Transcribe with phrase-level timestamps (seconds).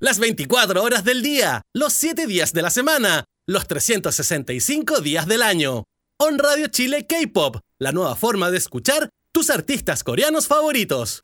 [0.00, 5.42] Las 24 horas del día, los 7 días de la semana, los 365 días del
[5.42, 5.86] año.
[6.20, 11.20] On Radio Chile K-Pop, la nueva forma de escuchar tus artistas coreanos favoritos.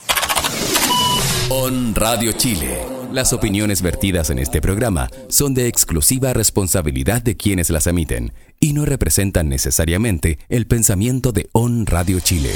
[1.50, 2.84] On Radio Chile.
[3.12, 8.72] Las opiniones vertidas en este programa son de exclusiva responsabilidad de quienes las emiten y
[8.72, 12.50] no representan necesariamente el pensamiento de On Radio Chile.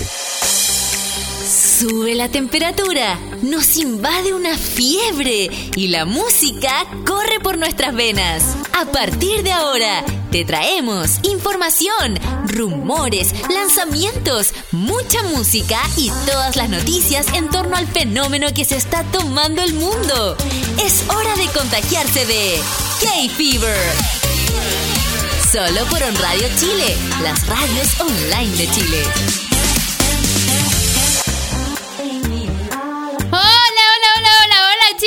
[1.79, 8.43] Sube la temperatura, nos invade una fiebre y la música corre por nuestras venas.
[8.73, 17.29] A partir de ahora, te traemos información, rumores, lanzamientos, mucha música y todas las noticias
[17.35, 20.37] en torno al fenómeno que se está tomando el mundo.
[20.85, 22.61] Es hora de contagiarse de
[23.03, 23.93] K-Fever.
[25.53, 29.48] Solo por On Radio Chile, las radios online de Chile.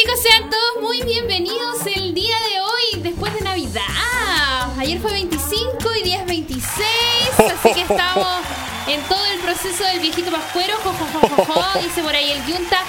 [0.01, 3.81] Chicos, sean todos muy bienvenidos el día de hoy, después de Navidad.
[4.77, 6.65] Ayer fue 25 y día es 26,
[7.37, 8.27] así que estamos
[8.87, 12.31] en todo el proceso del viejito pascuero, jo, jo, jo, jo, jo, dice por ahí
[12.31, 12.79] el Yunta.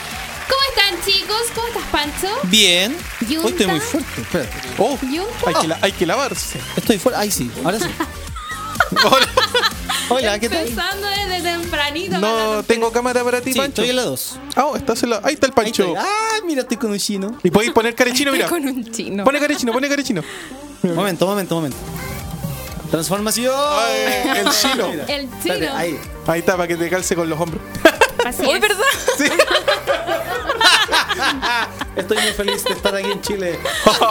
[0.48, 1.42] ¿Cómo están, chicos?
[1.54, 2.28] ¿Cómo estás, Pancho?
[2.44, 2.96] Bien.
[3.28, 3.46] Yunta.
[3.46, 4.20] Hoy estoy muy fuerte.
[4.20, 4.68] Espérate.
[4.78, 4.98] Oh,
[5.46, 6.60] hay que, la- hay que lavarse.
[6.76, 7.20] Estoy fuera.
[7.20, 7.86] Ahí sí, ahora sí.
[9.04, 9.28] Hola.
[10.08, 10.66] Hola, ¿qué tal?
[10.66, 12.18] Empezando desde tempranito.
[12.18, 13.82] No tengo cámara para ti, Sí, Pancho.
[13.82, 14.38] estoy en la 2.
[14.56, 15.82] Ah, oh, estás en la- Ahí está el Ahí Pancho.
[15.84, 15.96] estoy.
[15.98, 17.36] Ah, mira, estoy con un chino.
[17.42, 18.48] Y podéis poner carechino, mira.
[18.48, 19.24] Con un chino.
[19.24, 20.22] Pone carechino, pone carechino.
[20.82, 21.76] Momento, momento, momento.
[22.90, 23.54] Transformación.
[23.56, 24.86] Ay, el chino.
[25.08, 25.76] El Espérate, chino.
[25.76, 25.98] ahí.
[26.26, 27.62] Ahí está, para que te calce con los hombros.
[28.24, 28.60] Así Hoy, es.
[28.60, 28.84] ¿verdad?
[31.96, 33.58] Estoy muy feliz de estar aquí en Chile.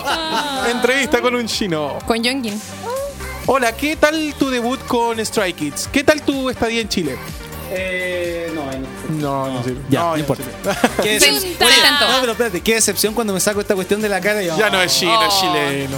[0.72, 2.00] Entrevista con un chino.
[2.06, 2.60] Con Yongin.
[3.48, 5.90] Hola, ¿qué tal tu debut con Stray Kids?
[5.92, 7.18] ¿Qué tal tu estadía en Chile?
[7.74, 9.48] Eh, no, ahí no.
[9.48, 9.82] No, no sirve.
[9.90, 10.44] Ya, no ya importa.
[11.04, 12.08] Qué Sí, decep- por el tanto.
[12.08, 14.58] No, pero espérate, qué decepción cuando me saco esta cuestión de la cara y yo,
[14.58, 15.42] Ya no es chino, es Oh.
[15.42, 15.98] chileno.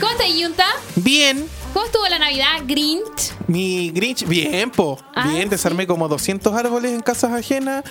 [0.00, 0.66] ¿Cómo estás, Yunta?
[0.96, 1.46] Bien.
[1.76, 3.34] ¿Cómo estuvo la Navidad, Grinch?
[3.48, 4.98] Mi Grinch, bien, po.
[5.14, 7.84] Ah, bien, desarmé como 200 árboles en casas ajenas.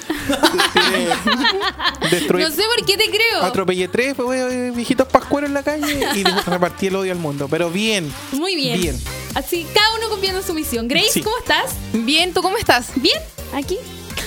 [2.10, 2.42] Destruí.
[2.42, 3.44] No sé por qué te creo.
[3.44, 7.48] Atropellé tres eh, viejitos pascueros en la calle y repartí el odio al mundo.
[7.48, 8.12] Pero bien.
[8.32, 8.82] Muy bien.
[8.82, 9.00] Bien.
[9.36, 10.88] Así, cada uno cumpliendo su misión.
[10.88, 11.22] Grace, Sí.
[11.22, 11.74] ¿cómo estás?
[11.94, 12.88] Bien, ¿tú cómo estás?
[12.96, 13.20] ¿Bien?
[13.54, 13.78] ¿Aquí?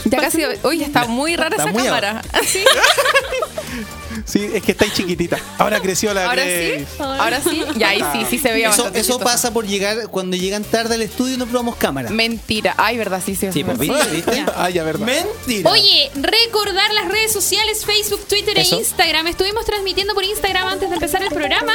[0.04, 0.40] Ya casi.
[0.62, 2.22] Uy, está muy rara Está esa muy cámara.
[2.46, 2.62] ¿Sí?
[4.24, 5.38] Sí, es que estáis chiquitita.
[5.58, 6.86] Ahora creció la Ahora Grace.
[6.90, 7.02] sí.
[7.02, 7.62] Ahora sí.
[7.76, 9.24] Ya ahí sí, sí se veía Eso, bastante eso chistosa.
[9.32, 12.10] pasa por llegar, cuando llegan tarde al estudio y no probamos cámara.
[12.10, 12.74] Mentira.
[12.76, 13.48] Ay, verdad, sí, sí.
[13.52, 14.44] Sí, pues viste, viste.
[14.56, 15.06] Ah, ya, verdad.
[15.06, 15.70] Mentira.
[15.70, 18.76] Oye, recordar las redes sociales, Facebook, Twitter Eso.
[18.76, 19.26] e Instagram.
[19.26, 21.72] Estuvimos transmitiendo por Instagram antes de empezar el programa.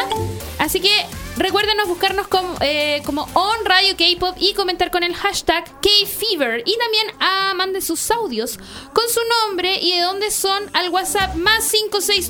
[0.59, 0.91] Así que
[1.37, 6.59] recuérdenos buscarnos como, eh, como On Radio K-Pop y comentar con el hashtag KFever.
[6.65, 8.57] Y también ah, manden sus audios
[8.93, 11.73] con su nombre y de dónde son al WhatsApp más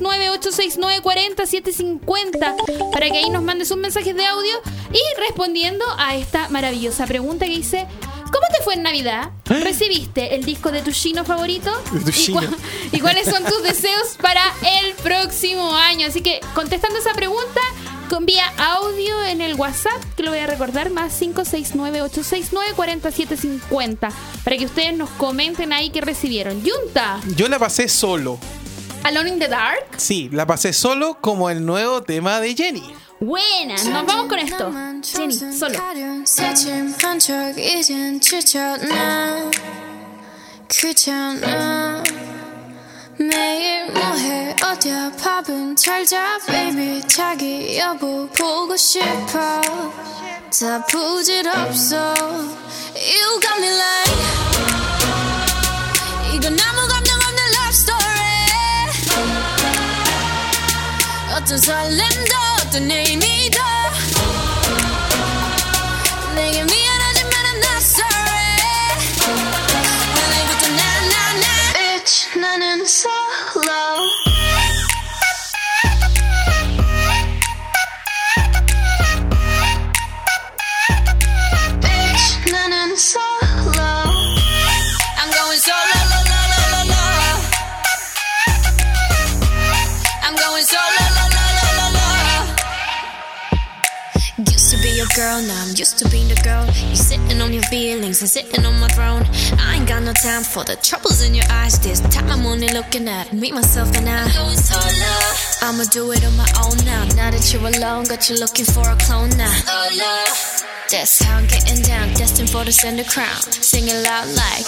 [0.04, 7.06] 569-869-40750 para que ahí nos mande sus mensajes de audio y respondiendo a esta maravillosa
[7.08, 7.88] pregunta que dice...
[8.34, 9.30] ¿Cómo te fue en Navidad?
[9.46, 11.70] ¿Recibiste el disco de tu chino favorito?
[12.92, 14.42] ¿Y, cuáles son tus deseos para
[14.82, 16.08] el próximo año?
[16.08, 17.62] Así que contestando esa pregunta,
[18.10, 24.12] con vía audio en el WhatsApp, que lo voy a recordar, más 569-869-4750,
[24.44, 26.64] para que ustedes nos comenten ahí qué recibieron.
[26.64, 28.40] Yunta, Yo la pasé solo.
[29.05, 29.85] Alone in the Dark.
[29.97, 32.95] Sí, la pasé solo como el nuevo tema de Jenny.
[33.21, 34.71] Buena, nos vamos con esto.
[35.03, 35.79] Jenny, solo.
[36.25, 39.51] 새침 한척 이젠 지쳤나
[40.69, 42.03] 귀찮아
[43.19, 49.61] 매일 뭐해 어디야 밥은 잘자 baby 자기 여보 보고 싶어
[50.51, 52.15] 다 부질없어
[52.95, 54.82] You got me like
[61.43, 63.61] 어떤 설렘도 어떤 의미도
[66.35, 66.82] 내게 미
[95.83, 96.67] used to being the girl.
[96.91, 99.25] You sitting on your feelings and sitting on my throne.
[99.59, 101.79] I ain't got no time for the troubles in your eyes.
[101.79, 104.29] This time I'm only looking at me, myself, and I.
[105.63, 107.05] I'ma do it on my own now.
[107.17, 109.53] Now that you're alone, got you looking for a clone now.
[110.91, 113.41] That's how I'm getting down, destined for the center crown.
[113.51, 114.67] Sing it loud like.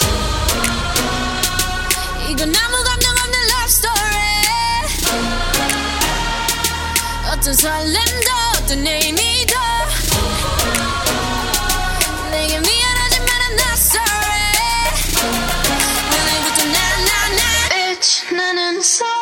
[2.29, 4.21] 이건 아무 감정 없는 love story.
[7.31, 9.34] 어떤 설렘도 어떤 의미
[18.82, 19.15] sun.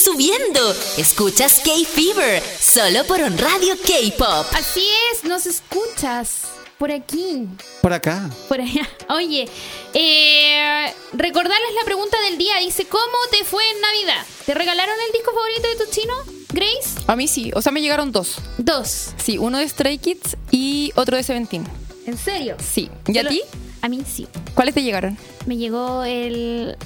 [0.00, 0.74] Subiendo.
[0.96, 4.46] Escuchas K-Fever, solo por On Radio K-Pop.
[4.54, 6.42] Así es, nos escuchas
[6.78, 7.46] por aquí,
[7.82, 8.30] Por acá.
[8.48, 8.88] por allá.
[9.10, 9.46] Oye,
[9.92, 12.56] eh, recordarles la pregunta del día.
[12.60, 14.24] Dice, ¿cómo te fue en Navidad?
[14.46, 16.14] ¿Te regalaron el disco favorito de tu chino,
[16.48, 17.00] Grace?
[17.06, 18.36] A mí sí, o sea, me llegaron dos.
[18.56, 19.10] Dos.
[19.22, 21.66] Sí, uno de Stray Kids y otro de Seventeen.
[22.06, 22.56] ¿En serio?
[22.72, 22.90] Sí.
[23.08, 23.42] ¿Y a ti?
[23.82, 24.26] A mí sí.
[24.54, 25.18] ¿Cuáles te llegaron?
[25.46, 26.76] Me llegó el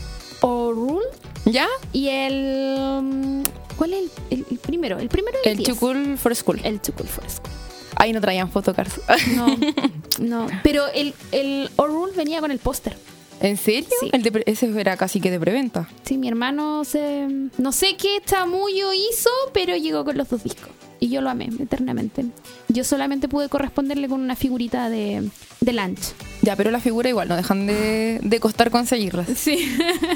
[0.44, 1.02] Orul
[1.46, 1.69] ¿Ya?
[1.93, 3.02] y el...
[3.02, 3.43] mm,
[3.76, 4.99] ¿Cuál es el, primero?
[4.99, 5.69] El primero el El 10.
[5.70, 6.61] Too Cool for School.
[6.62, 7.50] El Cool for School.
[7.96, 9.00] Ahí no traían photocards.
[9.35, 9.46] No,
[10.20, 10.46] no.
[10.62, 12.96] Pero el, el Orul venía con el póster.
[13.41, 13.88] ¿En serio?
[14.00, 14.11] Sí.
[14.12, 15.88] El de ese era casi que de preventa.
[16.05, 17.26] Sí, mi hermano se...
[17.58, 20.70] No sé qué chamullo hizo, pero llegó con los dos discos.
[21.04, 22.24] Y yo lo amé eternamente.
[22.68, 25.28] Yo solamente pude corresponderle con una figurita de,
[25.60, 26.00] de lunch.
[26.40, 29.26] Ya, pero la figura igual no dejan de, de costar conseguirlas.
[29.36, 29.70] Sí.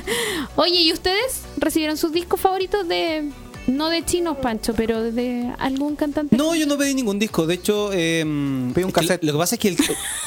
[0.57, 3.29] Oye, ¿y ustedes recibieron sus discos favoritos de...
[3.67, 6.35] No de chinos, Pancho, pero de algún cantante?
[6.39, 7.47] No, yo no pedí ningún disco.
[7.47, 8.25] De hecho, eh,
[8.73, 9.23] Pedí un cassette.
[9.25, 9.77] Lo, lo que pasa es que el.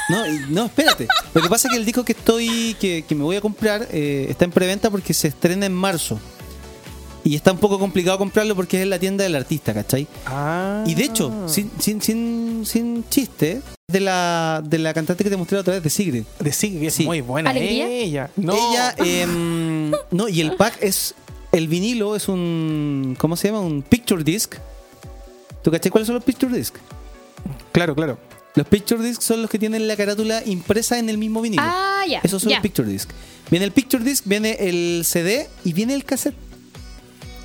[0.09, 1.07] No, no, espérate.
[1.33, 2.75] Lo que pasa es que el disco que estoy.
[2.79, 6.19] que, que me voy a comprar eh, está en preventa porque se estrena en marzo.
[7.23, 10.07] Y está un poco complicado comprarlo porque es en la tienda del artista, ¿cachai?
[10.25, 10.83] Ah.
[10.87, 15.37] Y de hecho, sin, sin, sin, sin chiste, de la, de la cantante que te
[15.37, 16.23] mostré otra vez, de Sigrid.
[16.39, 17.05] De es Sí.
[17.05, 17.87] muy buena ¿Alegría?
[17.87, 18.29] ella.
[18.35, 18.53] No.
[18.53, 21.13] Ella, em, no, y el pack es.
[21.51, 23.15] El vinilo es un.
[23.19, 23.59] ¿Cómo se llama?
[23.59, 24.55] Un picture disc.
[25.61, 26.75] ¿Tú cachai cuáles son los picture disc?
[27.71, 28.17] Claro, claro.
[28.55, 31.61] Los picture disc son los que tienen la carátula impresa en el mismo vinilo.
[31.65, 32.19] Ah, ya.
[32.23, 33.09] Esos son los picture disc.
[33.49, 36.35] Viene el picture disc, viene el CD y viene el cassette.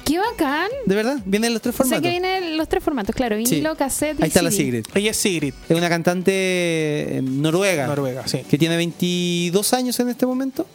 [0.06, 0.68] Qué bacán.
[0.86, 2.02] De verdad, vienen los tres O sea formatos.
[2.02, 3.36] que vienen los tres formatos, claro.
[3.36, 3.76] Vinilo, Sí.
[3.76, 4.62] cassette y Ahí está la CD.
[4.82, 4.86] Sigrid.
[4.94, 7.86] Ella es Sigrid, Es una cantante eh, noruega.
[7.88, 8.38] Noruega, sí.
[8.48, 10.66] Que tiene 22 años en este momento.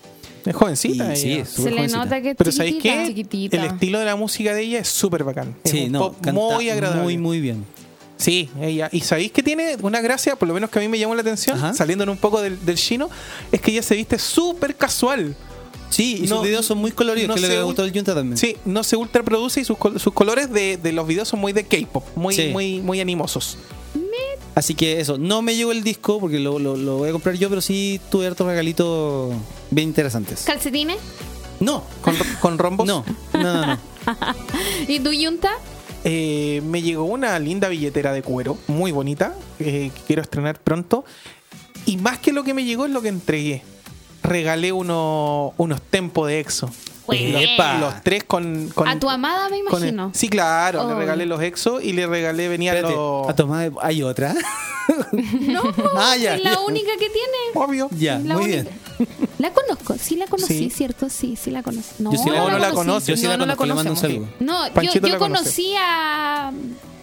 [0.46, 1.14] Es jovencita.
[1.14, 1.98] Y sí, es Se le jovencita.
[2.04, 3.04] nota que es Pero ¿sabéis qué?
[3.08, 3.58] Chiquitita.
[3.58, 5.56] El estilo de la música de ella es súper bacán.
[5.64, 7.04] Es Sí, un no, pop canta muy agradable.
[7.04, 7.64] Muy, muy bien.
[8.18, 8.90] Sí, ella.
[8.92, 11.22] Y sabéis que tiene una gracia, por lo menos que a mí me llamó la
[11.22, 11.74] atención, Ajá.
[11.74, 13.10] saliendo un poco del, del chino,
[13.52, 15.36] es que ella se viste súper casual.
[15.92, 18.16] Sí, y No- sus videos son muy coloridos, no que se le gustó el Junta
[18.16, 18.38] también.
[18.38, 21.54] Sí, no se ultraproduce y sus, col- sus colores de, de los videos son muy
[21.54, 22.48] de K-pop, muy, Sí.
[22.52, 23.58] muy, muy animosos.
[24.54, 27.36] Así que eso, no me llegó el disco porque lo, lo- lo voy a comprar
[27.36, 29.34] yo, pero sí tuve hartos regalitos
[29.70, 30.42] bien interesantes.
[30.46, 30.98] ¿Calcetines?
[31.62, 32.86] No, Con, con rombos.
[32.88, 33.80] no, no, no, no.
[34.90, 35.52] ¿Y tu yunta?
[36.04, 41.06] Eh, me llegó una linda billetera de cuero, muy bonita, eh, que quiero estrenar pronto.
[41.86, 43.64] Y más que lo que me llegó es lo que entregué.
[44.24, 46.70] Regalé uno- unos tempos de EXO.
[47.14, 47.78] Epa.
[47.80, 48.70] Los tres con...
[48.74, 50.12] con- A tu amada, me el- imagino.
[50.14, 50.88] sí, claro.
[50.88, 50.98] Le Oh.
[50.98, 53.28] regalé los EXO y le regalé, venían Espérate, los...
[53.30, 54.34] a tomar hay otra.
[55.12, 55.62] No,
[55.96, 56.60] Ah, ya, es la ya.
[56.62, 57.38] única que tiene.
[57.54, 57.88] Obvio.
[57.92, 58.70] ya, La muy única.
[58.98, 59.08] bien.
[59.42, 60.70] La conozco, sí la conocí, Sí.
[60.70, 61.10] ¿cierto?
[61.10, 61.96] Sí, sí la conozco.
[62.00, 62.76] No, Yo sí la- No, no la conocí.
[62.76, 63.08] conoces.
[63.08, 64.30] Yo sí No, la no la conozco, le mando un conocemos.
[64.30, 64.46] saludo.
[64.54, 65.44] No, yo, Panchito yo la conoce.
[65.44, 66.52] conocí a,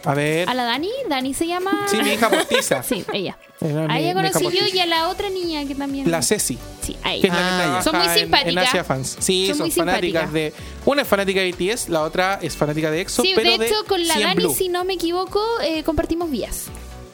[0.05, 0.49] A ver.
[0.49, 0.91] a la Dani.
[1.09, 1.87] Dani se llama.
[1.91, 2.83] Sí, mi hija postiza.
[2.89, 3.37] Sí, ella.
[3.61, 4.77] Era A mi- ella mi hija conocí yo postiza.
[4.77, 6.09] y a la otra niña que también.
[6.11, 6.57] La Ceci.
[6.81, 7.29] Sí, a Que es la ella.
[7.29, 8.69] que Ah, trabaja Son muy en- En, simpáticas.
[8.69, 9.17] Asia Fans.
[9.19, 10.33] Sí, Son son, muy fanáticas simpáticas.
[10.33, 10.53] de.
[10.87, 13.23] Una es fanática de BTS, la otra es fanática de EXO.
[13.23, 14.55] Sí, pero de hecho, con la 100 Dani, Blue.
[14.55, 16.67] si no me equivoco, eh, compartimos vías.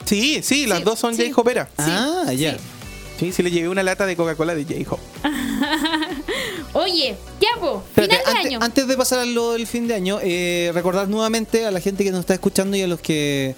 [0.04, 1.30] Sí, sí, las Sí, dos son sí.
[1.30, 1.70] J-Hopera.
[1.78, 2.58] ah, ya.
[3.18, 4.98] Sí, sí, le llevé una lata de Coca-Cola de J-Hop.
[6.72, 8.58] Oye, ya, po, Espérate, final de antes, año.
[8.60, 12.02] antes de pasar a lo del fin de año, eh, recordar nuevamente a la gente
[12.02, 13.54] que nos está escuchando y a los que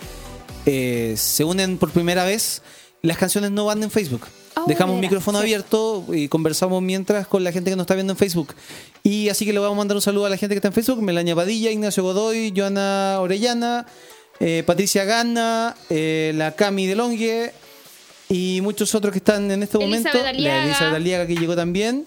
[0.66, 2.60] eh, se unen por primera vez,
[3.00, 4.26] las canciones no van en Facebook.
[4.56, 5.44] Oh, Dejamos un micrófono sí.
[5.44, 8.54] abierto y conversamos mientras con la gente que nos está viendo en Facebook.
[9.02, 10.74] Y así que le vamos a mandar un saludo a la gente que está en
[10.74, 13.86] Facebook: Melania Padilla, Ignacio Godoy, Joana Orellana,
[14.40, 17.52] eh, Patricia Gana, eh, la Cami de Longue
[18.28, 20.28] y muchos otros que están en este Elizabeth momento.
[20.28, 20.58] Aliaga.
[20.58, 22.04] La Elizabeth Aliaga que llegó también.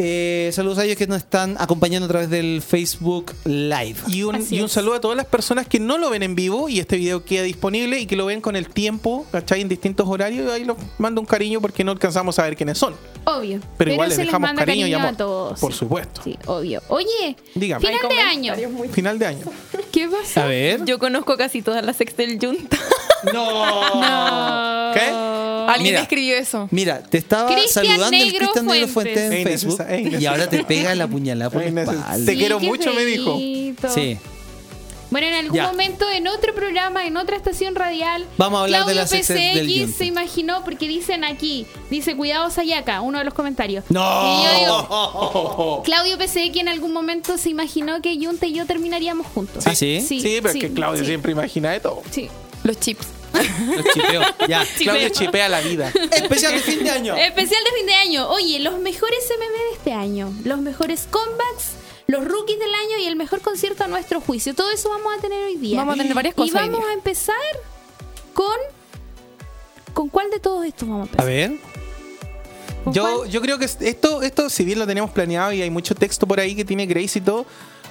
[0.00, 3.96] Eh, saludos a ellos que nos están acompañando a través del Facebook Live.
[4.06, 6.78] Y un, y saludo a todas las personas que no lo ven en vivo y
[6.78, 9.60] este video queda disponible y que lo ven con el tiempo, ¿cachai?
[9.60, 10.46] En distintos horarios.
[10.46, 12.94] Y ahí los mando un cariño porque no alcanzamos a ver quiénes son.
[13.24, 13.58] Obvio.
[13.76, 15.08] Pero, igual les dejamos manda cariño, y amor.
[15.08, 15.58] a todos.
[15.58, 15.78] Por sí.
[15.80, 16.20] supuesto.
[16.22, 16.80] Sí, obvio.
[16.86, 17.84] Oye, Dígame.
[17.84, 18.54] final de año.
[18.92, 19.46] Final de año.
[19.92, 20.44] ¿Qué pasa?
[20.44, 20.84] A ver.
[20.84, 22.78] Yo conozco casi todas las ex del Junta.
[23.32, 24.92] No.
[24.94, 25.00] ¿Qué?
[25.68, 26.02] Alguien Mira.
[26.02, 26.68] escribió eso.
[26.70, 29.28] Mira, te estaba saludando el Negro Cristian Negro Fuentes.
[29.28, 32.16] Fuentes en Facebook y ahora te pega la puñalada por la espalda.
[32.24, 33.38] Te quiero mucho, me dijo.
[33.94, 34.18] Sí.
[35.10, 35.66] Bueno, en algún Ya.
[35.68, 39.22] momento, en otro programa, en otra estación radial, Vamos a hablar de Claudio del
[39.86, 43.84] PCX se imaginó, porque dicen aquí, dice, cuidado Sayaka, uno de los comentarios.
[43.88, 44.02] ¡No!
[44.02, 49.26] Y yo digo, Claudio PCX en algún momento se imaginó que Junta y yo terminaríamos
[49.28, 49.66] juntos.
[49.66, 50.04] ¿Ah, sí?
[50.06, 51.06] Sí, Sí, pero es sí, que Claudio sí.
[51.06, 52.02] siempre imagina de todo.
[52.10, 52.28] Sí.
[52.64, 53.06] Los chips.
[53.76, 54.22] Los chipeo.
[54.48, 54.64] Ya.
[54.78, 55.92] Claudio chipea la vida.
[56.12, 57.16] Especial de fin de año.
[57.16, 58.28] Especial de fin de año.
[58.30, 61.72] Oye, los mejores MM de este año, los mejores comebacks,
[62.06, 64.54] los rookies del año y el mejor concierto a nuestro juicio.
[64.54, 65.78] Todo eso vamos a tener hoy día.
[65.78, 66.90] Vamos a tener varias cosas Y hoy vamos día.
[66.90, 67.36] a empezar
[68.34, 68.56] con.
[69.94, 71.26] ¿Con cuál de todos estos vamos a A empezar?
[71.26, 71.60] ver.
[72.84, 75.94] ¿Con Yo, yo creo que esto, esto, si bien lo teníamos planeado y hay mucho
[75.94, 77.44] texto por ahí que tiene Grace y todo,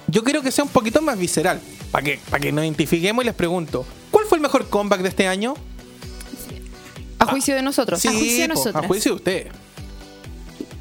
[0.08, 1.60] yo creo que sea un poquito más visceral.
[1.92, 3.97] Para que, para que nos identifiquemos y les pregunto, ¿cuál
[4.28, 5.56] fue el mejor comeback de este año?
[7.20, 8.06] A juicio de nosotros.
[8.06, 8.84] a juicio de po, nosotras.
[8.84, 9.48] a juicio de ustedes.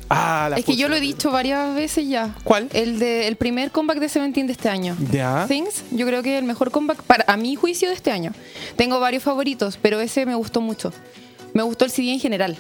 [0.09, 2.35] Ah, la Es que yo lo he dicho varias veces ya.
[2.45, 2.69] ¿Cuál?
[2.73, 4.97] El de el primer comeback de Seventeen de este año.
[5.11, 5.47] Ya.
[5.49, 8.33] Things, yo creo que es el mejor comeback para a mi juicio de este año.
[8.77, 10.93] Tengo varios favoritos, pero ese me gustó mucho.
[11.55, 12.57] Me gustó el CD en general.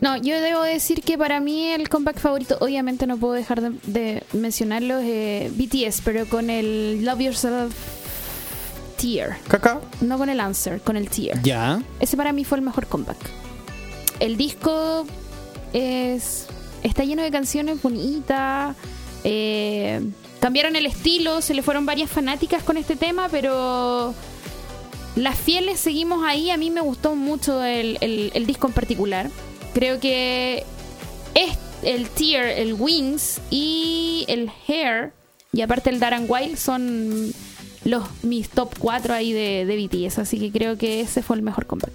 [0.00, 3.72] No, yo debo decir que para mí el comeback favorito, obviamente no puedo dejar de,
[3.84, 7.74] de mencionarlo, es eh, BTS, pero con el Love Yourself
[8.98, 9.38] Tear.
[9.48, 9.80] Caca.
[10.00, 11.40] No con el Answer, con el Tear.
[11.42, 11.80] Ya.
[12.00, 13.16] Ese para mí fue el mejor comeback.
[14.20, 15.06] El disco
[15.72, 16.46] es
[16.82, 18.76] está lleno de canciones bonitas.
[19.24, 20.00] eh,
[20.40, 24.14] cambiaron el estilo, se le fueron varias fanáticas con este tema, pero
[25.16, 26.50] las fieles seguimos ahí.
[26.50, 29.30] A mí me gustó mucho el, el- el disco en particular.
[29.74, 30.64] Creo que
[31.34, 35.12] es el Tear, el Wings y el Hair,
[35.52, 37.32] y aparte el Darren Wild son
[37.84, 40.18] los mis top 4 ahí de, de BTS.
[40.18, 41.92] Así que creo que ese fue el mejor comeback.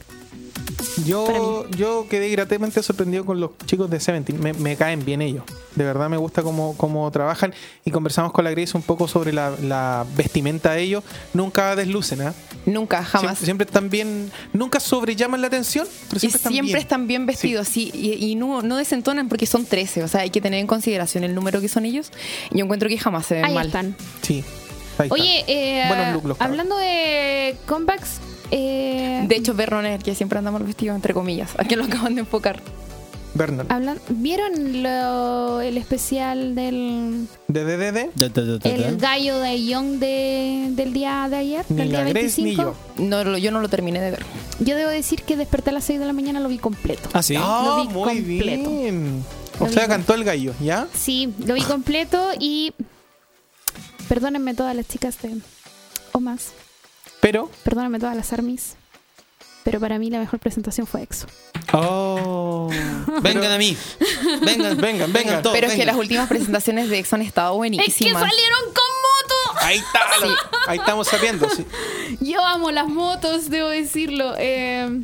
[1.06, 4.40] Yo, yo quedé gratamente sorprendido con los chicos de Seventeen.
[4.40, 5.44] Me, me caen bien ellos.
[5.76, 7.54] De verdad me gusta cómo, cómo trabajan.
[7.84, 11.04] Y conversamos con la Grace un poco sobre la, la vestimenta de ellos.
[11.34, 12.34] Nunca deslucen, ¿ah?
[12.66, 13.40] Nunca, jamás.
[13.40, 14.32] Siempre, siempre están bien.
[14.54, 16.82] Nunca sobrellaman la atención, pero y siempre están siempre bien.
[16.82, 20.30] están bien vestidos, sí, y, y no, no desentonan porque son 13, o sea, hay
[20.30, 22.12] que tener en consideración el número que son ellos.
[22.52, 23.68] Y yo encuentro que jamás se ven Ahí mal.
[23.68, 23.96] están.
[24.22, 24.44] Sí.
[25.10, 25.90] Oye, eh,
[26.24, 28.20] look hablando de comebacks,
[28.52, 32.22] eh, De hecho, Vernoner, que siempre andamos vestidos, entre comillas, a que lo acaban de
[32.22, 32.62] enfocar.
[33.36, 33.66] Bernard.
[33.72, 40.68] hablan- ¿vieron lo- el especial del De da, da, da, el gallo de Young de,
[40.70, 42.76] del día de ayer, ni del día Grace ni 25?
[42.98, 43.04] yo.
[43.04, 44.24] No, lo- yo no lo terminé de ver.
[44.60, 47.10] Yo debo decir que desperté a las 6 de la mañana lo vi completo.
[47.14, 47.34] Ah, sí.
[47.36, 48.70] Ah, Lo vi muy completo.
[48.70, 49.24] bien.
[49.60, 50.88] O Lo sea, cantó el gallo, ¿ya?
[50.94, 52.74] Sí, lo vi completo y
[54.08, 55.38] perdónenme todas las chicas de
[56.12, 56.52] o más,
[57.22, 57.50] Pero.
[57.64, 58.76] perdónenme todas las armies,
[59.64, 61.28] pero para mí la mejor presentación fue EXO.
[61.74, 62.70] Oh.
[63.22, 63.76] Vengan a mí.
[64.42, 65.42] Vengan, Vengan, vengan.
[65.42, 68.22] todos, Pero es que las últimas presentaciones de EXO han estado Es que buenísimas.
[68.30, 69.60] salieron con moto.
[69.66, 70.02] Ahí está.
[70.68, 71.50] Ahí estamos sabiendo.
[71.50, 71.66] Sí.
[72.20, 74.36] Yo amo las motos, debo decirlo.
[74.38, 75.02] Eh,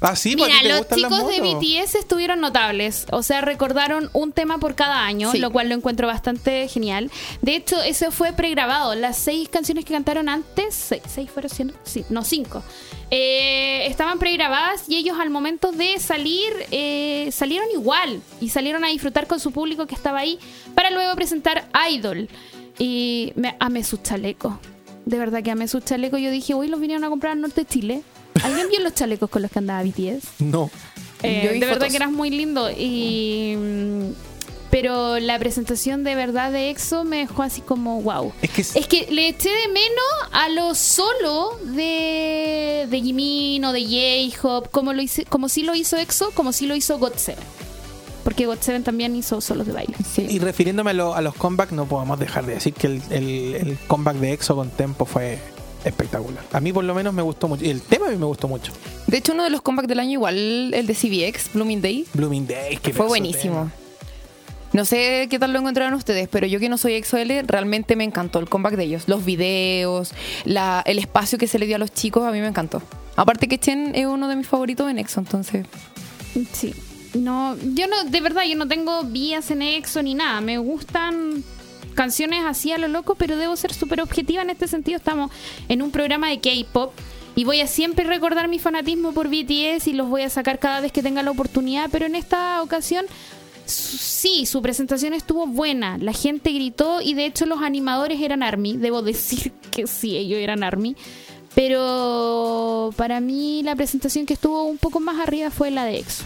[0.00, 1.40] Ah, sí, Mira, los chicos de.
[1.40, 3.06] BTS estuvieron notables.
[3.10, 5.38] O sea, recordaron un tema por cada año, Sí.
[5.38, 7.10] lo cual lo encuentro bastante genial.
[7.42, 8.94] De hecho, eso fue pregrabado.
[8.94, 11.74] Las seis canciones que cantaron antes, seis, seis fueron, ¿cierto?
[11.82, 12.62] sí, no, cinco,
[13.10, 18.88] eh, estaban pregrabadas y ellos al momento de salir eh, salieron igual y salieron a
[18.88, 20.38] disfrutar con su público que estaba ahí
[20.74, 22.28] para luego presentar Idol.
[22.78, 24.54] Y me amé sus chalecos.
[25.04, 26.20] De verdad que amé sus chalecos.
[26.20, 28.02] Yo dije, uy, los vinieron a comprar al norte de Chile.
[28.44, 30.40] ¿Alguien vio los chalecos con los que andaba BTS?
[30.40, 30.70] No.
[31.22, 31.88] Eh, de verdad fotos.
[31.90, 33.56] que eras muy lindo y
[34.70, 38.32] pero la presentación de verdad de EXO me dejó así como wow.
[38.42, 43.72] Es que Es que le eché de menos a lo solo de de Jimin o
[43.72, 43.82] de
[44.30, 47.34] J-Hope, como lo hice, como sí lo hizo EXO, como sí lo hizo GOT7.
[48.24, 49.94] Porque GOT7 también hizo solos de baile.
[50.14, 50.26] Sí.
[50.28, 53.54] Y refiriéndome a, lo- a los comebacks, no podemos dejar de decir que el, el-
[53.54, 55.38] el comeback de EXO con Tempo fue
[55.88, 56.44] espectacular.
[56.52, 57.64] A mí por lo menos me gustó mucho.
[57.64, 58.72] Y el tema a mí me gustó mucho.
[59.06, 62.46] De hecho, uno de los comebacks del año, igual el de CBX, Blooming Day, Blooming
[62.46, 63.70] Day, que fue buenísimo.
[64.72, 68.04] No sé qué tal lo encontraron ustedes, pero yo que no soy EXO-L, realmente me
[68.04, 69.04] encantó el comeback de ellos.
[69.06, 70.12] Los videos,
[70.44, 72.82] la, el espacio que se le dio a los chicos, a mí me encantó.
[73.16, 75.66] Aparte que Chen es uno de mis favoritos en EXO, entonces...
[76.52, 76.74] Sí.
[77.14, 80.42] No, yo no, de verdad, yo no tengo vías en EXO ni nada.
[80.42, 81.42] Me gustan
[81.98, 84.98] canciones así a lo loco, pero debo ser súper objetiva en este sentido.
[84.98, 85.32] Estamos
[85.68, 86.92] en un programa de K-pop
[87.34, 90.80] y voy a siempre recordar mi fanatismo por BTS y los voy a sacar cada
[90.80, 93.04] vez que tenga la oportunidad, pero en esta ocasión
[93.66, 95.98] sí, su presentación estuvo buena.
[95.98, 98.76] La gente gritó y de hecho los animadores eran ARMY.
[98.76, 100.94] Debo decir que sí, ellos eran ARMY.
[101.56, 106.22] Pero para mí la presentación que estuvo un poco más arriba fue la de EXO.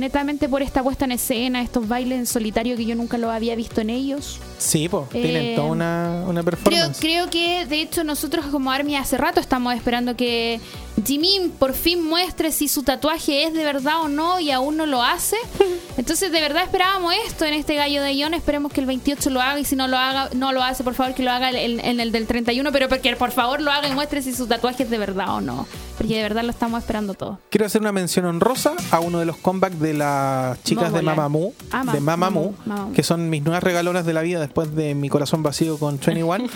[0.00, 3.54] Netamente por esta puesta en escena, estos bailes en solitario que yo nunca lo había
[3.54, 4.40] visto en ellos.
[4.58, 6.98] Sí, pues, Eh, tienen toda una, una Creo, performance.
[7.00, 10.58] creo que de hecho nosotros como ARMY hace rato estamos esperando que
[11.04, 14.86] Jimin por fin muestre si su tatuaje es de verdad o no y aún no
[14.86, 15.36] lo hace.
[15.96, 18.34] Entonces de verdad esperábamos esto en este gallo de Ion.
[18.34, 20.94] Esperemos que el 28 lo haga y si no lo haga, no lo hace, por
[20.94, 23.88] favor que lo haga en, en el del 31, pero porque por favor lo haga
[23.88, 25.66] y muestre si su tatuaje es de verdad o no.
[25.98, 27.38] Porque de verdad lo estamos esperando todo.
[27.50, 31.02] Quiero hacer una mención honrosa a uno de los comebacks de las chicas de.
[31.02, 32.54] Mamamoo, Ah, de Mamamoo.
[32.94, 36.46] que son mis nuevas regalonas de la vida después de mi corazón vacío con 21.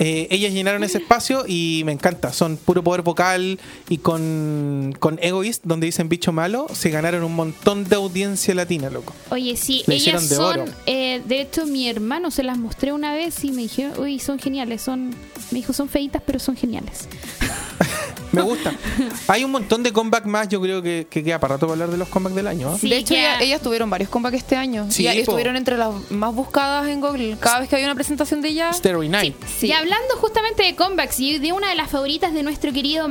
[0.00, 2.32] Eh, ellas llenaron ese espacio y me encanta.
[2.32, 7.34] Son puro poder vocal y con, con Egoist, donde dicen bicho malo, se ganaron un
[7.34, 9.14] montón de audiencia latina, loco.
[9.30, 13.14] Oye, sí, Le ellas de son, eh, de hecho mi hermano se las mostré una
[13.14, 15.10] vez y me dijeron, uy, son geniales, son,
[15.50, 17.08] me dijo, son feitas, pero son geniales.
[18.32, 18.72] Me gusta.
[19.26, 21.90] Hay un montón de comeback más, yo creo que, que queda para rato para hablar
[21.90, 22.72] de los comebacks del año.
[22.72, 22.78] ¿eh?
[22.80, 24.86] Sí, de hecho, ellas tuvieron varios comebacks este año.
[24.88, 27.36] Sí, y estuvieron entre las más buscadas en Google.
[27.40, 28.72] Cada vez que había una presentación de ella...
[28.72, 29.34] Starry Night.
[29.58, 29.66] Sí.
[29.66, 33.08] Y hablando justamente de comebacks y de una de las favoritas de nuestro querido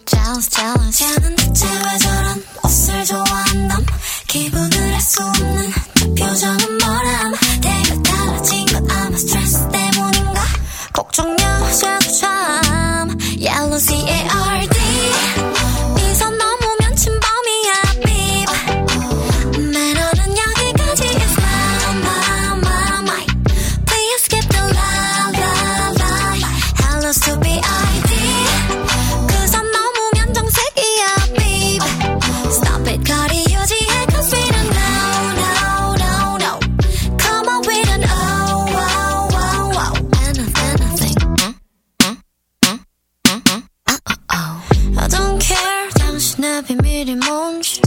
[0.11, 3.85] jealous jealous 쟤는 대체 왜 저런 옷을 좋아한담?
[4.27, 7.33] 기분을 알 수 없는 그 표정은 뭐람?
[7.61, 10.41] 대가 달라진 건 아마 스트레스 때문인가?
[10.93, 14.70] 걱정 여자도 참 Yellow C-A-R-D
[46.40, 47.82] 당신의 비밀이 뭔지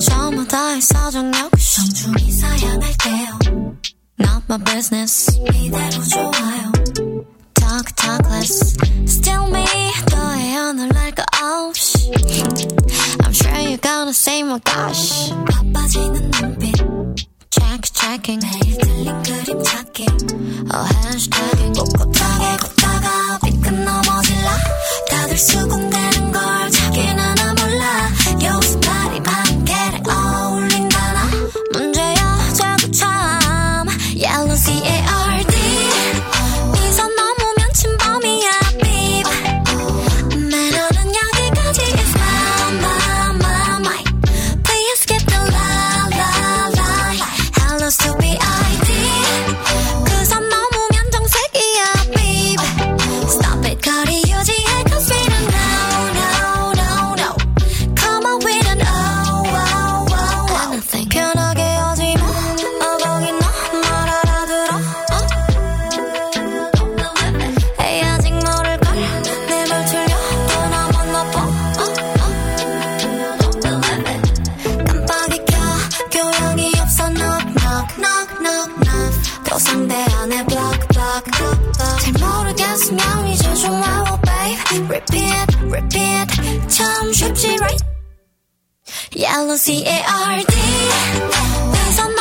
[0.00, 3.38] 저마다의 사정 역시 정중히 사양할게요
[4.20, 6.72] Not my business 이대로 좋아요
[7.54, 8.76] Talk talk less
[9.08, 9.64] Still me
[10.08, 12.12] 너의 오늘 날거 없이
[13.24, 16.76] I'm sure you're gonna say my gosh 바빠지는 눈빛
[17.50, 20.06] Check checking 매일 들린 그림 찾기
[20.72, 24.50] Oh hashtagging 꼿꼿하게 걷다가 삐끗 넘어질라
[25.10, 26.17] 다들 수군대는
[84.88, 86.28] repeat repeat
[86.68, 87.82] 참 쉽지 right
[89.16, 90.54] Yellow C-A-R-D
[91.88, 92.14] 이선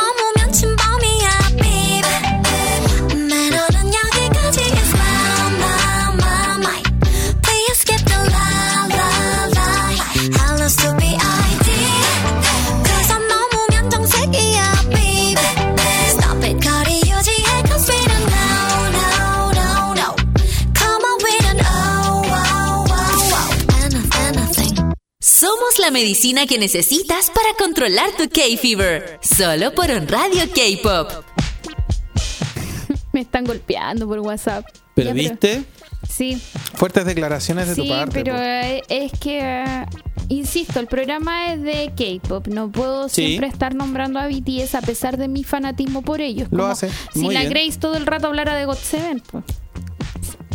[25.99, 29.19] Medicina que necesitas para controlar tu K-Fever.
[29.21, 31.25] Solo por un radio K-Pop.
[33.13, 34.65] Me están golpeando por WhatsApp.
[34.95, 35.65] Viste,
[36.09, 36.41] Sí,
[36.75, 38.13] Fuertes declaraciones de sí, tu parte.
[38.13, 38.41] pero po.
[38.43, 39.87] eh, es que, eh,
[40.29, 42.47] insisto, el programa es de K-pop.
[42.49, 43.27] No puedo Sí.
[43.27, 46.49] siempre estar nombrando a BTS a pesar de mi fanatismo por ellos.
[46.53, 46.89] Lo Como hace.
[47.13, 47.53] Si Muy la bien.
[47.53, 49.45] Grace todo el rato hablara de God Seven, pues.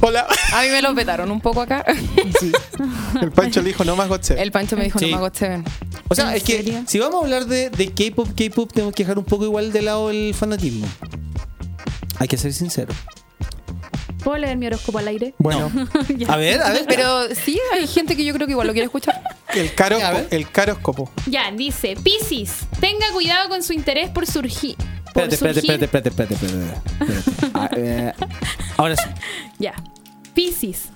[0.06, 0.28] Hola.
[0.54, 1.86] A mí me lo petaron un poco acá.
[2.40, 2.52] Sí.
[3.22, 4.42] El Pancho le dijo no más Gotse.
[4.42, 5.12] El Pancho me dijo, Sí.
[5.12, 5.64] no hago Seven.
[6.10, 9.04] o sea, ¿En es que si vamos a hablar de, de K-pop, K-pop, tenemos que
[9.04, 10.88] dejar un poco igual de lado el fanatismo.
[12.20, 12.94] Hay que ser sincero.
[14.24, 15.36] ¿Puedo leer mi horóscopo al aire?
[15.38, 15.72] Bueno,
[16.28, 16.86] A ver, a ver.
[16.88, 19.22] Pero sí, hay gente que yo creo que igual lo quiere escuchar.
[19.54, 19.98] el caro,
[20.32, 21.12] el caróscopo.
[21.28, 24.76] Ya, dice, Piscis, tenga cuidado con su interés por surgir.
[25.08, 26.74] Espérate, espérate, espérate, espérate, espérate, espérate,
[27.22, 27.52] espérate.
[27.54, 28.14] Ah, eh,
[28.78, 29.10] ahora sí.
[29.60, 29.74] Ya.
[30.34, 30.90] Piscis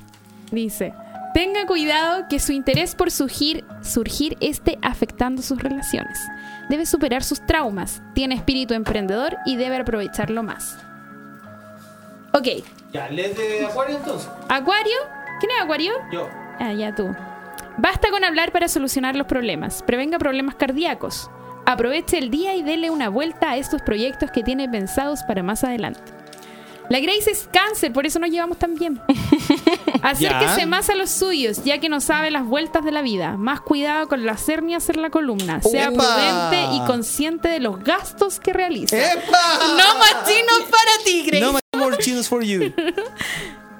[0.52, 0.94] dice,
[1.34, 6.20] tenga cuidado que su interés por surgir, surgir esté afectando sus relaciones.
[6.70, 10.78] Debe superar sus traumas, tiene espíritu emprendedor y debe aprovecharlo más.
[12.34, 12.48] Ok,
[12.94, 14.30] Ya, ¿lees de Acuario entonces?
[14.50, 14.96] Acuario.
[15.40, 15.94] ¿Quién es Acuario?
[16.12, 16.28] Yo.
[16.60, 17.14] Ah, ya tú.
[17.78, 19.84] Basta con hablar para solucionar los problemas.
[19.84, 21.30] Prevenga problemas cardíacos.
[21.66, 25.64] Aproveche el día y dele una vuelta a estos proyectos que tiene pensados para más
[25.64, 26.02] adelante.
[26.90, 29.02] La Grace es cáncer, por eso nos llevamos tan bien.
[30.02, 30.66] Acérquese Ya.
[30.68, 33.36] más a los suyos, ya que no sabe las vueltas de la vida.
[33.38, 35.62] Más cuidado con las hernias en la columna.
[35.62, 36.04] Sea ¡Epa!
[36.04, 38.96] prudente y consciente de los gastos que realiza.
[38.98, 39.60] ¡Epa!
[39.70, 41.42] No más chinos para ti, Grace.
[41.44, 42.72] No more chinos for you.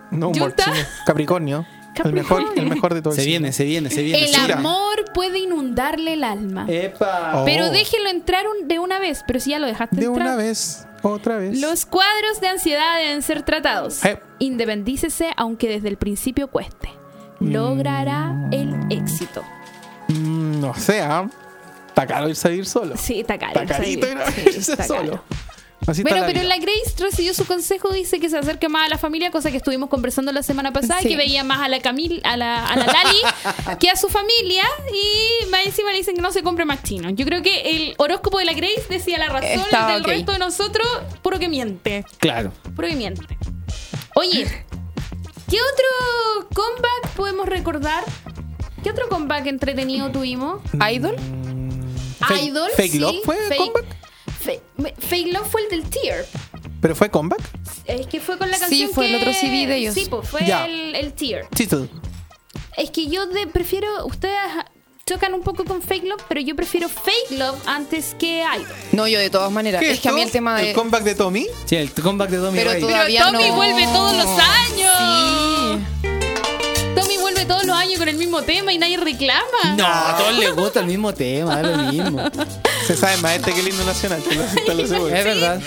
[0.10, 0.66] No, Yunta.
[0.68, 0.88] Morchino.
[1.06, 1.66] Capricornio.
[2.04, 3.16] El mejor, el mejor de todos.
[3.16, 4.24] Se viene, se viene, se viene.
[4.30, 6.66] El amor puede inundarle el alma.
[6.70, 7.34] ¡Epa!
[7.42, 7.46] Oh.
[7.46, 10.28] Pero déjenlo entrar un- de una vez, pero si ya lo dejaste De entrar.
[10.28, 11.60] una vez, otra vez.
[11.60, 14.04] Los cuadros de ansiedad deben ser tratados.
[14.06, 14.20] Eh.
[14.40, 16.90] Independícese aunque desde el principio cueste.
[17.40, 19.44] Logrará el éxito.
[20.10, 21.28] Mm, no sé, ¿ah?
[21.88, 22.96] Está caro irse a vivir solo.
[22.98, 23.60] Sí, está caro.
[23.62, 25.12] Está carito ir a Sí, vivirse está solo.
[25.12, 25.24] caro.
[25.88, 26.50] Así Bueno, pero vida.
[26.50, 29.58] la Grace recibió su consejo, dice que se acerque más a la familia, cosa que
[29.58, 31.08] estuvimos conversando la semana pasada, Sí.
[31.08, 33.18] que veía más a la Camil, a la, a la Lali
[33.80, 37.10] que a su familia, y más encima le dicen que no se compre más chino.
[37.12, 40.34] Yo creo que el horóscopo de la Grace decía la razón, Está el del resto
[40.34, 40.86] de nosotros,
[41.22, 42.04] puro que miente.
[42.20, 42.52] Claro.
[42.76, 43.22] Puro que miente.
[44.16, 44.46] Oye,
[45.50, 48.04] ¿qué otro comeback podemos recordar?
[48.84, 50.62] ¿Qué otro comeback entretenido tuvimos?
[50.92, 51.16] Idol.
[52.20, 52.70] Fake- Idol.
[52.76, 53.86] Fake sí, Love fue Fake- comeback?
[54.48, 56.26] Fe- Fake Love fue el del Tear.
[56.82, 57.40] ¿Pero fue comeback?
[57.86, 59.94] Es que fue con la Sí, canción fue el otro CD de ellos.
[59.94, 61.48] Sí, pues fue el, el Tear.
[61.54, 61.88] Chito.
[62.78, 64.06] Es que yo de- prefiero...
[64.06, 64.38] Ustedes
[65.06, 68.68] chocan un poco con Fake Love, pero yo prefiero Fake Love antes que Idol.
[68.92, 69.82] No, yo de todas maneras.
[69.82, 70.70] ¿Qué Es que a mí el tema de.
[70.72, 71.48] ¿El comeback de Tommy?
[71.66, 73.56] Sí, el comeback de Tommy Pero tú- Pero Todavía Tommy no.
[73.56, 75.84] vuelve todos los años.
[76.02, 76.08] Sí.
[77.48, 79.76] Todos los años con el mismo tema y nadie reclama.
[79.78, 82.24] No, a todos les gusta el mismo tema, da lo mismo.
[82.88, 85.08] Se sabe más este que el himno nacional, te lo, te lo.
[85.08, 85.62] Es verdad.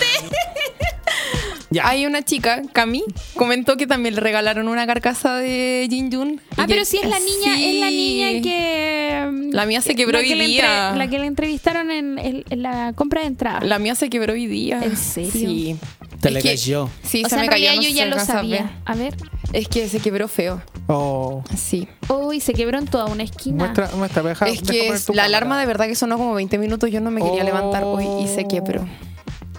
[1.70, 1.86] Ya.
[1.88, 3.04] Hay una chica, Cami,
[3.36, 6.40] comentó que también le regalaron una carcasa de Jin Jun.
[6.56, 7.64] Ah, pero sí es la niña, Sí.
[7.76, 9.50] es la niña que...
[9.52, 10.92] La mía se quebró la que hoy le día.
[10.96, 13.60] la que le entrevistaron en, en- en la compra de entrada.
[13.60, 14.80] La mía se quebró hoy día.
[14.82, 15.30] ¿En serio?
[15.32, 15.76] Sí.
[16.20, 16.88] Te Es le que- cayó.
[17.04, 17.74] Sí, o se sea, me en cayó.
[17.76, 18.58] no yo ya lo alcanza a ver.
[18.58, 18.78] sabía.
[18.84, 19.14] A ver.
[19.52, 20.60] Es que se quebró feo.
[20.88, 21.86] Oh, Sí.
[22.08, 23.56] Uy, se quebró en toda una esquina.
[23.64, 25.24] muestra, muestra, deja, es deja que la cámara.
[25.24, 26.90] alarma de verdad que sonó como 20 minutos.
[26.90, 27.46] Yo no me quería Oh.
[27.46, 28.86] levantar hoy y se quebró.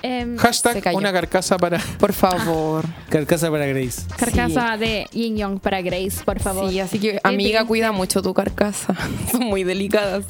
[0.04, 1.80] Em, Hashtag una carcasa para.
[2.00, 2.86] Por favor.
[3.10, 4.02] Carcasa para Grace.
[4.18, 6.70] carcasa de Yin Young para Grace, por favor.
[6.70, 7.68] Sí, así que amiga, triste.
[7.68, 8.96] cuida mucho tu carcasa.
[9.32, 10.26] Son muy delicadas.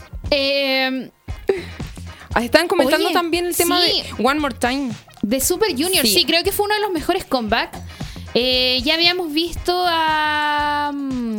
[2.34, 4.04] Ah, Estaban comentando Oye, también el tema sí.
[4.18, 4.92] de One More Time.
[5.22, 6.14] de Super Junior, sí.
[6.20, 6.26] Sí.
[6.26, 7.78] creo que fue uno de los mejores comebacks.
[8.34, 11.31] Eh, ya habíamos visto a, mm,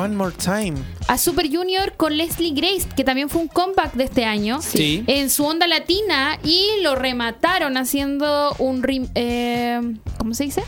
[0.00, 0.74] One more time.
[1.08, 5.04] a Super Junior con Leslie Grace, que también fue un comeback de este año, Sí.
[5.06, 8.82] en su onda latina, y lo remataron haciendo un...
[8.82, 9.80] rem- eh,
[10.18, 10.64] ¿Cómo se dice?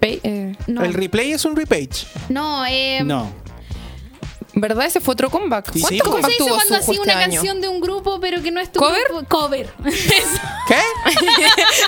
[0.00, 2.06] Eh, No, El replay es un repage.
[2.30, 3.30] no, eh, No.
[4.54, 4.86] ¿Verdad?
[4.86, 5.72] Ese fue otro comeback.
[5.72, 5.98] Sí, ¿Cuántos sí.
[6.00, 7.20] ¿Cómo se comeback dice tuvo cuando este una año?
[7.32, 9.02] canción de un grupo, pero que no es tu ¿Cover?
[9.08, 9.24] grupo?
[9.28, 9.72] Cover.
[10.66, 10.80] ¿Qué?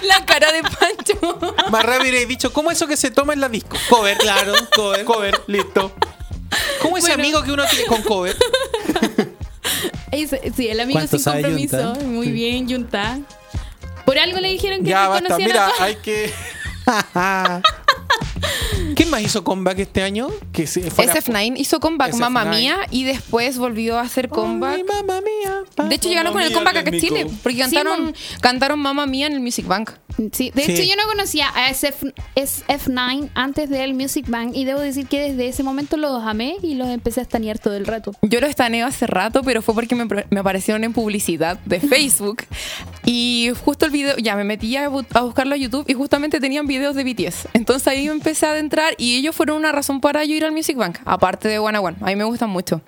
[0.07, 1.55] La cara de Pancho.
[1.70, 3.77] Más rápido he dicho, ¿cómo eso que se toma en la disco?
[3.88, 5.92] Cover, claro, cover, cover, listo.
[6.83, 7.23] ¿Cómo ese Bueno.
[7.23, 8.37] amigo que uno tiene con cover?
[10.57, 11.79] Sí, el amigo ¿Cuánto sin compromiso.
[11.81, 12.05] Yunta?
[12.05, 12.33] Muy Sí.
[12.33, 13.21] bien, Yunta.
[14.05, 16.33] Por algo le dijeron que Ya te basta, a mira, hay que.
[18.95, 20.29] ¿Quién más hizo comeback este año?
[20.53, 22.19] Que se fuera- SF9 hizo comeback SF9.
[22.19, 24.77] Mamma Mía y después volvió a hacer comeback.
[24.77, 25.88] Ay, mamma mía.
[25.88, 28.14] De hecho, llegaron con el comeback acá en Chile porque cantaron, Simón.
[28.40, 29.90] cantaron Mamma Mía en el Music Bank.
[30.33, 30.73] Sí, de Sí.
[30.73, 35.21] hecho yo no conocía a SF, SF9 antes del Music Bank y debo decir que
[35.21, 38.12] desde ese momento los amé y los empecé a estanear todo el rato.
[38.23, 42.45] Yo lo estaneo hace rato, pero fue porque me, me aparecieron en publicidad de Facebook.
[43.07, 46.38] Y justo el video, ya me metí a, bu- a buscarlo a YouTube y justamente
[46.38, 47.49] tenían videos de BTS.
[47.55, 50.76] Entonces ahí empecé a adentrar y ellos fueron una razón para yo ir al Music
[50.76, 51.96] Bank, aparte de One One.
[52.00, 52.80] A mí me gustan mucho.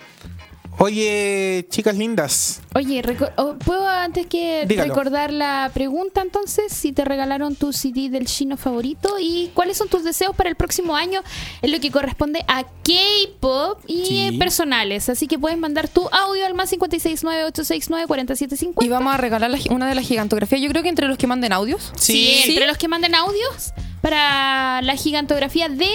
[0.79, 2.63] Oye, chicas lindas.
[2.75, 3.03] Oye,
[3.37, 4.89] oh, ¿puedo antes que Dígalo.
[4.89, 6.73] recordar la pregunta entonces?
[6.73, 10.57] Si te regalaron tu CD del chino favorito y cuáles son tus deseos para el
[10.57, 11.21] próximo año
[11.61, 14.37] en lo que corresponde a K-pop y Sí.
[14.39, 15.11] personales.
[15.11, 18.83] Así que puedes mandar tu audio al más 569-869-4750.
[18.83, 20.63] Y vamos a regalar la una de las gigantografías.
[20.63, 21.93] Yo creo que entre los que manden audios.
[21.97, 25.89] Sí, entre los que manden audios para la gigantografía de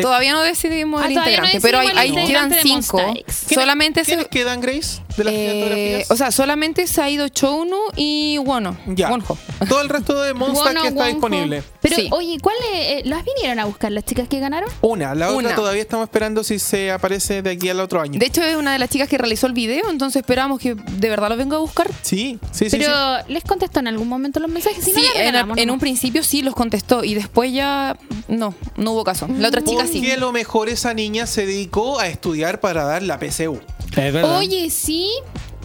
[0.00, 2.98] Todavía no decidimos Ah, el no integrante, pero hay, decidimos el hay- quedan cinco.
[3.12, 5.02] ¿Quiénes- Solamente ¿Quiénes se, quedan, Grace?
[5.20, 6.10] De las eh, fotografías.
[6.10, 8.76] o sea, solamente se ha ido Chounu y Wono.
[8.86, 9.10] ya.
[9.10, 9.36] Wonho.
[9.68, 11.12] Todo el resto de Monster Wono, que está Wonho.
[11.14, 11.62] disponible.
[11.80, 12.08] Pero Sí.
[12.12, 14.68] oye, ¿cuál eh, las vinieron a buscar las chicas que ganaron?
[14.80, 15.54] Una, la otra Una.
[15.54, 18.18] todavía estamos esperando si se aparece de aquí al otro año.
[18.18, 21.08] De hecho, es una de las chicas que realizó el video, entonces esperamos que de
[21.08, 21.88] verdad lo venga a buscar.
[22.02, 22.76] Sí, sí, sí.
[22.78, 22.92] Pero
[23.26, 23.32] sí.
[23.32, 24.84] les contestó en algún momento los mensajes.
[24.84, 27.96] Si sí, en, un principio sí los contestó y después ya
[28.28, 29.26] no, no hubo caso.
[29.38, 29.98] La otra chica sí.
[29.98, 33.60] Porque a lo mejor esa niña se dedicó a estudiar para dar la PSU.
[33.96, 34.38] Es verdad.
[34.38, 35.10] Oye, sí.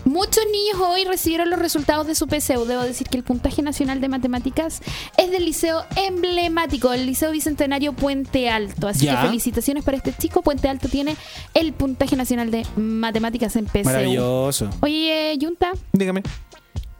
[0.05, 2.65] Muchos niños hoy recibieron los resultados de su PSU.
[2.65, 4.81] Debo decir que el puntaje nacional de matemáticas
[5.17, 8.87] es del liceo emblemático, el Liceo Bicentenario Puente Alto.
[8.87, 9.19] Así Ya.
[9.19, 10.43] que felicitaciones para este chico.
[10.43, 11.15] Puente Alto tiene
[11.55, 13.83] el puntaje nacional de matemáticas en PSU.
[13.85, 14.69] Maravilloso.
[14.81, 16.21] Oye, Yunta, Dígame.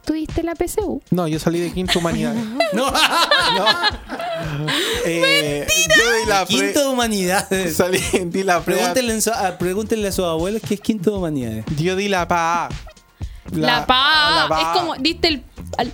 [0.06, 1.02] ¿Tuviste la PSU?
[1.10, 2.42] No, yo salí de quinto humanidades.
[2.72, 2.90] no, no.
[5.04, 5.66] Eh,
[5.96, 7.76] yo di la pre- Quinto de humanidades.
[7.76, 8.60] Salí, di la.
[8.60, 11.64] Pregúntenle, en su- a, pregúntenle a sus abuelos qué es quinto de humanidades.
[11.78, 12.68] Yo di la PA.
[13.52, 14.30] La, pa.
[14.34, 14.60] la pa.
[14.60, 15.42] Es como, diste el,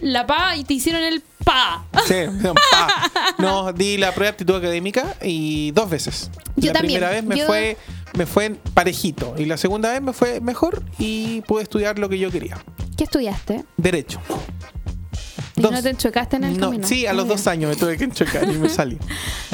[0.01, 1.85] la pa y te hicieron el pa.
[2.07, 3.11] Sí, no, pa.
[3.38, 6.31] No, di la prueba de aptitud académica y dos veces.
[6.57, 6.98] Yo la también.
[7.00, 7.76] primera vez me Yo- fue
[8.14, 12.18] me fue parejito y la segunda vez me fue mejor y pude estudiar lo que
[12.18, 12.59] yo quería.
[12.96, 13.64] ¿Qué estudiaste?
[13.78, 14.20] Derecho.
[15.54, 15.70] ¿Y Dos.
[15.72, 16.86] no te enchocaste en el No, camino?
[16.86, 18.96] sí, a los dos años me tuve que enchocar y me salí.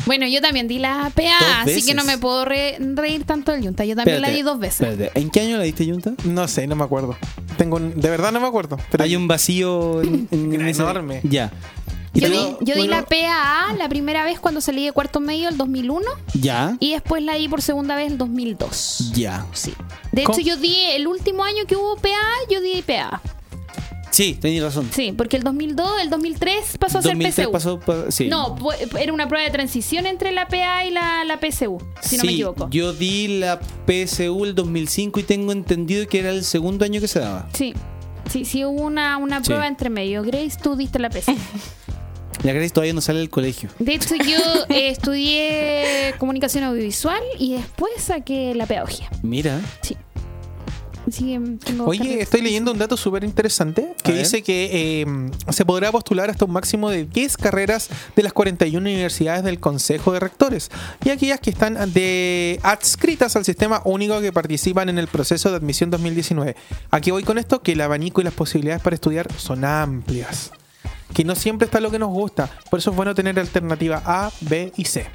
[0.06, 3.62] Bueno, yo también di la PA, así que no me puedo re- reír tanto del
[3.62, 3.84] Yunta.
[3.84, 4.88] Yo también la di dos veces.
[4.88, 5.18] espérate.
[5.20, 6.12] ¿En qué año la diste, Junta?
[6.24, 7.16] No sé, no me acuerdo.
[7.56, 8.78] Tengo un- de verdad no me acuerdo.
[8.90, 11.20] Pero Hay un vacío en, en- Enorme.
[11.24, 11.50] Ya.
[12.14, 12.96] ¿Y Yo, di, yo di bueno.
[12.96, 16.76] la PAA la primera vez cuando salí de cuarto medio, el 2001, Ya.
[16.80, 19.12] y después la di por segunda vez, el 2002.
[19.14, 19.46] Ya.
[19.52, 19.74] Sí.
[20.10, 20.38] De ¿Cómo?
[20.38, 22.08] hecho, yo di el último año que hubo PA,
[22.50, 23.20] yo di PA.
[24.18, 24.88] Sí, tenías razón.
[24.92, 27.52] Sí, porque el 2002, el 2003 pasó a ser 2003 PSU.
[27.52, 28.26] pasó pa- sí.
[28.26, 28.56] No,
[28.98, 32.32] era una prueba de transición entre la PA y la, la PSU, si no me
[32.32, 32.68] equivoco.
[32.70, 37.06] Yo di la PSU el 2005 y tengo entendido que era el segundo año que
[37.06, 37.48] se daba.
[37.54, 37.74] Sí.
[38.28, 39.44] Sí, sí hubo una, una Sí.
[39.46, 40.22] prueba entre medio.
[40.24, 41.32] Grace, tú diste la PSU.
[42.44, 43.68] La Grace todavía no sale del colegio.
[43.80, 44.36] De hecho, yo
[44.68, 49.10] eh, estudié comunicación audiovisual y después saqué la pedagogía.
[49.22, 49.60] Mira.
[49.82, 49.96] Sí.
[51.10, 54.24] Que tengo Oye, estoy leyendo un dato súper interesante que A ver.
[54.24, 55.06] dice que eh,
[55.50, 60.12] se podrá postular hasta un máximo de 10 carreras de las 41 universidades del Consejo
[60.12, 60.70] de Rectores
[61.04, 65.56] y aquellas que están de adscritas al sistema único que participan en el proceso de
[65.56, 66.56] admisión 2019.
[66.90, 70.52] Aquí voy con esto, que el abanico y las posibilidades para estudiar son amplias.
[71.14, 72.50] Que no siempre está lo que nos gusta.
[72.70, 75.06] Por eso es bueno tener alternativa A, B y C.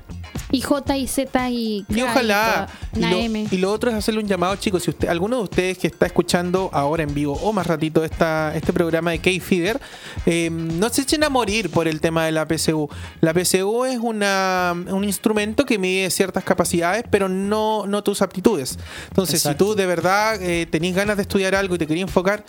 [0.51, 2.67] Y J y Z y K Y ojalá.
[2.95, 3.47] y lo, M.
[3.49, 4.83] y lo otro es hacerle un llamado, chicos.
[4.83, 8.55] Si usted, alguno de ustedes que está escuchando ahora en vivo o más ratito esta,
[8.55, 9.79] este programa de K-Feeder,
[10.27, 12.87] eh, no se echen a morir por el tema de la PSU.
[13.21, 18.77] La PSU es una, un instrumento que mide ciertas capacidades, pero no, no tus aptitudes.
[19.09, 19.65] Entonces, Exacto.
[19.65, 22.45] si tú de verdad eh, tenés ganas de estudiar algo y te querías enfocar,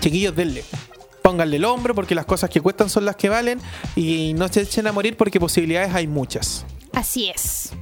[0.00, 0.64] chiquillos, denle.
[1.22, 3.60] Pónganle el hombro porque las cosas que cuestan son las que valen
[3.96, 6.64] y no se echen a morir porque posibilidades hay muchas.
[6.92, 7.72] Así es.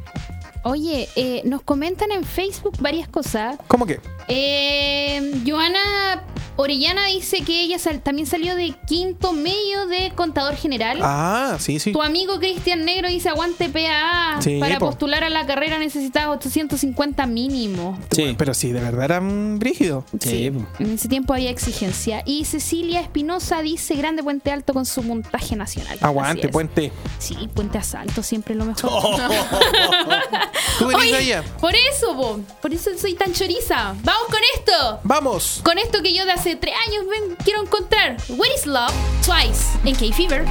[0.63, 3.57] Oye, eh, nos comentan en Facebook varias cosas.
[3.67, 3.99] ¿Cómo que?
[4.31, 6.23] Eh, Joana
[6.57, 10.99] Orellana dice que ella sal- también salió de quinto medio de contador general.
[11.03, 11.91] Ah, sí, sí.
[11.93, 14.43] Tu amigo Cristian Negro dice aguante PAA.
[14.43, 14.87] Sí, Para po.
[14.91, 17.99] postular a la carrera necesitabas 850 mínimo.
[18.11, 18.35] Sí.
[18.37, 20.05] Pero sí, de verdad era un brígido.
[20.21, 20.53] Sí.
[20.79, 22.23] En ese tiempo había exigencia.
[22.27, 25.97] Y Cecilia Espinosa dice Grande Puente Alto con su montaje nacional.
[26.03, 26.93] Aguante, puente.
[27.19, 28.91] Sí, Puente Asalto, siempre lo mejor.
[30.79, 31.43] Tú venís de Oye, allá.
[31.59, 33.95] por eso, po, por eso soy tan choriza.
[34.03, 35.00] Vamos con esto.
[35.04, 35.60] Vamos.
[35.64, 38.18] Con esto que yo de hace tres años ven, quiero encontrar.
[38.30, 38.94] What is Love?
[39.24, 39.78] Twice.
[39.86, 40.46] En K-Fever.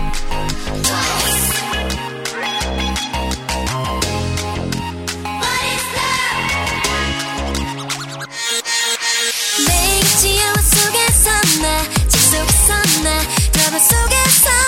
[9.66, 11.30] 매일 지하와 속에서
[11.62, 13.20] 나 집 속에서 나
[13.52, 14.67] 드라마 속에서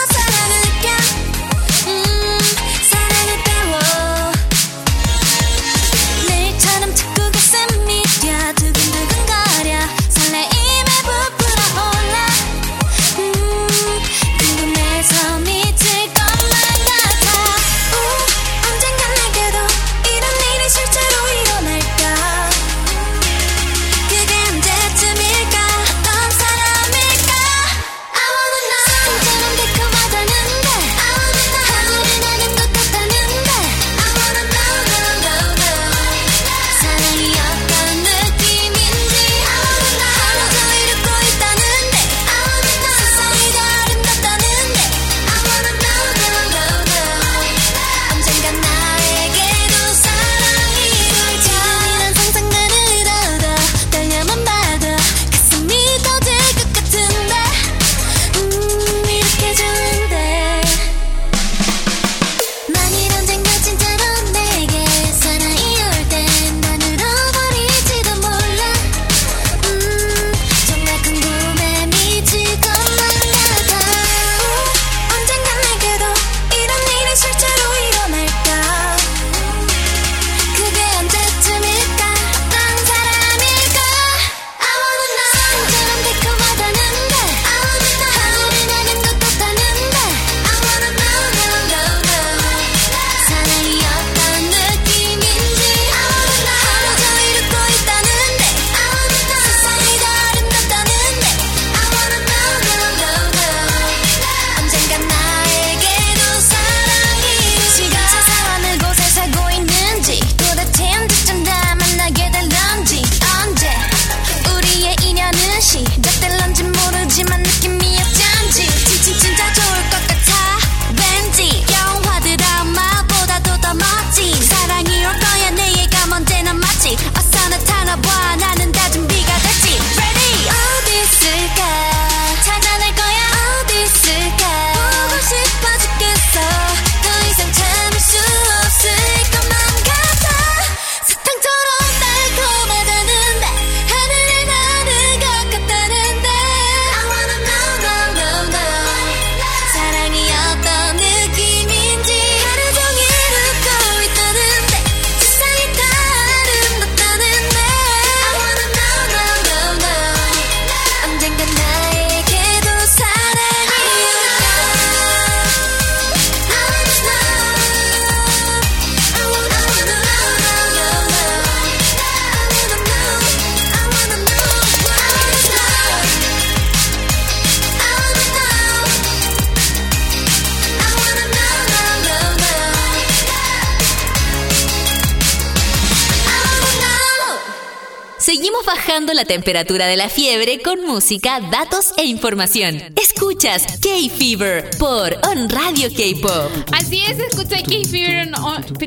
[189.22, 192.82] La temperatura de la fiebre con música, datos e información.
[193.00, 196.52] Escuchas K-Fever por On Radio K-Pop.
[196.72, 198.10] Así es, escucha K-Fever.
[198.30, 198.78] en on- ¿Por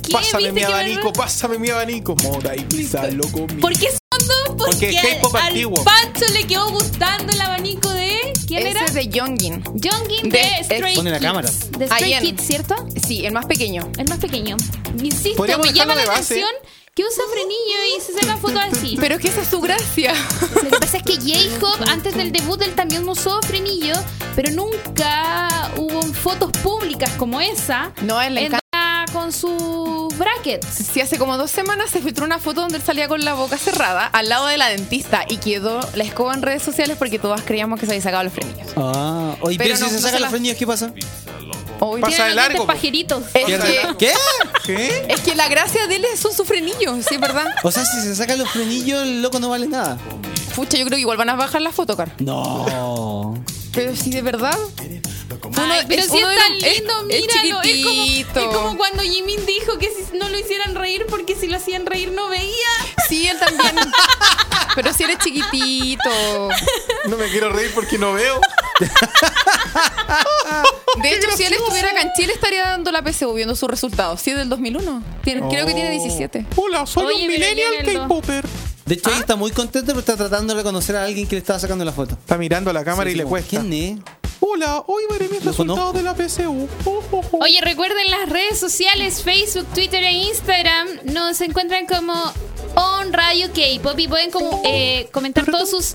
[0.00, 0.12] qué?
[0.12, 2.16] Pásame ¿Viste mi que me- abanico, pásame mi abanico.
[2.22, 3.60] Moda y písalo conmigo.
[3.60, 4.56] ¿Por qué fondo?
[4.56, 5.84] Porque, Porque es K-pop antiguo.
[5.84, 8.32] Pancho le quedó gustando el abanico de.
[8.46, 8.84] ¿Quién Ese era?
[8.86, 9.62] es de Youngin.
[9.62, 11.26] Jongin de- de, Stray Pone la Kids.
[11.28, 11.50] cámara.
[11.78, 12.76] De Stray Kids, ¿cierto?
[13.06, 13.92] Sí, el más pequeño.
[13.98, 14.56] El más pequeño.
[15.02, 16.42] Insisto, me llama la base.
[16.42, 16.50] atención
[16.94, 18.96] que usa frenillo y se saca fotos así.
[19.00, 20.12] Pero es que esa es su gracia.
[20.54, 23.94] Lo que pasa es que Jacob, antes del debut, él también usó frenillo,
[24.36, 27.92] pero nunca hubo fotos públicas como esa.
[28.02, 28.50] No, él le
[29.10, 30.66] con sus brackets.
[30.92, 33.56] Sí, hace como dos semanas se filtró una foto donde él salía con la boca
[33.58, 37.42] cerrada al lado de la dentista y quedó la escoba en redes sociales porque todas
[37.42, 38.68] creíamos que se había sacado los frenillos.
[38.76, 40.92] Ah, oye, Pero pero si no- se no sacan se los la- frenillos, ¿qué pasa?
[41.84, 43.24] Hoy Pasa de largo, pajeritos.
[43.34, 43.80] es, que.
[43.98, 44.12] ¿Qué?
[44.64, 45.06] ¿Qué?
[45.08, 47.46] es que la gracia de él son sus frenillos, sí, es verdad.
[47.64, 49.98] O sea, si se sacan los frenillos, el loco no vale nada.
[50.54, 52.12] Pucha, yo creo que igual van a bajar la foto, Car.
[52.20, 53.34] No.
[53.72, 54.56] Pero sí, de verdad.
[55.56, 57.62] Ay, pero es si es tan los- lindo, es míralo.
[57.62, 61.46] Es, como, es como cuando Jimin dijo que si no lo hicieran reír porque si
[61.48, 62.68] lo hacían reír no veía.
[63.08, 63.74] Sí, él también.
[64.74, 66.10] Pero si eres chiquitito.
[67.08, 68.40] No me quiero reír porque no veo.
[71.02, 74.20] De hecho, si él estuviera acá en Chile, estaría dando la PSU viendo sus resultados.
[74.20, 75.02] Sí, es del 2001.
[75.24, 76.46] Tiene- Creo que tiene 17.
[76.56, 77.84] Hola, soy Oye, un millennial.
[77.84, 78.44] K-Popper.
[78.86, 81.40] De hecho, ahí está muy contento, pero está tratando de reconocer a alguien que le
[81.40, 82.14] estaba sacando la foto.
[82.14, 83.50] Está mirando a la cámara Sí, y le cuesta.
[83.60, 83.98] ¿Quién es?
[84.40, 85.92] Hola, hoy veré mis resultados conozco.
[85.92, 86.68] de la PSU.
[86.84, 87.38] Oh, oh, oh.
[87.44, 90.88] Oye, recuerden las redes sociales, Facebook, Twitter e Instagram.
[91.04, 92.12] Nos encuentran como
[92.74, 95.94] On Radio K-Pop y pueden como, eh, comentar todos sus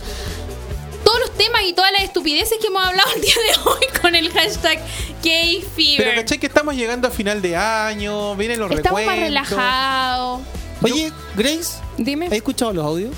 [1.04, 4.14] todos los temas y todas las estupideces que hemos hablado el día de hoy con
[4.16, 4.80] el hashtag
[5.24, 6.16] Pero K-Fever.
[6.16, 9.24] caché que estamos llegando a final de año, vienen los Estamos más recuentos.
[9.28, 10.42] relajados.
[10.82, 12.28] Oye, Grace, Dime.
[12.28, 13.12] ¿has escuchado los audios?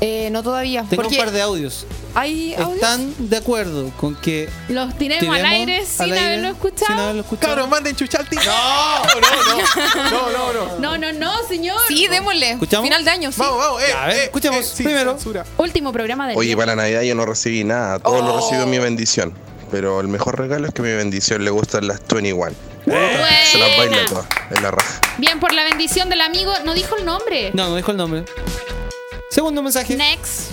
[0.00, 0.84] Eh, no todavía.
[0.88, 1.84] Tengo porque un par de audios.
[2.14, 2.74] hay audios.
[2.76, 6.86] ¿Están de acuerdo con que Los tiremos al aire al sin aire haberlo escuchado.
[6.86, 7.48] Sin haberlo escuchado.
[7.54, 8.36] Cabros, manden chuchalti.
[8.36, 8.42] No,
[9.20, 10.10] no, no.
[10.10, 10.78] No, no, no.
[10.78, 11.78] No, no, no, señor.
[11.88, 12.52] Sí, démosle.
[12.52, 12.86] ¿Escuchamos?
[12.86, 13.40] Final de año, sí.
[13.40, 13.82] Vamos, vamos.
[13.82, 15.10] Eh, Ya, a ver, eh, escuchemos eh, sí, primero.
[15.14, 15.44] censura.
[15.56, 16.56] Último programa del Oye, día.
[16.56, 19.34] para Navidad yo no recibí nada, todo lo recibió mi bendición.
[19.72, 22.52] Pero el mejor regalo es que mi bendición le gustan las 21.
[22.90, 25.00] Se las baila todas, en la raja.
[25.18, 26.52] Bien, por la bendición del amigo.
[26.64, 27.50] No dijo el nombre.
[27.54, 28.24] No, no dijo el nombre.
[29.30, 29.96] Segundo mensaje.
[29.96, 30.50] Next.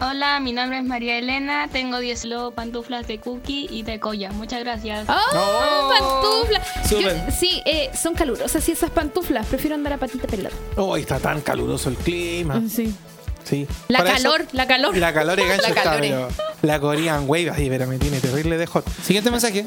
[0.00, 4.30] Hola, mi nombre es María Elena, tengo 10 lobo pantuflas de cookie y de colla.
[4.30, 5.08] Muchas gracias.
[5.08, 5.90] ¡Oh!
[5.98, 6.88] Pantuflas.
[6.88, 9.46] Yo- Sí, eh, son calurosas y esas pantuflas.
[9.46, 10.54] Prefiero andar a patita pelada.
[10.76, 12.62] Oh, está tan caluroso el clima.
[12.72, 12.94] Sí.
[13.42, 13.66] Sí.
[13.88, 14.96] La Para calor, eso- la calor.
[14.96, 16.00] La calor es gancho La está, calor.
[16.00, 16.28] pero
[16.62, 18.84] La Korean Wave, ay, pero me tiene terrible de hot.
[19.02, 19.66] Siguiente mensaje.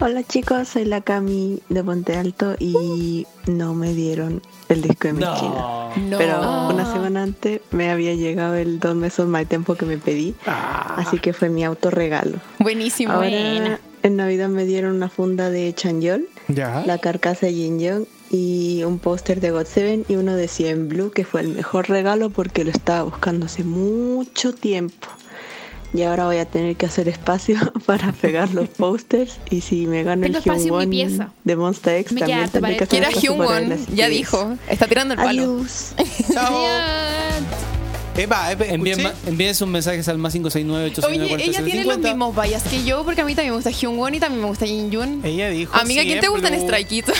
[0.00, 5.14] Hola chicos, soy la Cami de Ponte Alto y no me dieron el disco de
[5.14, 5.88] mi China.
[5.96, 6.18] No.
[6.18, 9.98] Pero una semana antes me había llegado el Don't Mess With My Tempo que me
[9.98, 12.38] pedí, así que fue mi autorregalo.
[12.60, 13.12] Buenísimo.
[13.12, 13.80] Ahora Buena.
[14.04, 16.84] en Navidad me dieron una funda de Chanyeol, Ya.
[16.86, 20.88] la carcasa de Jin Young y un póster de God Seven y uno de Cien
[20.88, 25.08] Blue que fue el mejor regalo porque lo estaba buscando hace mucho tiempo.
[25.94, 30.02] Y ahora voy a tener que hacer espacio para pegar los pósters y si me
[30.02, 31.32] gano Tengo el espacio en mi Hyungwon pieza.
[31.44, 34.56] de Monster X Me también queda tendré que hacer espacio para ya dijo.
[34.68, 35.42] Está tirando el palo.
[35.42, 35.94] Adiós.
[36.32, 36.66] Chao.
[38.18, 42.82] Eva, Eva, Envíen, sus mensajes al más 569 Oye, ella tiene los mismos vallas que
[42.82, 45.20] yo, porque a mí también me gusta Hyungwon y también me gusta Jin Yun.
[45.24, 45.76] Ella dijo.
[45.76, 46.64] Amiga, ¿quién te 100 gusta en blue.
[46.64, 47.12] Strike Kids?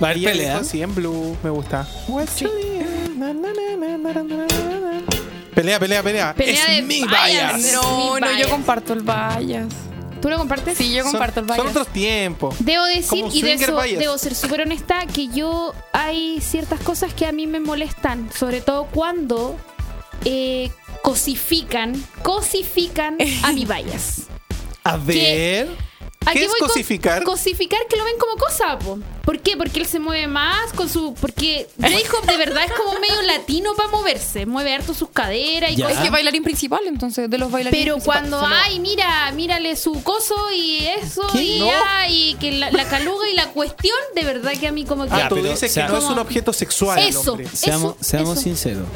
[0.00, 0.52] Va a haber Ella pelea.
[0.60, 1.88] dijo 100 blue, me gusta.
[5.54, 6.34] Pelea, pelea, pelea.
[6.34, 7.52] Pelea es de mi vallas.
[7.52, 7.72] vallas.
[7.74, 9.68] No, Mi no, yo comparto el vallas.
[10.20, 10.78] ¿Tú lo compartes?
[10.78, 11.70] Sí, yo Son- comparto el Son vallas.
[11.72, 12.54] otros tiempos.
[12.60, 13.98] Debo decir, y de eso bias.
[13.98, 18.60] debo ser súper honesta, que yo hay ciertas cosas que a mí me molestan, sobre
[18.60, 19.58] todo cuando
[20.24, 20.70] eh,
[21.02, 24.22] cosifican, cosifican a mi vallas.
[24.84, 25.68] A ver.
[26.26, 27.24] ¿A ¿Qué es cosificar?
[27.24, 28.98] cosificar que lo ven como cosa, po.
[29.24, 29.56] ¿Por qué?
[29.56, 31.14] Porque él se mueve más con su...
[31.20, 34.46] Porque Jacob de verdad es como medio latino para moverse.
[34.46, 35.86] Mueve harto sus caderas y Ya.
[35.86, 36.04] Es cosas.
[36.04, 37.84] que bailarín principal, entonces, de los bailarines.
[37.84, 41.42] Pero cuando, ay, mira, mírale su coso y eso ¿Qué?
[41.42, 41.66] y No.
[41.66, 45.04] ya, y que la, la caluga y la cuestión, de verdad que a mí como
[45.06, 45.12] que...
[45.14, 46.98] Ah, Ya, tú pero, dices o sea, que no es un objeto sexual.
[46.98, 47.36] el Eso.
[47.52, 48.42] Seamos, Eso, seamos eso.
[48.42, 48.86] sinceros.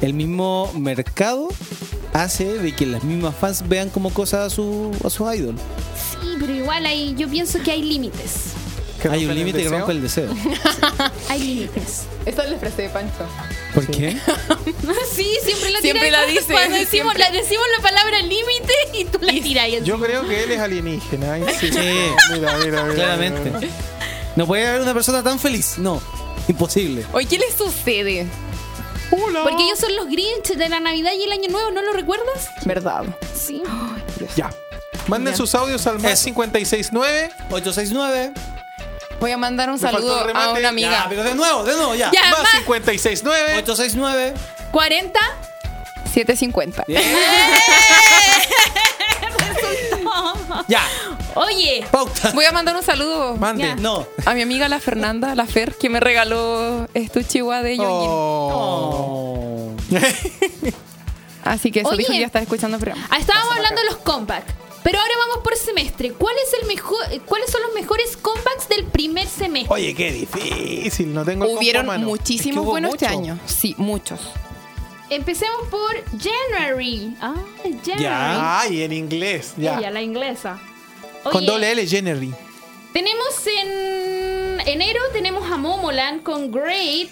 [0.00, 1.48] El mismo mercado
[2.12, 5.56] hace de que las mismas fans vean como cosas a su, a su idol.
[6.34, 8.52] Sí, pero igual hay, yo pienso que hay límites.
[9.10, 10.30] Hay un límite que rompe el deseo.
[11.28, 12.04] Hay límites.
[12.24, 13.26] Esa es la frase de Pancho.
[13.74, 14.16] ¿Por qué?
[15.14, 17.18] Sí, siempre la Siempre la dice, Cuando decimos, siempre.
[17.18, 19.84] la, decimos la palabra límite y tú la tiras.
[19.84, 21.34] Yo creo que él es alienígena.
[21.34, 21.70] Ay, sí.
[21.70, 21.78] Sí.
[22.32, 23.50] Mira, mira, mira, Claramente.
[23.50, 23.60] mira.
[24.36, 25.76] No puede haber una persona tan feliz.
[25.76, 26.00] No.
[26.48, 27.04] Imposible.
[27.12, 28.26] Oye, ¿qué le sucede?
[29.10, 32.48] Porque ellos son los Grinch de la Navidad y el Año Nuevo, ¿no lo recuerdas?
[32.64, 33.04] ¿Verdad?
[33.34, 33.62] Sí.
[34.36, 34.50] Ya.
[35.08, 38.32] Manden sus audios al más 569 869.
[39.20, 40.46] Voy a mandar un Me faltó saludo remate.
[40.46, 41.06] a una Ya, amiga.
[41.08, 42.10] pero de nuevo, de nuevo, ya.
[42.12, 44.34] Ya, más más 569 869.
[44.72, 45.20] 40.
[46.12, 46.84] 750.
[50.68, 50.82] Ya.
[51.34, 52.30] Oye, Pauta.
[52.32, 53.64] Voy a mandar un saludo Mande.
[53.64, 53.74] Ya.
[53.76, 54.06] No.
[54.24, 57.88] a mi amiga la Fernanda, la Fer, que me regaló este chihuahua de Yoyin.
[57.90, 59.72] Oh.
[61.44, 61.98] Así que eso Oye.
[61.98, 63.06] dijo que ya está escuchando el programa.
[63.10, 64.54] ah, estábamos hablando de los comebacks.
[64.84, 66.12] Pero ahora vamos por semestre.
[66.12, 69.74] ¿Cuál es el mejor, ¿Cuáles son los mejores comebacks del primer semestre?
[69.74, 71.12] Oye, qué difícil.
[71.12, 72.02] No tengo Hubieron mano.
[72.02, 73.18] Es muchísimos que buenos este mucho.
[73.18, 73.38] año.
[73.46, 74.20] Sí, muchos.
[75.08, 77.16] Empecemos por January.
[77.20, 78.02] Ah, January.
[78.02, 78.60] Ya.
[78.60, 79.54] Ay, en inglés.
[79.56, 79.78] Ya.
[79.78, 80.60] Ella, la inglesa.
[81.24, 82.34] Con doble L, Jennery.
[82.92, 87.08] Tenemos en enero tenemos a Momoland con Great,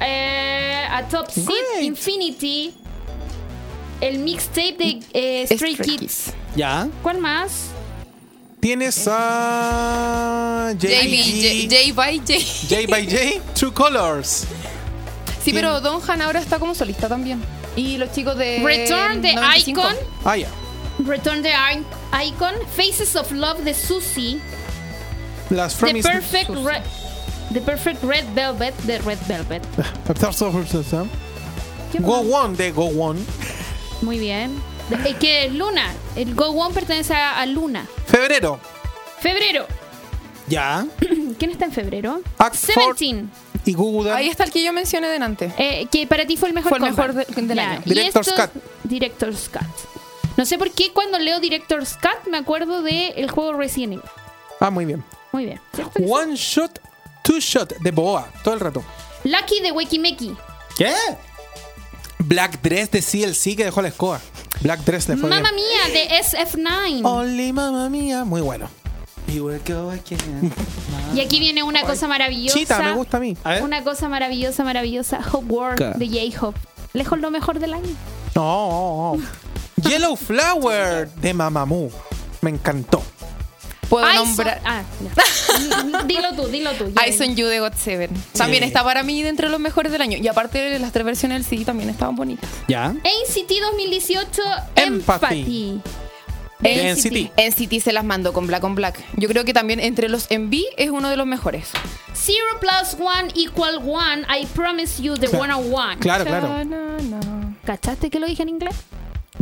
[0.00, 1.82] eh, a Top Seed.
[1.82, 2.72] Infinity,
[4.00, 6.32] el mixtape de eh, Stray, Stray Kids.
[6.56, 6.88] Ya.
[7.02, 7.66] ¿Cuál más?
[8.60, 12.38] Tienes a JB, JB, J, J by J.
[12.68, 14.44] J by J, True Colors.
[15.42, 17.42] Sí, pero Don Han ahora está como solista también.
[17.74, 18.60] Y los chicos de.
[18.62, 19.80] Return de 95.
[19.80, 20.46] Icon, Ah, ya.
[21.04, 21.52] Return the
[22.24, 24.38] Icon, Faces of Love de Susie,
[25.50, 26.82] Las The Perfect Red,
[27.52, 29.62] The Perfect Red Velvet de Red Velvet.
[31.92, 32.20] ¿Qué Go?
[32.20, 33.20] One de Go One.
[34.02, 34.62] Muy bien.
[35.04, 35.92] Eh, que es Luna.
[36.16, 37.86] El Go One pertenece a, a Luna.
[38.06, 38.60] Febrero.
[39.20, 39.66] Febrero.
[40.48, 40.86] Ya.
[41.38, 42.20] ¿Quién está en febrero?
[42.38, 42.54] Act.
[42.66, 43.24] 17.
[43.64, 44.12] Y Google.
[44.12, 45.52] Ahí está el que yo mencioné delante.
[45.56, 47.82] Eh, que para ti fue el mejor Fue el mejor de- del Ya, año.
[47.84, 48.62] y Director's esto- Cut.
[48.84, 49.62] Director's Cut.
[50.36, 54.04] No sé por qué cuando leo Director's Cut me acuerdo del el juego Resident Evil.
[54.60, 55.04] Ah, muy bien.
[55.30, 55.60] Muy bien.
[56.08, 56.80] One Shot,
[57.22, 58.28] Two Shot de Boa.
[58.42, 58.82] Todo el rato.
[59.24, 60.34] Lucky de Wakimeki.
[60.76, 60.92] ¿Qué?
[62.32, 64.18] Black Dress de CLC que dejó la escoba.
[64.62, 65.66] Black Dress le fue Mamma bien.
[65.66, 67.04] Mía de SF9.
[67.04, 68.24] Only mamma mía.
[68.24, 68.70] Muy bueno.
[71.14, 72.58] Y aquí viene una cosa maravillosa.
[72.58, 73.36] Chita, me gusta a mí.
[73.44, 73.58] A.
[73.58, 75.20] Una cosa maravillosa, maravillosa.
[75.30, 76.06] Hope World ¿Qué?
[76.06, 76.58] de J-Hope.
[76.94, 77.94] Lejos lo mejor del año.
[78.34, 79.18] No.
[79.76, 81.90] Yellow Flower de Mamamoo.
[82.40, 83.02] Me encantó.
[83.88, 84.60] Puedo I nombrar.
[84.64, 86.02] Ah, ya.
[86.06, 86.92] dilo tú, dilo tú.
[86.94, 87.06] ya.
[87.06, 88.10] I Son You de God Seven.
[88.36, 90.18] También está para mí dentro de los mejores del año.
[90.18, 92.48] Y aparte, las tres versiones del CD también estaban bonitas.
[92.68, 92.88] Ya.
[92.90, 94.42] NCT 2018
[94.76, 95.40] Empathy.
[95.40, 95.80] Empathy.
[96.64, 97.32] NCT.
[97.36, 98.98] NCT se las mandó con Black on Black.
[99.16, 101.70] Yo creo que también entre los MV es uno de los mejores.
[102.14, 104.22] Zero plus one equal one.
[104.28, 105.56] I promise you the Claro.
[105.60, 105.96] 101.
[105.98, 106.64] Claro, claro.
[106.64, 107.54] Na.
[107.64, 108.74] ¿Cachaste que lo dije en inglés?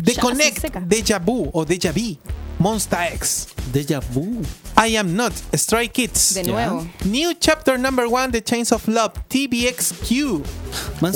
[0.02, 0.88] The Ya, Connect.
[0.88, 2.16] Deja Vu o Deja Vu,
[2.58, 4.42] Monsta X, Deja vu.
[4.76, 6.86] I Am Not, Stray Kids, De nuevo.
[7.04, 10.42] New Chapter Number One, The Chains of Love, TBXQ.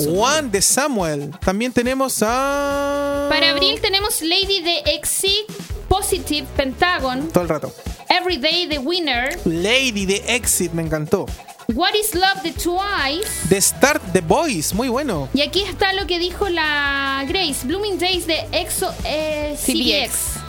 [0.07, 1.31] One de Samuel.
[1.43, 3.27] También tenemos a...
[3.29, 5.49] Para abril tenemos Lady de Exit,
[5.89, 7.73] Positive, Pentagon, Todo el rato.
[8.09, 11.25] Everyday the Winner, Lady de Exit, me encantó.
[11.73, 13.47] What is Love de Twice.
[13.49, 15.29] The Start The Boys, muy bueno.
[15.33, 20.41] Y aquí está lo que dijo la Grace, Blooming Days de Exo eh, CBX.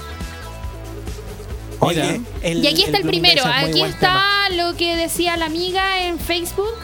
[1.80, 3.42] Oye, el- Y aquí está el, primero.
[3.42, 4.48] Es Aquí está tema.
[4.70, 6.74] lo que decía la amiga en Facebook.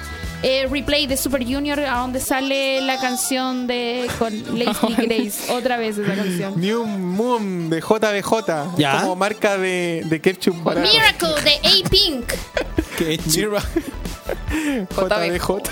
[0.44, 5.52] eh, replay de Super Junior, a donde sale la canción de con Leslie Grace.
[5.52, 6.60] Otra vez esa canción.
[6.60, 9.02] New Moon de JBJ, Ya.
[9.02, 10.80] como marca de, de ketchup para...
[10.80, 12.32] Miracle de A-Pink.
[13.36, 13.62] Mira.
[14.36, 15.62] JBJ.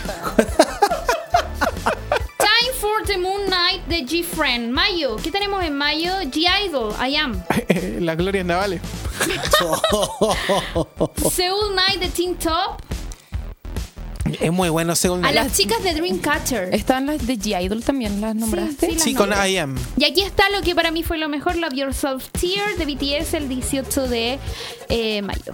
[2.39, 4.71] Time for the Moon Night de G-Friend.
[4.73, 5.17] Mayo.
[5.17, 6.13] ¿Qué tenemos en mayo?
[6.25, 6.95] G-Idol.
[7.01, 7.43] I am.
[8.01, 8.81] Las glorias navales.
[11.33, 12.81] Seoul Night de Teen Top.
[14.41, 16.73] Es muy bueno Seoul A las chicas de Dreamcatcher.
[16.73, 18.87] Están las de G-Idol también, las nombraste.
[18.87, 19.51] sí, las Sí, con nombré.
[19.51, 19.77] I Am.
[19.97, 23.35] Y aquí está lo que para mí fue lo mejor, Love Yourself Tear de BTS
[23.35, 24.39] el 18 de
[24.89, 25.53] eh, mayo.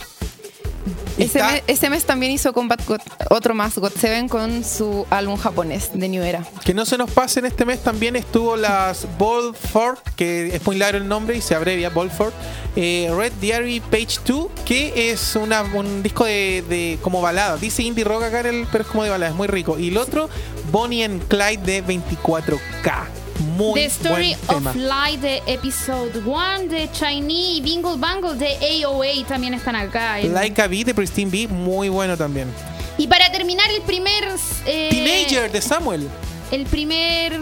[1.18, 5.36] Ese, mes, ese mes también hizo Combat God- otro más, God Seven, con su álbum
[5.36, 6.46] japonés de New Era.
[6.64, 10.76] Que no se nos pase en este mes también estuvo las Bolford, que es muy
[10.76, 12.32] largo el nombre y se abrevia Bolford.
[12.76, 17.56] eh, Red Diary Page 2, que es una, un disco de, de como balada.
[17.56, 19.78] Dice indie rock acá, pero es como de balada, es muy rico.
[19.78, 20.28] Y el otro,
[20.70, 23.04] Bonnie and Clyde de 24K.
[23.40, 24.70] Muy The Story buen tema.
[24.70, 30.20] of Light de Episode 1 de Chinese Bingle Bangle de AOA también están acá.
[30.20, 32.52] en- Like a Beat de Pristine B, muy bueno también.
[32.98, 34.24] Y para terminar el primer
[34.66, 36.08] eh, Teenager de Samuel.
[36.50, 37.38] el primer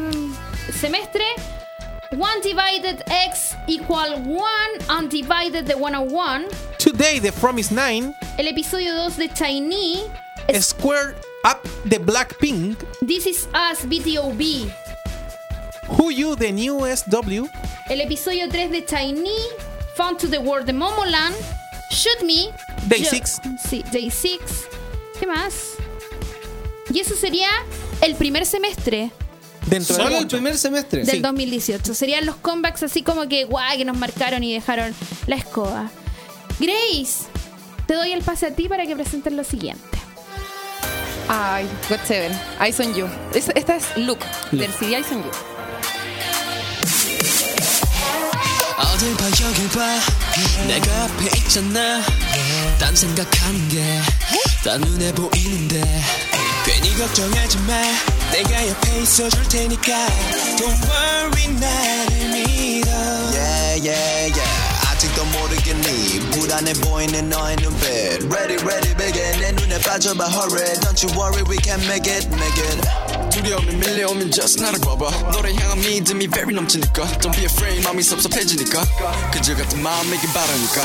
[0.80, 1.24] semestre
[2.12, 6.44] One divided x equal one undivided de 101
[6.78, 8.14] Today de From Is 9.
[8.38, 10.02] el episodio 2 de Chinese
[10.60, 11.14] Square
[11.44, 14.70] Up de Blackpink, This is Us BTOB.
[15.88, 17.46] Who You de New SW,
[17.88, 19.30] El episodio 3 de Tiny.
[19.96, 21.34] Found to the World de Momoland.
[21.90, 22.50] Shoot Me.
[22.88, 23.40] Day Yo- 6.
[23.68, 24.40] Sí, Day 6.
[25.20, 25.54] ¿Qué más?
[26.92, 27.48] Y eso sería
[28.00, 29.10] el primer semestre
[29.66, 31.04] dentro Solo de el primer semestre.
[31.04, 31.94] del 2018.
[31.94, 34.94] Serían los comebacks así como que guay, que nos marcaron y dejaron
[35.26, 35.90] la escoba.
[36.58, 37.24] Grace,
[37.86, 39.82] te doy el pase a ti para que presentes lo siguiente.
[41.28, 42.32] Ay, God Seven.
[42.60, 43.06] Eyes on You.
[43.32, 45.30] Es- esta es Luke, del CD Eyes on You.
[48.76, 50.00] 어딜 봐 여길 봐.
[50.66, 52.02] 내가 앞에 있잖아.
[52.78, 56.02] 딴 생각하는 게다 눈에 보이는데.
[56.64, 57.80] 괜히 걱정하지 마.
[58.32, 60.06] 내가 옆에 있어줄 테니까.
[60.56, 62.90] Don't worry 나를 믿어.
[62.90, 64.90] Yeah, yeah, yeah.
[64.90, 66.20] 아직도 모르겠니?
[66.30, 67.86] 불안해 보이는 너의 눈빛.
[68.32, 69.40] Ready, ready, begin.
[69.40, 70.26] 내 눈에 빠져봐.
[70.26, 70.74] Hurry.
[70.80, 75.10] Don't you worry, we can make it, make it 두려움이 밀려오면 just 나를 봐봐.
[75.32, 77.04] 너를 향한 믿음이 very 넘치니까.
[77.18, 78.84] Don't be afraid 마음이 섭섭해지니까.
[79.32, 80.82] 그저 같은 마음이길 바라니까.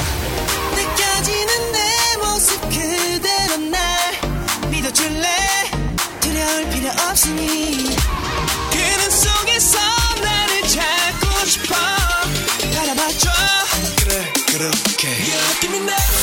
[0.76, 3.80] 느껴지는 내 모습 그대로 날
[4.72, 5.28] 믿어줄래?
[6.22, 7.96] 두려울 필요 없으니.
[8.72, 9.78] 그는 속에서
[10.22, 11.76] 나를 찾고 싶어.
[12.76, 13.30] 바라봐줘.
[14.00, 15.08] 그래 그렇게.
[15.08, 16.14] You give me that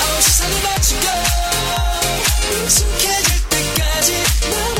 [0.00, 1.06] 어, 세상을 마치고
[2.64, 4.77] 익숙해질 때까지 너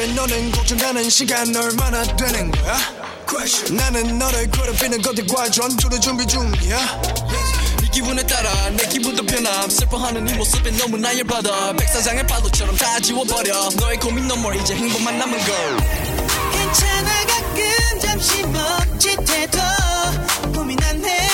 [0.00, 2.74] 대체 너는 걱정하는 시간 얼마나 되는 거야?
[3.70, 7.02] 나는 너를 괴롭히는 것들과 전투를 준비 중이야.
[7.80, 9.68] 네 기분에 따라 내 기분도 변함.
[9.68, 11.74] 슬퍼하는 네 모습에 너무나 열받아.
[11.74, 13.68] 백사장의 파도처럼 다 지워버려.
[13.78, 15.76] 너의 고민 너머 이제 행복만 남은 걸.
[16.52, 19.58] 괜찮아 가끔 잠시 멈칫해도
[20.54, 21.29] 고민 안해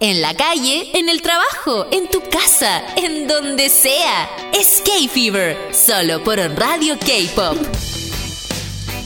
[0.00, 4.28] En la calle, en el trabajo, en tu casa, en donde sea.
[4.54, 7.56] Es K-Fever, solo por Radio K-Pop.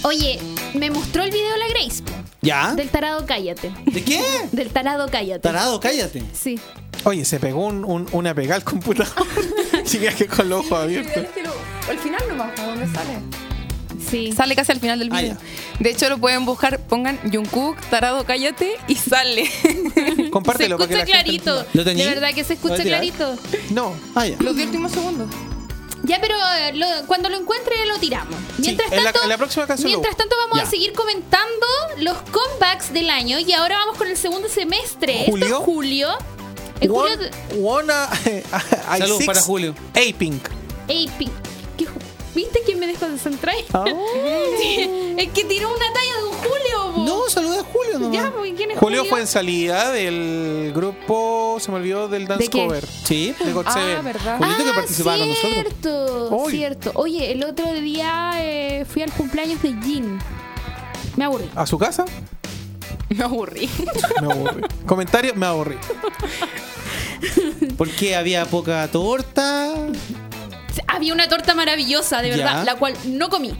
[0.02, 0.38] Oye,
[0.74, 2.02] me mostró el video la Grace.
[2.42, 2.74] ¿Ya?
[2.74, 3.72] Del tarado Cállate.
[3.86, 4.20] ¿De qué?
[4.50, 5.40] Del tarado Cállate.
[5.40, 6.22] Tarado, cállate.
[6.34, 6.58] Sí.
[7.04, 9.26] Oye, se pegó un- un- una pegada al computador.
[9.84, 11.24] Sigue que con los ojos abiertos.
[11.88, 13.18] Al final nomás, ¿a dónde sale?
[14.12, 14.32] Sí.
[14.32, 15.36] Sale casi al final del video.
[15.80, 19.50] De hecho, lo pueden buscar, pongan Jungkook, tarado, cállate y sale.
[20.30, 21.66] Compártelo se para que escucha clarito.
[21.72, 21.82] ¿Lo?
[21.84, 23.36] De verdad que se ¿Lo voy escucha clarito.
[23.70, 23.94] No.
[24.14, 24.36] Ah, ya.
[24.40, 25.28] Los 10 últimos segundos.
[26.04, 28.34] Ya, pero eh, lo- cuando lo encuentre lo tiramos.
[28.58, 30.64] Mientras en la- tanto, en la próxima canción lo mientras tanto vamos Ya.
[30.64, 31.66] a seguir comentando
[31.98, 35.20] los comebacks del año y ahora vamos con el segundo semestre.
[35.20, 35.46] Esto ¿Julio?
[35.58, 36.08] es julio.
[36.80, 39.74] En One, julio, wanna, I Saludos para Julio.
[39.94, 40.42] A-Pink.
[40.88, 41.51] Ey, pi- ¿qué ju-
[42.34, 43.54] ¿Viste quién me dejó descentrar?
[44.60, 46.94] Sí, es que tiró una talla de un Julio.
[46.94, 47.02] po.
[47.02, 48.12] No, saluda a Julio nomás.
[48.14, 49.04] Ya, pues, ¿quién es Julio Julio?
[49.10, 52.64] fue en salida del grupo, se me olvidó, del dance ¿De qué?
[52.66, 52.86] cover.
[53.04, 53.34] Sí.
[53.44, 54.04] De God Ah, Seven.
[54.04, 54.38] verdad.
[54.38, 55.52] Julito que Ah, participaba con nosotros.
[55.52, 56.90] Cierto, cierto.
[56.94, 60.18] Oye, el otro día eh, fui al cumpleaños de Jin.
[61.16, 61.48] Me aburrí.
[61.54, 62.04] ¿A su casa?
[63.10, 63.68] Me aburrí.
[64.22, 64.62] Me aburrí.
[64.86, 65.76] Comentario, me aburrí.
[67.76, 69.74] Porque había poca torta.
[70.86, 72.36] Había una torta maravillosa, de Ya.
[72.36, 73.52] verdad, la cual no comí.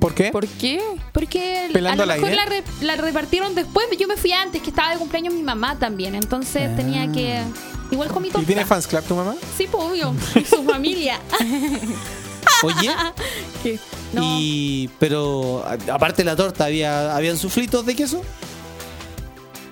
[0.00, 0.30] ¿Por qué?
[0.32, 0.80] ¿Por qué?
[1.12, 2.34] Porque a lo al mejor aire.
[2.36, 3.86] la, re- la repartieron después.
[3.98, 6.14] Yo me fui antes, que estaba de cumpleaños mi mamá también.
[6.14, 7.42] Entonces tenía que.
[7.90, 8.46] Igual comí ¿Y torta.
[8.46, 9.34] tiene fans club tu mamá?
[9.58, 10.14] Sí, pues obvio.
[10.36, 11.18] Y su familia.
[12.62, 12.90] Oye,
[13.62, 13.78] ¿Qué?
[14.12, 14.22] No.
[14.24, 18.22] y pero a- aparte de la torta, había habían suflitos de queso.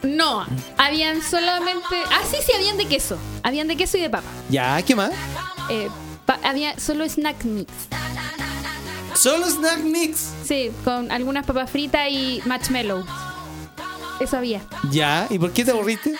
[0.03, 0.47] No,
[0.77, 1.97] habían solamente.
[2.11, 3.17] Ah, sí, sí, habían de queso.
[3.43, 4.29] Habían de queso y de papa.
[4.49, 5.11] Ya, ¿qué más?
[5.71, 5.89] Eh,
[6.29, 7.73] pa- había solo snack mix.
[9.15, 10.27] Solo snack mix.
[10.47, 13.03] Sí, con algunas papas fritas y marshmallow.
[14.21, 14.61] Eso había.
[14.91, 16.15] Ya, ¿y por qué te aburriste?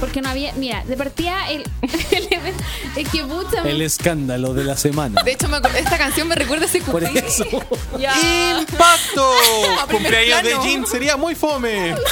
[0.00, 0.52] Porque no había.
[0.54, 1.64] Mira, de partida el.
[2.96, 3.62] el que pucha.
[3.64, 5.22] El escándalo de la semana.
[5.22, 7.40] De hecho, me acuerdo- esta canción me recuerda a ese Por cumpleaños.
[7.40, 7.44] eso.
[7.98, 8.14] Ya.
[8.60, 9.32] ¡Impacto!
[9.90, 10.56] Cumpleaños de.
[10.68, 11.94] Jin sería muy fome.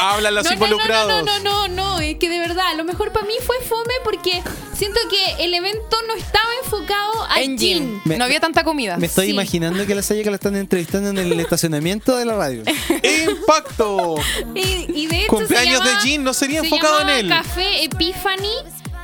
[0.00, 1.24] Hablan los No, no, no, involucrados.
[1.24, 3.56] No, no, no, no, no, es que de verdad, a lo mejor para mí fue
[3.68, 4.42] fome porque
[4.74, 8.00] siento que el evento no estaba enfocado a En Jin.
[8.04, 8.96] No había tanta comida.
[8.96, 9.32] Me estoy Sí.
[9.32, 12.62] imaginando que la Sayaka la están entrevistando en el estacionamiento de la radio.
[13.30, 14.16] ¡Impacto!
[14.54, 17.28] Y, y de hecho Cumpleaños se llama- de Jin no sería se enfocado en él.
[17.28, 18.48] Café Epiphany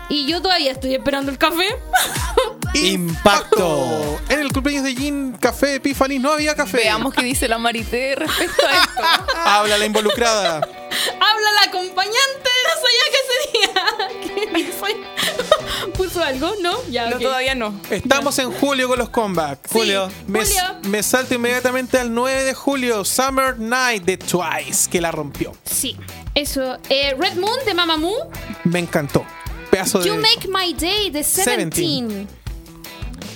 [0.09, 1.67] y yo todavía estoy esperando el café.
[2.77, 4.21] Impacto.
[4.29, 6.79] En el cumpleaños de Jin Café Epiphany no había café.
[6.79, 9.03] Veamos qué dice la Marité respecto a esto.
[9.45, 10.57] Habla la involucrada.
[10.57, 14.53] Habla la acompañante de la Sayaka ese día.
[14.53, 14.97] Que fue-
[15.95, 16.77] Puso algo, ¿no?
[16.91, 17.79] Ya, No, todavía no.
[17.91, 19.71] Estamos en julio con los comebacks.
[19.71, 20.09] Julio.
[20.27, 20.63] Me, Julio.
[20.89, 25.53] me salto inmediatamente al 9 de julio, Summer Night de Twice, que la rompió.
[25.65, 25.97] Sí,
[26.35, 26.79] eso.
[26.89, 28.31] Eh, Red Moon de Mamamoo.
[28.65, 29.25] Me encantó.
[29.71, 30.09] Pedazo de.
[30.09, 32.27] You Make My Day de 17.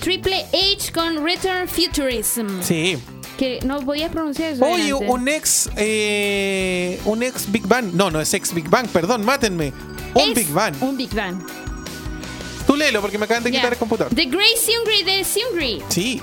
[0.01, 2.47] Triple H con Return Futurism.
[2.63, 2.99] Sí.
[3.39, 4.65] Que no podías pronunciar eso.
[4.67, 5.71] Oye, un ex.
[5.77, 7.93] eh, un ex Big Bang.
[7.95, 9.73] No, no es ex Big Bang, perdón, mátenme.
[10.15, 10.75] Un Es Big Bang.
[10.83, 11.41] Un Big Bang.
[12.67, 14.15] Tú léelo porque me acaban de quitar el computador.
[14.15, 15.83] The Grey Seungri de Seungri.
[15.89, 16.21] Sí,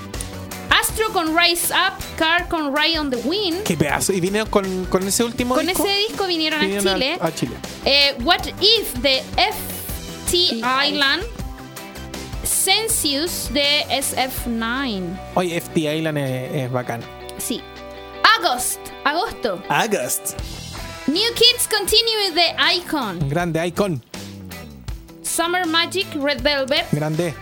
[0.80, 1.94] Astro con Rise Up.
[2.16, 3.62] Car con Ride on the Wind.
[3.64, 4.12] qué pedazo.
[4.12, 5.84] Y vinieron con, con ese último Con disco.
[5.86, 7.18] ese disco vinieron, Vinieron a Chile.
[7.20, 7.52] A, Chile.
[7.84, 10.34] Eh, What If de FT
[10.86, 11.22] Island.
[12.68, 15.18] Census de SF9.
[15.36, 17.00] Oye, FT Island es, es bacán.
[17.38, 17.62] Sí.
[18.36, 18.78] August.
[19.04, 19.62] Agosto.
[19.70, 20.38] August.
[21.06, 23.26] New Kids Continue de Icon.
[23.30, 24.02] Grande Icon.
[25.22, 26.84] Summer Magic Red Velvet.
[26.92, 27.32] Grande.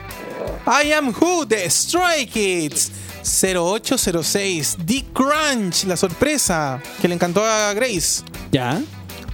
[0.69, 2.93] I am Who de Stray Kids.
[3.25, 4.77] 0806.
[4.87, 8.23] The Crunch, la sorpresa que le encantó a Grace.
[8.53, 8.81] Ya.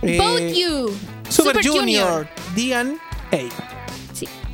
[0.01, 0.99] Eh, Both You.
[1.29, 2.27] Super, Junior.
[2.55, 2.99] Dian
[3.31, 3.82] A.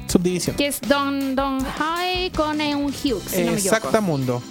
[0.08, 0.56] Subdivisión.
[0.56, 3.30] Que es Don Don High con Eun Hughes.
[3.30, 3.76] Si no me equivoco.
[3.76, 4.42] Exactamundo.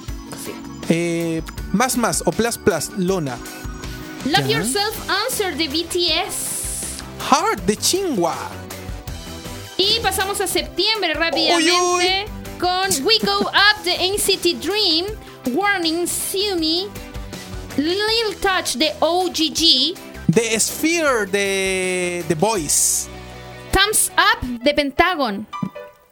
[0.90, 1.42] Eh,
[1.74, 3.38] más más o plus plus Lona.
[4.26, 4.58] Love Ya.
[4.58, 4.96] Yourself
[5.26, 7.02] Answer de BTS.
[7.30, 8.36] Heart de Chingua.
[9.78, 12.26] Y pasamos a septiembre rápidamente
[12.60, 15.06] con We Go Up de NCT Dream.
[15.54, 16.88] Warning Sumi.
[17.78, 19.96] Lil Touch de OGG.
[20.34, 23.08] The Sphere de The Boys.
[23.78, 25.46] Thumbs Up de Pentagon.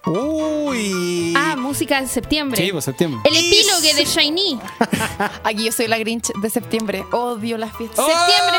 [0.06, 1.34] Uy.
[1.36, 2.64] Ah, música de septiembre.
[2.64, 3.20] Sí, pues septiembre.
[3.24, 4.60] El epílogue de Shiny.
[5.44, 7.04] Aquí yo soy la Grinch de septiembre.
[7.12, 8.06] Odio las fiestas.
[8.06, 8.58] Septiembre.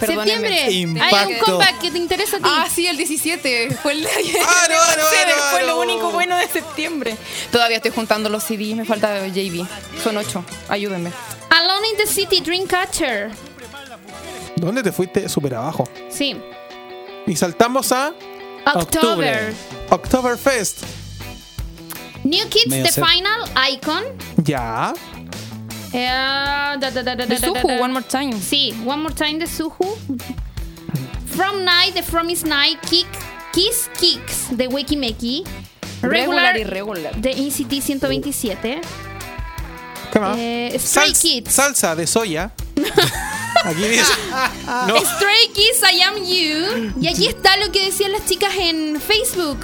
[0.00, 0.58] Perdónenme.
[0.58, 1.02] Septiembre.
[1.02, 2.48] Hay un comeback que te interesa a ti.
[2.48, 3.76] Ah, sí, el 17.
[3.82, 4.36] Fue el de ayer.
[4.40, 7.14] Aro, aro, aro, Fue lo único bueno de septiembre.
[7.52, 8.74] Todavía estoy juntando los CDs.
[8.74, 9.66] Me falta JB.
[10.02, 10.46] Son ocho.
[10.70, 11.12] Ayúdenme.
[11.50, 13.30] Alone in the City Dreamcatcher.
[14.56, 15.28] ¿Dónde te fuiste?
[15.28, 15.86] Súper abajo.
[16.08, 16.34] Sí.
[17.28, 18.12] Y saltamos a
[18.74, 19.54] October.
[19.90, 20.82] Oktoberfest.
[22.24, 24.04] New Kids Medio The Final Icon.
[24.44, 24.92] Ya.
[25.92, 27.80] Eh, da, da, da, da, da, De da, Suhu, da.
[27.82, 28.32] One More Time.
[28.40, 29.96] Sí, One More Time de Suhu.
[31.36, 32.78] From Night de From Is Night.
[32.88, 33.06] Kick,
[33.52, 35.44] Kiss Kicks de Wakey Meki.
[36.02, 37.14] Regular y regular.
[37.16, 38.80] de NCT 127.
[40.12, 40.36] ¿Qué más?
[40.38, 41.52] Eh, Stray Sals- Kids.
[41.52, 42.52] Salsa de soya.
[43.64, 44.12] Aquí dice.
[44.86, 44.96] No.
[44.98, 46.92] Stray Kids I Am You.
[47.00, 49.58] Y aquí está lo que decían las chicas en Facebook.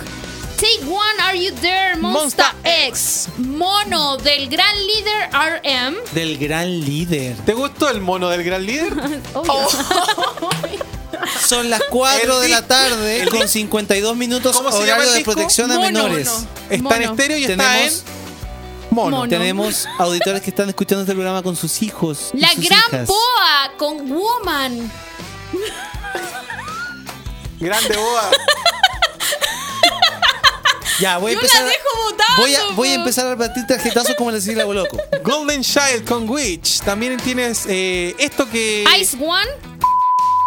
[0.57, 1.97] Take One, Are You There?
[1.97, 2.55] Monster, Monsta
[2.87, 3.29] X.
[3.39, 5.97] Mono del gran líder RM.
[6.13, 7.37] Del gran líder.
[7.45, 8.93] ¿Te gustó el mono del gran líder?
[9.35, 9.69] Obvio.
[11.47, 15.21] Son las 4 El de la tarde con 52 minutos ¿Cómo se llama horario de
[15.25, 16.27] protección a Mono, menores.
[16.27, 16.39] no.
[16.39, 17.01] Está en Mono.
[17.13, 18.24] estéreo y está Tenemos- en
[18.95, 19.17] mono.
[19.19, 19.29] Mono.
[19.29, 22.31] Tenemos auditores que están escuchando este programa con sus hijos.
[22.33, 23.07] La sus gran hijas.
[23.09, 24.91] boa con Woman.
[27.61, 28.31] Grande boa.
[31.01, 31.63] Ya, voy a Yo empezar.
[31.63, 32.37] la dejo votando.
[32.43, 33.01] voy, a, voy a po.
[33.01, 34.97] empezar a partir tarjetazos como le decía la loco.
[35.25, 36.81] Golden Child con Witch.
[36.83, 38.85] También tienes eh, esto que.
[39.01, 39.51] Ice One.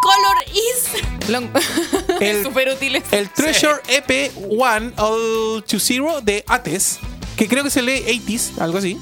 [0.02, 1.28] color is?
[1.30, 1.50] Long-
[2.22, 3.04] El- Súper útiles.
[3.12, 7.00] El Treasure EP 1 All to Zero de Ates,
[7.38, 8.98] que creo que se lee 80s, algo así.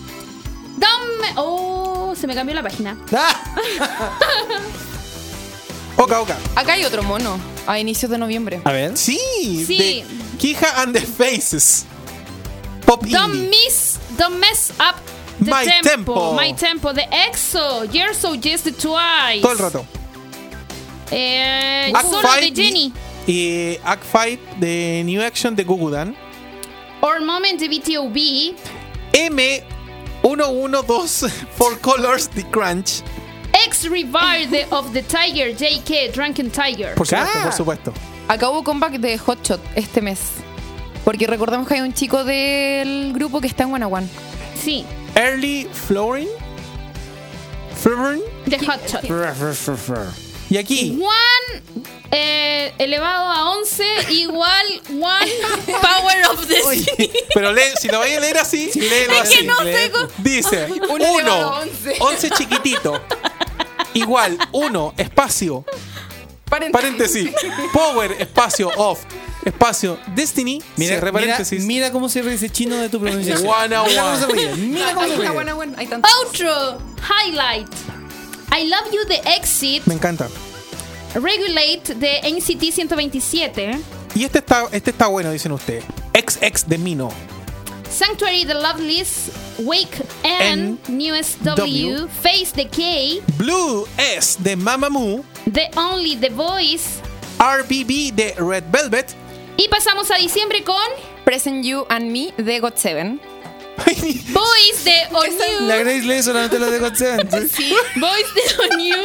[0.78, 1.34] Dame.
[1.38, 2.98] Oh, se me cambió la página.
[5.98, 6.38] Oka, oka.
[6.56, 7.40] Acá hay otro mono.
[7.68, 8.60] A inicios de noviembre.
[8.66, 8.98] A ver.
[8.98, 9.18] Sí,
[9.66, 9.78] Sí.
[9.78, 10.06] de
[10.38, 11.86] Kija and the Faces.
[12.86, 13.50] Pop Don't indie.
[13.50, 14.96] miss, don't mess up
[15.44, 15.90] the My tempo.
[15.90, 16.34] tempo.
[16.40, 17.86] My tempo de EXO.
[17.86, 19.42] You're so just twice.
[19.42, 19.86] Todo el rato.
[21.12, 22.94] Eh, Act solo de Five Jenny.
[23.26, 26.16] Y Act 5 de New Action de Gugudan.
[27.06, 28.18] Or Moment de BTOB.
[29.14, 33.04] M112 Four Colors de Crunch.
[33.68, 36.96] X Revive de Of the Tiger, JK, Drunken Tiger.
[36.96, 37.44] Por supuesto, Ah.
[37.44, 37.94] por supuesto.
[38.28, 40.20] Acá hubo comeback de Hotshot este mes.
[41.04, 44.08] Porque recordamos que hay un chico del grupo que está en One One.
[44.60, 44.84] Sí,
[45.14, 46.30] Early Flooring.
[47.84, 48.24] Flooring.
[48.48, 49.04] de Hotshot.
[50.50, 51.64] Y aquí, One
[52.12, 55.32] eh, elevado a 11 igual One
[55.82, 56.86] Power of Destiny.
[57.34, 59.38] pero lee, si lo vais a leer así, léelo Es así.
[59.38, 61.96] que no sé cómo- Dice Un elevado 1, a 11.
[62.00, 63.02] 11 chiquitito.
[63.96, 65.66] Igual 1, espacio,
[66.50, 67.30] paréntesis,
[67.74, 69.00] power, espacio, off,
[69.46, 71.64] espacio, destiny, Mira, cierre mira, paréntesis.
[71.64, 73.48] mira cómo se ríe ese chino de tu pronunciación.
[73.50, 74.26] One on Mira cómo one.
[74.28, 74.56] se ríe.
[74.56, 76.00] Mira cómo se ríe.
[76.24, 76.78] Outro,
[77.10, 77.70] Highlight.
[78.52, 79.86] I Love You de Exit.
[79.86, 80.28] Me encanta.
[81.14, 83.80] Regulate de NCT 127.
[84.16, 85.84] Y este está, este está bueno, dicen ustedes.
[86.14, 87.10] XX de Mino.
[87.90, 89.32] Sanctuary the Loveless.
[89.60, 91.92] Wake and Newest W.
[91.94, 92.08] W.
[92.08, 93.22] Face the K.
[93.38, 95.24] Blue S de Mamamoo.
[95.52, 97.02] The Only the Voice.
[97.40, 99.16] RBB de Red Velvet.
[99.58, 100.76] Y pasamos a diciembre con
[101.24, 103.22] Present You and Me de God Seven.
[103.78, 105.68] Boys de On You.
[105.68, 107.28] La Grace lee solamente lo de God Seven.
[107.96, 108.96] Boys de On You.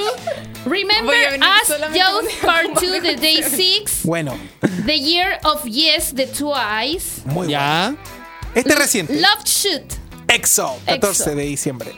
[0.66, 4.01] Remember Us Youth Part 2 de Day 6.
[4.05, 4.37] Bueno,
[4.87, 7.23] The Year of Yes de Twice.
[7.25, 7.51] muy bueno.
[7.51, 7.95] Ya.
[8.55, 9.14] Este es reciente.
[9.21, 9.83] Love Shoot.
[10.29, 11.35] EXO, 14 EXO.
[11.37, 11.93] de diciembre.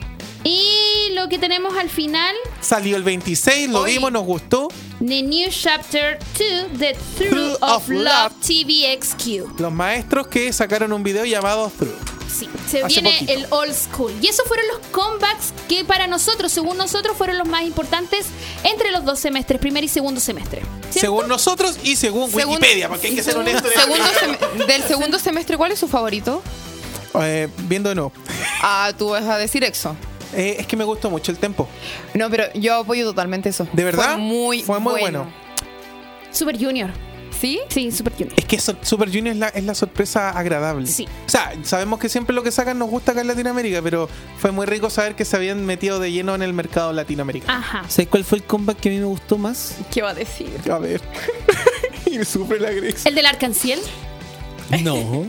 [0.45, 3.93] Y lo que tenemos al final, Salió el 26, lo Hoy.
[3.93, 4.67] vimos, nos gustó.
[4.99, 8.33] The New Chapter 2, The Through Through of of Love Love.
[8.41, 9.59] TVXQ.
[9.59, 11.95] Los maestros que sacaron un video llamado Through.
[12.33, 13.31] Sí, se Hace viene poquito.
[13.33, 14.11] el old school.
[14.21, 18.25] Y esos fueron los comebacks que para nosotros, según nosotros, fueron los más importantes
[18.63, 20.61] entre los dos semestres, primer y segundo semestre.
[20.89, 20.99] ¿Cierto?
[20.99, 23.67] Según nosotros y según Wikipedia, porque hay que ser honesto.
[23.67, 26.41] en el- Segundo sem- del segundo semestre, ¿cuál es su favorito?
[27.21, 28.11] Eh, viendo de nuevo.
[28.61, 29.95] Ah, tú vas a decir EXO.
[30.35, 31.69] Eh, es que me gustó mucho el tempo.
[32.15, 33.67] No, pero yo apoyo totalmente eso.
[33.71, 34.13] ¿De verdad?
[34.13, 35.31] Fue muy, Fue muy bueno.
[36.31, 36.89] Super Junior.
[37.43, 37.59] ¿Sí?
[37.67, 38.31] Sí, Super Junior.
[38.37, 40.87] Es que So- Super Junior es la, es la sorpresa agradable.
[40.87, 41.05] Sí.
[41.25, 44.51] O sea, sabemos que siempre lo que sacan nos gusta acá en Latinoamérica, pero fue
[44.53, 47.59] muy rico saber que se habían metido de lleno en el mercado latinoamericano.
[47.59, 47.83] Ajá.
[47.89, 49.75] ¿Sabes cuál fue el comeback que a mí me gustó más?
[49.91, 50.47] ¿Qué va a decir?
[50.71, 51.01] A ver.
[52.05, 53.05] y sufre la Grex.
[53.05, 53.79] El del Arcanciel.
[54.81, 55.27] No.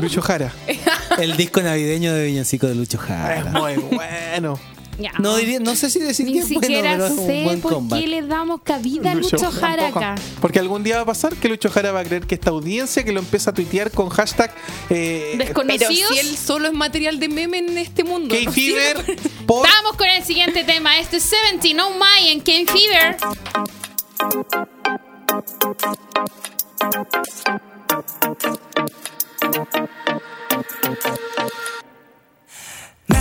[0.00, 0.52] Lucho Jara.
[1.18, 3.44] El disco navideño de Villancico de Lucho Es Jara.
[3.52, 4.58] muy bueno.
[4.98, 5.12] Ya.
[5.18, 7.44] No, diría, no sé si decir Ni que es bueno, siquiera pero es un sé
[7.44, 8.00] buen por comeback.
[8.00, 9.98] qué le damos cabida a Lucho Jara tampoco.
[10.00, 10.14] acá.
[10.40, 13.04] Porque algún día va a pasar que Lucho Jara va a creer que esta audiencia
[13.04, 14.52] que lo empieza a tuitear con hashtag
[14.90, 16.10] eh, Pero Desconocidos.
[16.12, 18.34] si él solo es material de meme en este mundo.
[18.34, 18.44] ¿no?
[18.44, 20.98] K-Fever por Vamos con el siguiente tema.
[20.98, 23.16] Este es 70 No My en Ken Fever.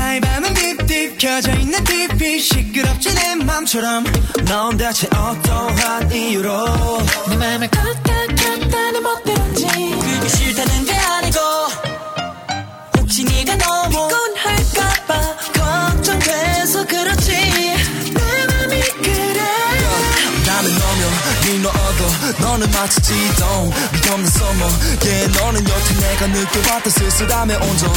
[0.07, 4.05] 나의 밤은 딥딥 켜져 있는 TV 시끄럽지 내 맘처럼
[4.47, 6.65] 넌 대체 어떠한 이유로
[7.29, 9.96] 내 맘을 깎아갔다는 멋대로인지
[21.47, 22.05] 네 너어도
[22.41, 23.71] 너는 마치 지동.
[23.93, 24.65] 믿없는 서머
[25.01, 27.93] yeah, 너는 여태 내가 느껴봤던 쓸쓸함의 온전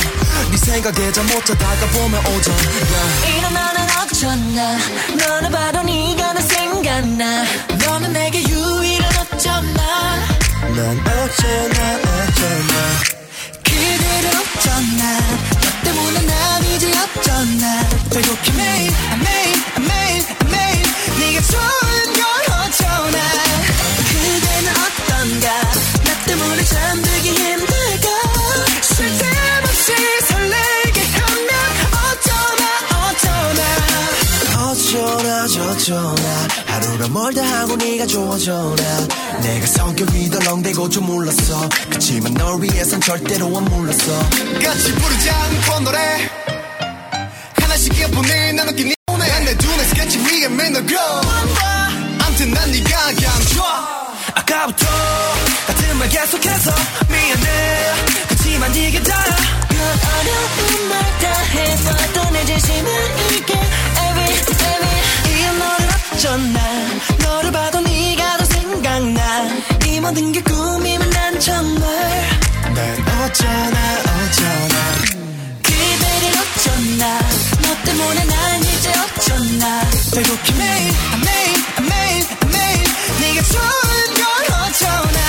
[0.53, 2.55] 네 생각에 잠못 자다가 보면 오전.
[2.55, 3.39] Yeah.
[3.39, 4.79] 일어나는 어쩌나.
[5.19, 7.45] 너는 봐도 네가 나 생각나.
[7.85, 9.83] 너는 내게 유일한 어쩌나.
[10.63, 12.73] 난 어쩌나 어쩌나.
[13.65, 15.19] 그대를 어쩌나.
[15.61, 17.89] 너 때문에 난 이제 어쩌나.
[18.11, 20.83] 배고픈 매일 아, 매일 아, 매일 아, 매일.
[21.19, 21.80] 네가 좋은
[35.81, 36.49] 저쩌나?
[36.67, 38.83] 하루가 멀다 하고 네가 좋아져라
[39.41, 41.69] 내가 성격이 덜렁대고 좀 몰랐어.
[41.89, 44.13] 그치만 널 위해선 절대로 안 몰랐어.
[44.63, 46.31] 같이 부르지 않고 노래.
[47.55, 51.21] 하나씩 예쁜해 나는 끼니 오늘 내 눈에 스케치 위에 맨날 glow
[52.27, 52.99] 암튼 난 네가
[54.35, 54.87] 아까부터
[55.67, 56.71] 같은 말 계속해서
[57.09, 57.93] 미안해.
[58.29, 59.37] 그치만 이게 다야
[59.71, 63.20] 어려운 말다 해봐도 내 진심은
[70.11, 71.89] 모든 게 꿈이면 난 정말
[72.75, 72.79] 난
[73.23, 74.75] 어쩌나 어쩌나.
[75.63, 77.21] 그대를 어쩌나.
[77.63, 79.81] 너 때문에 난 이제 어쩌나.
[80.13, 80.93] 배고픈 매일
[81.25, 81.55] 매일
[81.89, 82.85] 매일 매일.
[83.21, 84.25] 네가 좋은 걸
[84.67, 85.21] 어쩌나.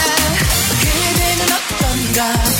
[0.81, 2.50] 그대는 어떤가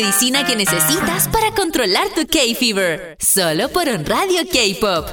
[0.00, 3.16] medicina que necesitas para controlar tu K-Fever.
[3.20, 5.06] Solo por On Radio K-Pop.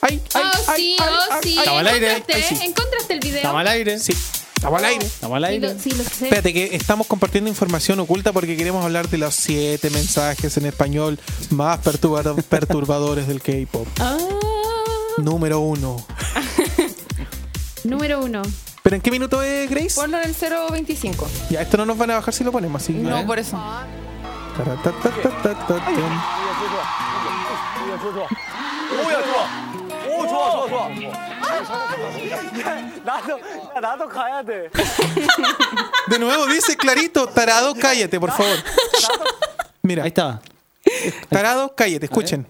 [0.00, 1.48] Ay, ay, Oh, ay, sí, ay, oh, sí.
[1.52, 1.58] ay.
[1.58, 2.24] Estaba al aire.
[2.48, 2.58] Sí.
[2.62, 3.36] ¿Encontraste el video?
[3.36, 3.98] Estamos al aire.
[3.98, 4.12] Sí,
[4.54, 5.06] estamos al aire.
[5.06, 5.72] Estamos al Sí, aire.
[5.74, 6.24] lo, sí, lo sé.
[6.24, 11.18] Espérate, que estamos compartiendo información oculta porque queremos hablar de los siete mensajes en español
[11.50, 13.86] más perturbado- perturbadores del K-pop.
[14.00, 14.18] Ah,
[15.18, 16.04] Número uno.
[17.84, 18.42] número uno.
[18.84, 19.94] ¿Pero en qué minuto es, Grace?
[19.98, 21.26] Ponlo en el 025.
[21.48, 22.92] Ya, esto no nos van a bajar si lo ponemos así.
[22.92, 23.58] No, por eso.
[36.08, 38.56] De nuevo, dice clarito, tarado, cállate, por favor.
[39.80, 40.42] Mira, Ahí estaba.
[41.30, 42.46] tarado, cállate, escuchen.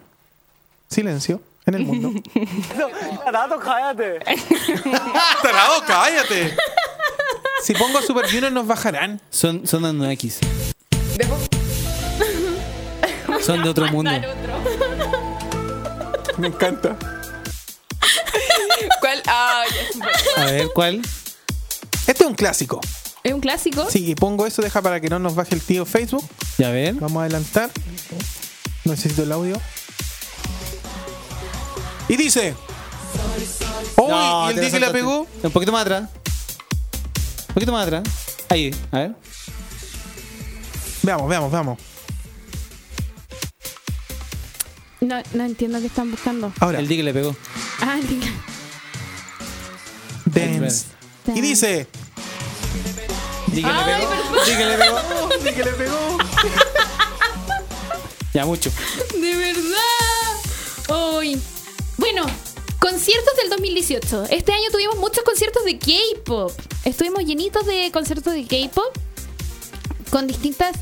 [0.88, 2.12] Silencio en el mundo.
[3.14, 3.58] tarado,
[5.86, 6.56] cállate.
[7.62, 9.20] Si pongo Super Junior nos bajarán.
[9.30, 10.40] Son, son de no X.
[13.40, 14.10] Son de otro mundo.
[16.38, 16.96] Me encanta.
[19.00, 19.22] ¿Cuál?
[19.26, 19.64] Ah,
[20.36, 20.42] ya.
[20.42, 21.02] A ver, ¿cuál?
[22.06, 22.80] Este es un clásico.
[23.22, 23.86] ¿Es un clásico?
[23.90, 26.24] Sí, y pongo eso, deja para que no nos baje el tío Facebook.
[26.58, 26.94] Ya ver.
[26.94, 27.70] Vamos a adelantar.
[28.84, 29.58] Necesito el audio.
[32.08, 32.54] Y dice.
[33.96, 34.08] ¡Oh!
[34.08, 35.26] No, ¿Y el que la pegó?
[35.42, 36.10] Un poquito más atrás.
[37.48, 38.02] Un poquito más atrás.
[38.48, 39.12] Ahí, a ver.
[41.02, 41.78] Veamos, veamos, veamos.
[45.00, 46.52] No, no entiendo qué están buscando.
[46.60, 47.36] Ahora, El día que le pegó.
[47.80, 48.32] Ah, el día-
[50.26, 50.86] dance.
[51.34, 51.86] Y dice.
[53.48, 54.10] Di que le pegó.
[54.44, 55.28] que le pegó.
[55.44, 56.18] Que le pegó.
[58.32, 58.70] Ya, mucho.
[59.20, 60.88] De verdad.
[60.88, 61.40] Hoy.
[62.04, 62.26] Bueno,
[62.80, 64.24] conciertos del 2018.
[64.24, 66.52] Este año tuvimos muchos conciertos de K-pop.
[66.84, 68.94] Estuvimos llenitos de conciertos de K-pop
[70.10, 70.76] con distintas.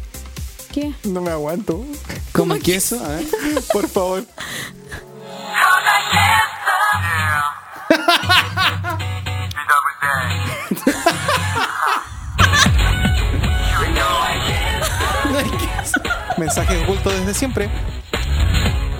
[0.73, 0.93] ¿Qué?
[1.05, 1.85] No me aguanto.
[2.33, 3.01] ¿Cómo queso?
[3.05, 3.25] A ver.
[3.73, 4.25] Por favor.
[16.37, 17.70] Mensaje oculto desde siempre.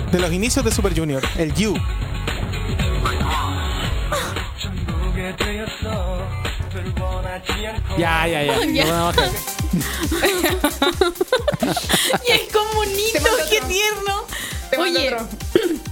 [0.09, 1.75] De los inicios de Super Junior, el You.
[7.97, 8.85] Ya, ya, ya.
[8.85, 9.29] Lo van a bajar.
[12.27, 13.19] Y es como bonito,
[13.49, 14.25] qué tierno.
[14.79, 15.15] Oye,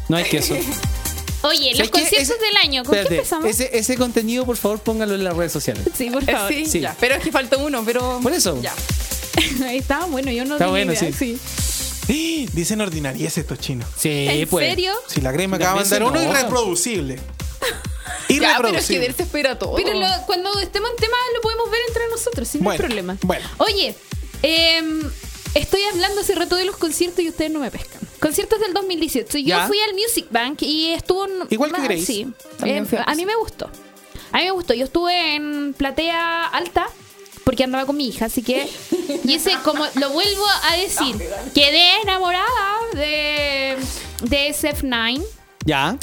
[0.10, 0.56] No hay queso.
[1.44, 3.50] oye, los conciertos Ese- del año, ¿con qué Espérate, empezamos?
[3.50, 5.84] ese, ese contenido, por favor, póngalo en las redes sociales.
[5.96, 6.52] Sí, por favor.
[6.52, 6.80] Sí, Sí.
[6.80, 6.96] ya.
[7.00, 8.20] Pero es que falta uno, pero.
[8.22, 8.60] Por eso.
[8.62, 8.74] Ya.
[9.72, 11.40] Está bueno, yo no Está bueno, idea, sí.
[12.54, 13.88] Dicen ordinariez estos chinos.
[13.98, 14.68] Sí, ¿En pues.
[14.68, 14.94] serio?
[15.08, 16.24] Si la crema acaba de mandar uno no.
[16.24, 17.20] irreproducible.
[18.40, 19.76] Ya, pero es que de él se espera todo.
[19.76, 23.18] Pero lo- cuando estemos en tema lo podemos ver entre nosotros, sin Bueno, problema.
[23.24, 23.48] bueno.
[23.58, 23.96] Oye,
[24.44, 25.02] em,
[25.56, 28.02] estoy hablando hace rato de los conciertos y ustedes no me pescan.
[28.20, 29.38] Conciertos del 2018.
[29.40, 29.68] Yo Ya.
[29.68, 31.26] fui al Music Bank y estuvo...
[31.26, 32.06] en- Igual que Grace.
[32.06, 32.28] Sí.
[32.64, 33.70] Em, a mí me gustó.
[34.32, 34.74] A mí me gustó.
[34.74, 36.88] Yo estuve en platea alta
[37.44, 38.70] porque andaba con mi hija, así que...
[39.26, 41.16] Y ese, como lo vuelvo a decir,
[41.54, 42.46] quedé enamorada
[42.94, 43.76] de,
[44.22, 45.22] de SF9.
[45.66, 45.98] Ya.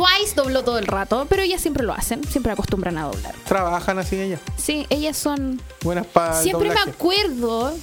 [0.00, 3.34] Twice dobló todo el rato, pero ellas siempre lo hacen, siempre acostumbran a doblar.
[3.46, 4.40] Trabajan así ellas.
[4.56, 5.60] Sí, ellas son.
[5.82, 7.74] Buenas para Siempre me acuerdo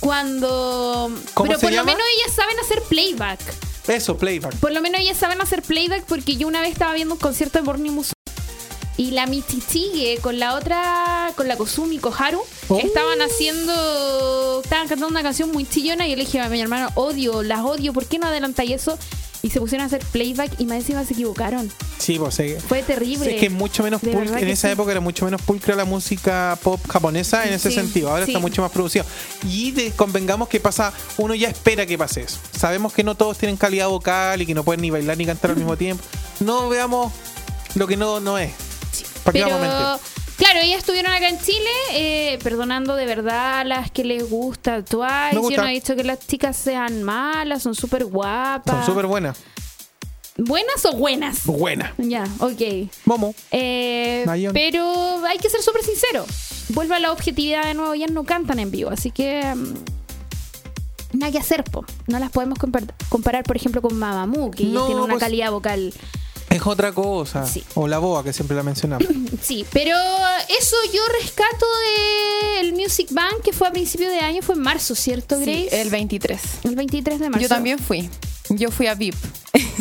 [0.00, 1.10] cuando.
[1.34, 1.90] ¿Cómo pero se por llama?
[1.92, 3.40] lo menos ellas saben hacer playback.
[3.86, 4.54] Eso, playback.
[4.56, 7.58] Por lo menos ellas saben hacer playback porque yo una vez estaba viendo un concierto
[7.58, 8.14] de Morning Musume
[8.96, 12.78] y la Michichige con la otra, con la Kozumi Koharu, Oh.
[12.78, 16.88] estaban haciendo, estaban cantando una canción muy chillona y yo le dije a mi hermano,
[16.94, 18.98] odio, las odio, ¿por qué no adelantáis eso?
[19.44, 21.70] Y se pusieron a hacer playback y más encima se equivocaron.
[21.98, 23.34] Sí, pues eh, Fue terrible.
[23.34, 24.72] Es que mucho menos De pul- verdad en esa sí.
[24.72, 28.08] época era mucho menos pulcra la música pop japonesa en ese Sí, sentido.
[28.10, 29.04] Ahora está mucho más producido.
[29.46, 32.38] Y de- convengamos que pasa, uno ya espera que pase eso.
[32.58, 35.50] Sabemos que no todos tienen calidad vocal y que no pueden ni bailar ni cantar
[35.50, 36.02] al mismo tiempo.
[36.40, 37.12] No veamos
[37.74, 38.50] lo que no, no es.
[39.24, 40.23] ¿Para qué Pero, vamos a mentir?
[40.36, 44.78] Claro, ellas estuvieron acá en Chile, eh, perdonando de verdad a las que les gusta
[44.80, 45.32] gusta.
[45.32, 48.84] Yo no he dicho que las chicas sean malas, son súper guapas.
[48.84, 49.38] Son súper buenas.
[50.36, 51.44] ¿Buenas o buenas?
[51.46, 51.92] Buenas.
[51.98, 52.90] Ya, ok.
[53.04, 53.34] Momo.
[53.52, 56.26] Eh, pero hay que ser súper sincero.
[56.70, 59.42] Vuelve a la objetividad de nuevo, ellas no cantan en vivo, así que...
[59.54, 59.74] mm,
[61.18, 61.84] Nada que hacer, po.
[62.08, 65.52] No las podemos compar- comparar, por ejemplo, con Mamamoo, que No, tiene una pues- calidad
[65.52, 65.94] vocal
[66.54, 67.46] Es otra cosa.
[67.46, 67.64] Sí.
[67.74, 69.06] O la boa, que siempre la mencionamos.
[69.42, 69.94] Sí, pero
[70.48, 71.66] eso yo rescato
[72.58, 75.82] del Music Bank que fue a principio de año, fue en marzo, ¿cierto, Sí, Grace?
[75.82, 76.40] el 23.
[76.62, 77.42] El 23 de marzo.
[77.42, 78.08] Yo también fui.
[78.56, 79.14] Yo fui a VIP.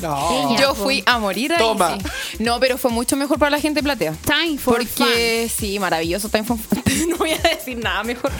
[0.02, 0.56] No.
[0.60, 1.60] Yo fui a morir ahí.
[1.60, 1.98] Toma.
[1.98, 2.38] sí.
[2.40, 4.14] No, pero fue mucho mejor para la gente platea.
[4.26, 6.58] Time for Porque sí, maravilloso Time for
[7.08, 8.32] No voy a decir nada mejor.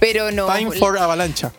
[0.00, 0.46] Pero no.
[0.46, 1.52] Time for Avalancha.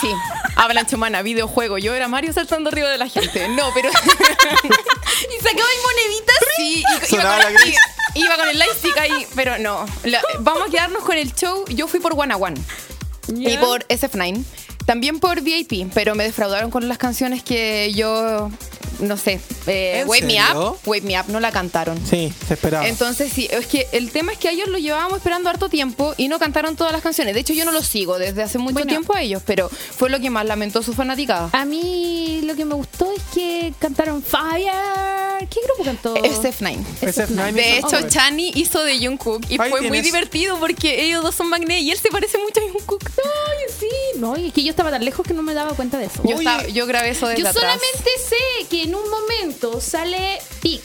[0.00, 0.08] Sí,
[0.56, 1.78] avalancha humana, videojuego.
[1.78, 3.48] Yo era Mario saltando arriba de la gente.
[3.48, 3.90] No, pero.
[3.90, 6.36] y sacaban moneditas.
[6.56, 7.76] Sí, y- iba, Sonaba con, la gris.
[8.14, 9.26] i- iba con el lightstick ahí.
[9.34, 9.84] Pero no.
[10.04, 11.64] La- vamos a quedarnos con el show.
[11.68, 12.60] Yo fui por One a One.
[13.28, 14.42] Y por SF9.
[14.90, 18.50] También por VIP, pero me defraudaron con las canciones que yo.
[18.98, 19.40] No sé.
[19.68, 20.36] eh, ¿En Wake Me?
[20.54, 20.78] Up.
[20.84, 21.96] Wake Me Up no la cantaron.
[22.04, 22.86] Sí, se esperaba.
[22.88, 26.12] Entonces, sí, es que el tema es que a ellos lo llevábamos esperando harto tiempo
[26.18, 27.32] y no cantaron todas las canciones.
[27.34, 28.88] De hecho, yo no los sigo desde hace mucho Bueno.
[28.88, 31.48] tiempo a ellos, pero fue lo que más lamentó su fanaticada.
[31.52, 35.48] A mí lo que me gustó es que cantaron Fire.
[35.48, 36.14] ¿Qué grupo cantó?
[36.16, 36.76] SF9.
[37.00, 40.02] SF9 De hecho, Chani hizo de Jungkook y Ahí fue muy tienes.
[40.04, 43.02] divertido porque ellos dos son magné y él se parece mucho a Jungkook.
[43.16, 44.18] Ay, sí.
[44.18, 46.22] No, y es que yo estaba tan lejos que no me daba cuenta de eso.
[46.24, 47.62] Yo, estaba- yo grabé eso desde Yo atrás.
[47.62, 50.82] solamente sé que en un momento sale Pix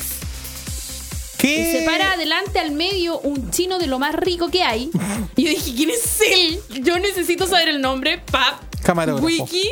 [1.37, 1.59] ¿Qué?
[1.61, 4.89] y se para adelante al medio un chino de lo más rico que hay.
[5.37, 6.59] Y yo dije, ¿quién es él?
[6.83, 8.17] Yo necesito saber el nombre.
[8.31, 8.61] Pap.
[8.83, 9.25] Camarógrafo.
[9.25, 9.69] Wiki.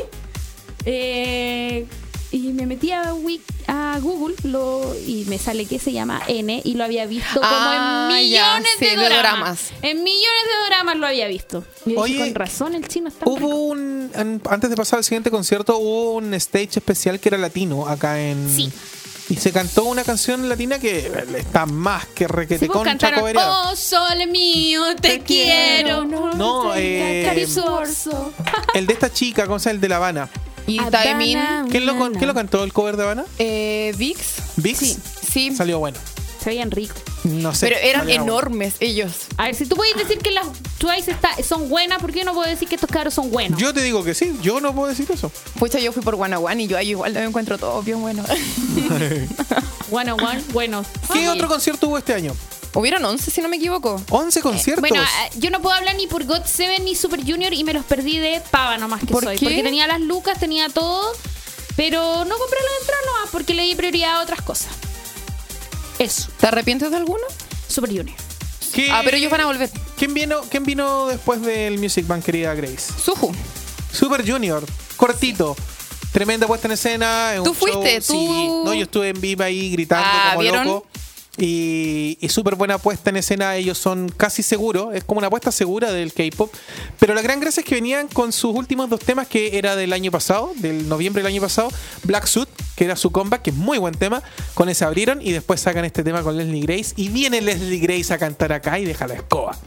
[0.85, 1.85] Eh,
[2.33, 6.61] y me metí a, Wik- a Google lo, y me sale que se llama N
[6.65, 9.19] y lo había visto como Ah, en ya, millones sí, de de doramas.
[9.21, 9.59] doramas.
[9.83, 11.63] En millones de doramas lo había visto.
[11.85, 14.11] Y dije, con razón el chino está Hubo un.
[14.15, 18.19] an- Antes de pasar al siguiente concierto, hubo un stage especial que era latino acá
[18.19, 18.49] en.
[18.53, 18.71] Sí.
[19.29, 23.71] Y se cantó una canción latina que está más que requete Sí, cobereada.
[23.71, 26.03] Oh, sol mío, te, quiero.
[26.03, 28.33] No, eh, Carizuoso.
[28.73, 29.75] El de esta chica, ¿cómo se llama?
[29.75, 30.29] El de La Habana.
[30.67, 31.39] Y Habana, Taemin,
[31.69, 33.25] ¿Quién lo, quién lo cantó el cover de Habana?
[33.39, 34.35] eh, Vix.
[34.57, 34.79] ¿Vix?
[34.79, 34.97] Sí,
[35.31, 35.55] sí.
[35.55, 35.97] Salió bueno.
[36.41, 36.97] Se veían ricos.
[37.23, 37.67] No sé.
[37.67, 38.23] Pero eran bueno.
[38.23, 39.13] enormes ellos.
[39.37, 40.45] A ver, si tú puedes decir que las
[40.77, 43.57] Twice está- son buenas, ¿por qué yo no puedo decir que estos cabros son buenos?
[43.59, 45.31] Yo te digo que sí, yo no puedo decir eso.
[45.57, 48.23] Pucha, yo fui por One One y yo ahí igual lo encuentro todo bien bueno.
[49.91, 50.87] One on one, buenos.
[51.11, 52.35] ¿Qué otro concierto hubo este año?
[52.75, 54.01] Hubieron 11, si no me equivoco.
[54.09, 54.81] 11 conciertos.
[54.87, 57.73] Bueno, eh, yo no puedo hablar ni por God Seven ni Super Junior y me
[57.73, 59.37] los perdí de pava nomás que ¿Por soy.
[59.37, 59.45] qué?
[59.45, 61.11] Porque tenía las lucas, tenía todo,
[61.75, 64.69] pero no compré las entradas nomás porque le di prioridad a otras cosas.
[65.99, 67.23] Eso, ¿Te arrepientes de alguno?
[67.67, 68.17] Super Junior.
[68.73, 69.69] ¿Qué- Ah, pero ellos van a volver.
[69.97, 72.91] ¿Quién vino, ¿Quién vino después del Music Bank, querida Grace?
[73.03, 73.31] Suju.
[73.91, 74.65] Super Junior,
[74.97, 75.55] cortito.
[76.11, 77.35] Tremenda puesta en escena.
[77.35, 78.01] en ¿Tú un fuiste?
[78.01, 78.33] show, ¿Tú?
[78.33, 78.47] Sí.
[78.65, 80.65] No, yo estuve en vivo ahí gritando Ah, como ¿vieron?
[80.67, 80.87] loco.
[81.37, 83.55] Y, y súper buena puesta en escena.
[83.55, 84.93] Ellos son casi seguros.
[84.93, 86.53] Es como una apuesta segura del K-pop.
[86.99, 89.93] Pero la gran gracia es que venían con sus últimos dos temas, que era del
[89.93, 91.69] año pasado, del noviembre del año pasado.
[92.03, 94.21] Black Suit, que era su comeback, que es muy buen tema.
[94.53, 96.93] Con ese abrieron y después sacan este tema con Leslie Grace.
[96.97, 99.57] Y viene Leslie Grace a cantar acá y deja la escoba.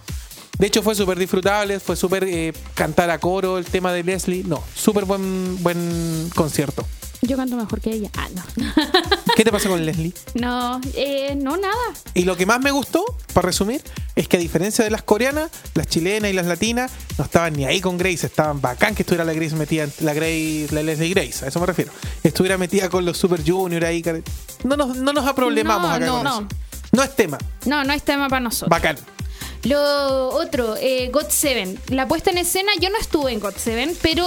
[0.58, 4.42] De hecho, fue súper disfrutable, fue súper eh, cantar a coro el tema de Leslie.
[4.44, 6.86] No, súper buen, buen concierto.
[7.22, 8.10] Yo canto mejor que ella.
[8.16, 8.42] Ah, no.
[9.36, 10.12] ¿Qué te pasa con Leslie?
[10.34, 11.74] no, eh, no, nada.
[12.14, 13.82] Y lo que más me gustó, para resumir,
[14.14, 17.64] es que a diferencia de las coreanas, las chilenas y las latinas no estaban ni
[17.64, 21.44] ahí con Grace, estaban bacán que estuviera la Grace metida, la Grace, la Leslie Grace,
[21.44, 21.92] a eso me refiero.
[22.22, 24.02] Estuviera metida con los Super Junior ahí.
[24.64, 26.30] No nos, no nos aproblemamos No, acá no, con no.
[26.40, 26.48] eso.
[26.92, 28.70] No es tema, No, no es tema para nosotros.
[28.70, 28.96] bacán.
[29.64, 31.76] Lo otro, eh, God 7.
[31.88, 34.26] La puesta en escena, yo no estuve en God 7, pero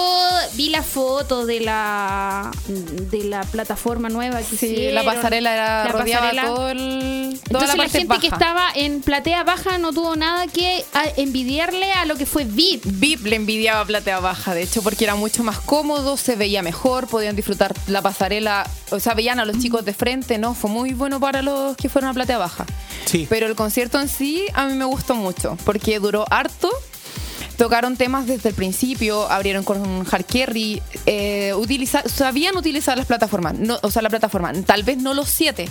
[0.56, 4.96] vi la foto de la de la plataforma nueva que Sí, hicieron.
[4.96, 6.44] la pasarela era La rodeaba pasarela.
[6.56, 8.36] todo el, toda Entonces la, parte gente que baja.
[8.36, 12.84] estaba en platea baja no tuvo nada que a- envidiarle a lo que fue VIP.
[12.86, 17.08] VIP le envidiaba platea baja, de hecho, porque era mucho más cómodo, se veía mejor,
[17.08, 20.54] podían disfrutar la pasarela, o sea, veían a los chicos de frente, ¿no?
[20.54, 22.66] Fue muy bueno para los que fueron a platea baja.
[23.06, 23.26] Sí.
[23.30, 26.70] Pero el concierto en sí a mí me gustó mucho, porque duró harto.
[27.58, 30.26] Tocaron temas desde el principio, abrieron con Hard
[31.06, 35.28] eh, utiliza- sabían utilizar las plataformas, no, o sea, la plataforma, tal vez no los
[35.30, 35.68] siete,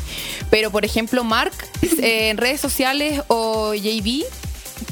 [0.51, 1.53] pero por ejemplo Mark
[1.83, 4.25] eh, en redes sociales o JB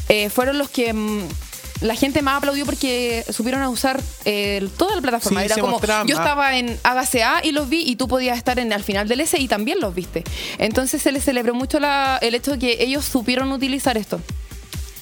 [0.09, 1.20] eh, fueron los que mm,
[1.83, 5.41] la gente más aplaudió porque supieron a usar eh, toda la plataforma.
[5.41, 8.59] Sí, Era como, mostraban yo estaba en ABCA y los vi y tú podías estar
[8.59, 10.24] en al final del S y también los viste.
[10.57, 14.19] Entonces se les celebró mucho la- el hecho de que ellos supieron utilizar esto.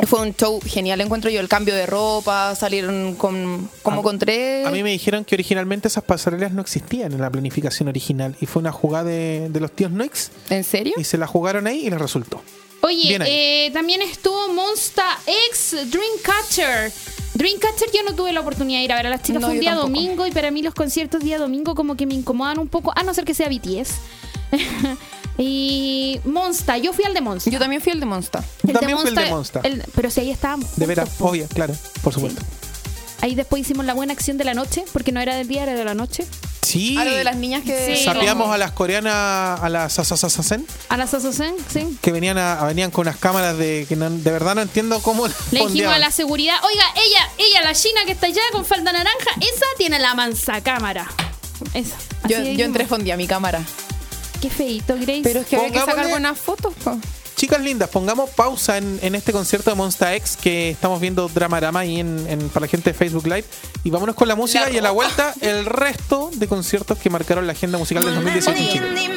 [0.06, 1.40] Fue un show genial, encuentro yo.
[1.40, 4.66] El cambio de ropa, salieron con, como A- con tres.
[4.66, 8.46] A mí me dijeron que originalmente esas pasarelas no existían en la planificación original y
[8.46, 10.94] fue una jugada de, de los tíos Noix ¿En serio?
[10.98, 12.42] y se la jugaron ahí y les resultó.
[12.82, 15.04] Oye, eh, también estuvo Monsta
[15.50, 16.92] X Dreamcatcher.
[17.32, 19.54] Dreamcatcher yo no tuve la oportunidad de ir a ver a las chicas, No, fue
[19.54, 19.88] un día tampoco.
[19.90, 23.02] domingo y para mí los conciertos día domingo como que me incomodan un poco, a
[23.04, 23.92] no ser que sea BTS.
[25.39, 27.51] y Monsta, yo fui al de Monsta.
[27.51, 28.43] Yo también fui el de Monster.
[28.66, 29.61] El También fui el de Monsta.
[29.65, 30.77] el- pero si ahí estábamos.
[30.77, 31.28] De veras, po.
[31.31, 32.40] obvio, claro, por supuesto.
[33.20, 35.73] Ahí después hicimos la buena acción de la noche, porque no era del día, era
[35.74, 36.27] de la noche.
[36.61, 36.97] Sí.
[36.98, 37.97] A lo de las niñas que.
[37.97, 38.05] Sí.
[38.05, 41.98] Sapeamos a las coreanas, a las Sasasasen, A la Sasosen, sí.
[42.02, 45.27] que venían a, venían con unas cámaras de que no- de verdad no entiendo cómo
[45.27, 48.93] Le dijimos a la seguridad, oiga, ella, ella, la china que está allá con falda
[48.93, 51.06] naranja, esa tiene la mansa cámara.
[51.73, 51.97] Esa.
[52.24, 53.62] Así Yo, yo entré fondí a mi cámara
[54.43, 55.22] Qué feito, Grace.
[55.23, 56.73] Pero es que había que sacar Pongámosle- buenas fotos.
[56.84, 56.97] po.
[57.35, 61.80] Chicas lindas, pongamos pausa en, en este concierto de Monsta X que estamos viendo Dramarama
[61.81, 63.45] ahí en, en- para la gente de Facebook Live.
[63.85, 64.95] Y vámonos con la música La y a la ropa.
[65.06, 69.10] vuelta el resto de conciertos que marcaron la agenda musical del 2018 en Chile.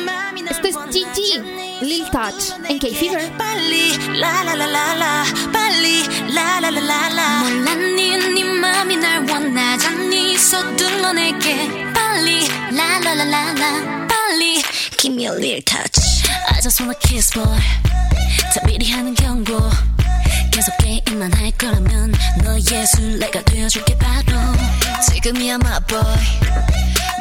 [0.51, 1.40] Esto es Gigi,
[1.80, 3.36] Lil Touch, en K-Fever.
[3.39, 6.02] 빨리 라라라라라 빨리
[6.34, 11.56] 라라라라라 몰랐니 네 맘이 날 원하잖니 서둘러 내게
[11.93, 14.61] 빨리 라라라라라 빨리
[14.97, 17.45] Give me a little touch I just wanna kiss boy
[18.53, 19.57] 다 미리 하는 경고
[20.51, 22.13] 계속 게임만 할 거라면
[22.43, 24.37] 너의 술래가 되어줄게 바로
[25.09, 26.03] 지금이야 my boy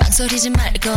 [0.01, 0.91] 망설이지 말고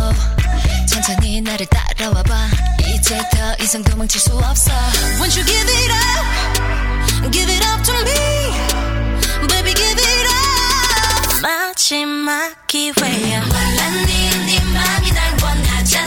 [0.90, 2.48] 천천히 나를 따라와봐
[2.88, 4.72] 이제 더 이상 도망칠 수 없어
[5.20, 12.68] Won't you give it up Give it up to me Baby give it up 마지막
[12.68, 15.39] 기회야 몰랐니 네 맘이 날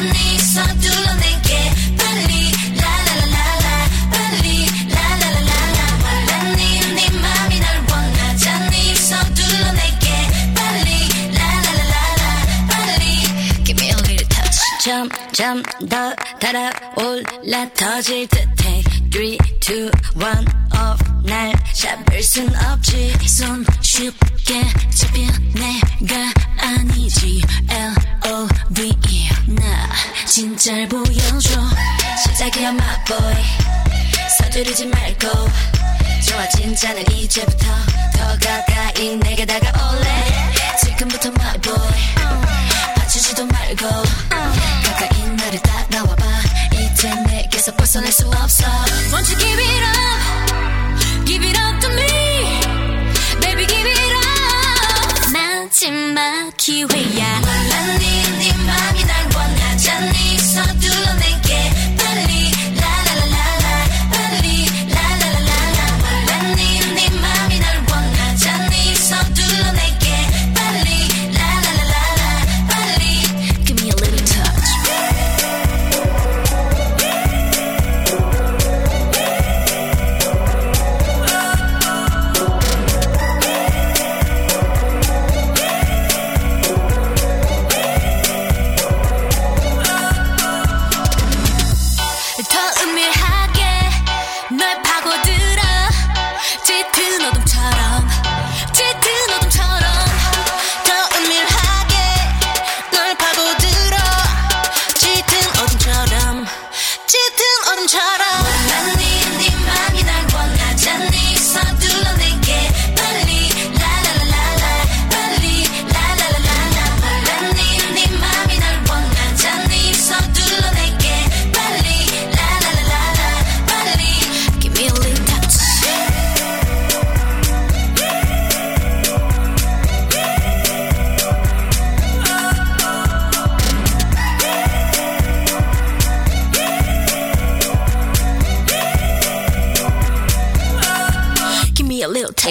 [0.01, 2.51] 원하잖니 서둘러 내게 빨리
[2.81, 10.09] 라라라라라 빨리 라라라라라 몰랐니 네 맘이 날 원하잖니 서둘러 내게
[10.55, 13.03] 빨리 라라라라라 빨리
[13.65, 18.81] Give me a little touch 점점 더 달아올라 터질 듯해
[19.11, 19.37] 3, 2,
[19.69, 19.91] 1
[20.73, 24.63] off 날 잡을 순 없지 손 쉽게
[24.95, 25.29] 잡힌
[30.62, 31.60] 진짜를 보여줘.
[32.22, 33.34] 시작이야 my boy.
[34.38, 35.28] 서두르지 말고.
[36.24, 37.66] 좋아 진짜는 이제부터
[38.12, 40.52] 더 가까이 내게 다가올래.
[40.80, 41.76] 지금부터 my boy.
[42.94, 43.88] 봐주지도 말고.
[44.28, 46.24] 가까이 나를 따라와봐.
[46.74, 48.64] 이제 내게서 벗어날 수 없어.
[49.10, 51.24] Won't you give it up?
[51.26, 52.60] Give it up to me.
[53.40, 55.32] Baby give it up.
[55.32, 57.40] 마지막 기회야.
[57.40, 60.31] 몰랐니 네 맘이 날 원하잖니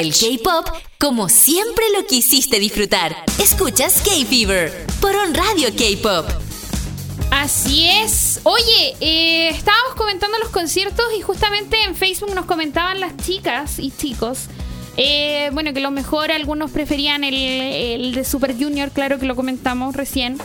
[0.02, 0.68] El K-pop
[1.00, 3.16] como siempre lo quisiste disfrutar.
[3.38, 6.26] Escuchas K-Fever por On Radio K-pop.
[7.30, 8.40] Así es.
[8.42, 13.92] Oye, eh, estábamos comentando los conciertos y justamente en Facebook nos comentaban las chicas y
[13.92, 14.48] chicos.
[14.98, 19.36] eh, bueno, que lo mejor algunos preferían el, el de Super Junior, claro que lo
[19.36, 20.40] comentamos recién.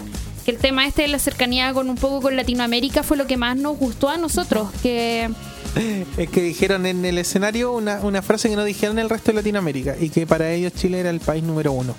[0.44, 3.38] Que el tema este de la cercanía con un poco con Latinoamérica fue lo que
[3.38, 4.68] más nos gustó a nosotros.
[4.82, 5.30] Que
[6.16, 9.30] Es que dijeron en el escenario una, una frase que no dijeron en el resto
[9.32, 11.94] de Latinoamérica y que para ellos Chile era el país número uno.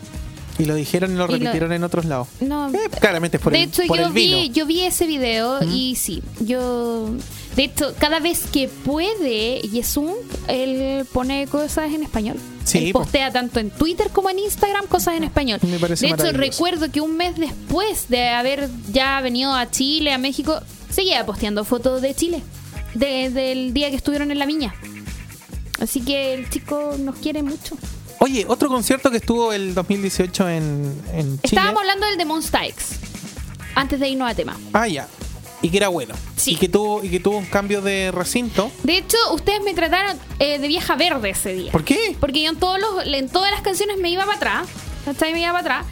[0.59, 2.27] Y lo dijeron y lo Y lo- repitieron en otros lados.
[2.39, 4.37] no, Claramente es por de el, hecho, por yo el vino.
[4.37, 7.11] vi, yo vi ese video y sí, yo.
[7.55, 10.13] De hecho, cada vez que puede, Yesun,
[10.47, 12.37] él pone cosas en español.
[12.63, 12.99] Sí, él po.
[13.01, 15.59] postea tanto en Twitter como en Instagram cosas en español.
[15.61, 20.11] Me parece de hecho, recuerdo que un mes después de haber ya venido a Chile,
[20.11, 20.59] a México,
[20.89, 22.41] seguía posteando fotos de Chile.
[22.99, 24.73] De- del día que estuvieron en la viña.
[25.79, 27.77] Así que el chico nos quiere mucho.
[28.19, 31.39] Oye, otro concierto que estuvo el 2018 en, en Chile.
[31.43, 32.99] Estábamos hablando del de Monsta X.
[33.75, 34.57] Antes de irnos a tema.
[34.73, 35.07] Ah, ya.
[35.61, 36.15] Y que era bueno.
[36.35, 36.53] Sí.
[36.53, 38.71] Y que tuvo, y que tuvo un cambio de recinto.
[38.83, 41.71] De hecho, ustedes me trataron eh, de vieja verde ese día.
[41.71, 42.15] ¿Por qué?
[42.19, 44.67] Porque yo en, todos los, en todas las canciones me iba para atrás.
[45.05, 45.33] ¿Cachai?
[45.33, 45.85] Me iba para atrás.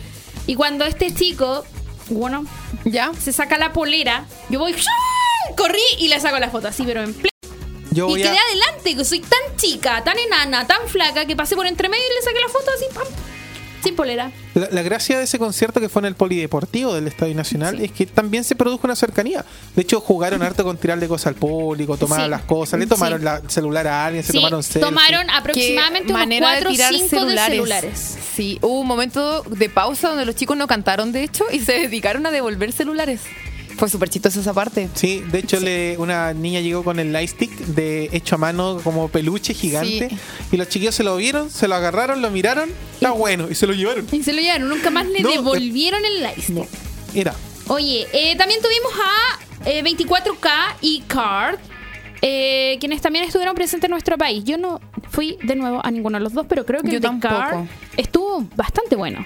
[0.48, 1.64] Y cuando este chico,
[2.10, 2.46] bueno,
[2.86, 4.84] ya se saca la polera, yo voy, ¡shua!
[5.56, 7.30] Corrí y le saco la foto así, pero en pleno.
[7.92, 11.56] Yo Y quedé a, adelante, que soy tan chica, tan enana, tan flaca, que pasé
[11.56, 13.06] por entre medio y le saqué la foto así, pam,
[13.82, 14.32] sin polera.
[14.56, 17.92] la, la gracia de ese concierto que fue en el Polideportivo del Estadio Nacional es
[17.94, 19.46] que también se produjo una cercanía.
[19.76, 22.32] De hecho, jugaron harto con tirarle cosas al público, tomaron Sí.
[22.32, 23.26] las cosas, le tomaron Sí.
[23.26, 24.82] la el celular a alguien, se tomaron selfie.
[24.82, 28.18] tomaron aproximadamente unos manera 4 o de tirar 5 de celulares.
[28.36, 31.74] Sí, hubo un momento de pausa donde los chicos no cantaron, de hecho, y se
[31.74, 33.22] dedicaron a devolver celulares.
[33.78, 34.90] Fue súper chistosa esa parte.
[34.94, 39.10] Sí, de hecho le, una niña llegó con el lightstick de hecho a mano como
[39.10, 40.18] peluche gigante Sí.
[40.54, 43.68] y los chiquillos se lo vieron, se lo agarraron, lo miraron, está bueno y se
[43.68, 44.08] lo llevaron.
[44.12, 46.42] Y se lo llevaron, nunca más le No, devolvieron el like.
[47.14, 47.34] Era.
[47.68, 48.92] Oye, eh, también tuvimos
[49.64, 50.50] a eh, 24K
[50.82, 51.58] y Card,
[52.22, 54.44] eh, quienes también estuvieron presentes en nuestro país.
[54.46, 54.80] Yo no
[55.10, 57.20] fui de nuevo a ninguno de los dos, pero creo que Yo el de.
[57.20, 57.66] Card
[57.98, 59.26] estuvo bastante bueno.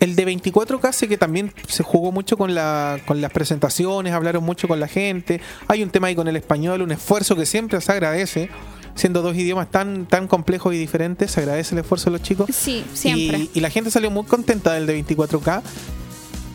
[0.00, 4.42] El de 24K sé que también se jugó mucho con, la, con las presentaciones, hablaron
[4.42, 5.40] mucho con la gente.
[5.68, 8.48] Hay un tema ahí con el español, un esfuerzo que siempre se agradece.
[8.96, 12.48] Siendo dos idiomas tan, tan complejos y diferentes, se agradece el esfuerzo de los chicos.
[12.52, 13.38] Sí, siempre.
[13.38, 15.62] Y, y la gente salió muy contenta del de 24K.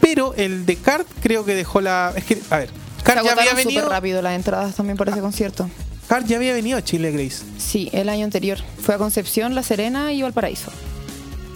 [0.01, 2.13] Pero el de Card creo que dejó la.
[2.15, 3.87] Es que, a ver, Se Card ya había venido.
[3.89, 5.69] rápido las entradas también para ese concierto.
[6.07, 7.43] Card ya había venido a Chile, Grace.
[7.57, 8.57] Sí, el año anterior.
[8.79, 10.71] Fue a Concepción, La Serena y Valparaíso.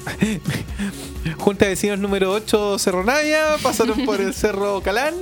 [1.38, 5.14] Junta de vecinos número 8, Cerro Navia, pasaron por el Cerro Calán.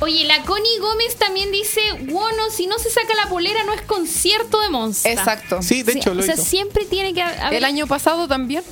[0.00, 3.80] Oye, la Connie Gómez también dice, bueno, si no se saca la polera no es
[3.82, 5.12] concierto de Monster.
[5.12, 5.62] Exacto.
[5.62, 6.44] Sí, de hecho, lo O sea, hizo.
[6.44, 7.54] siempre tiene que haber...
[7.54, 8.62] El año pasado también.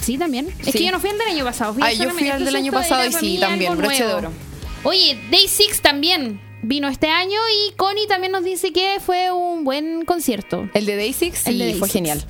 [0.00, 0.48] Sí, también.
[0.60, 0.72] Es Sí.
[0.78, 1.74] que yo no fui al del año pasado.
[1.74, 4.32] Fui Ay, yo fui al del año pasado y sí, también, broche de oro.
[4.84, 7.38] Oye, Day Six también vino este año
[7.68, 10.68] y Connie también nos dice que fue un buen concierto.
[10.74, 11.92] El de Day Six El sí, de Day fue Six.
[11.94, 12.24] genial.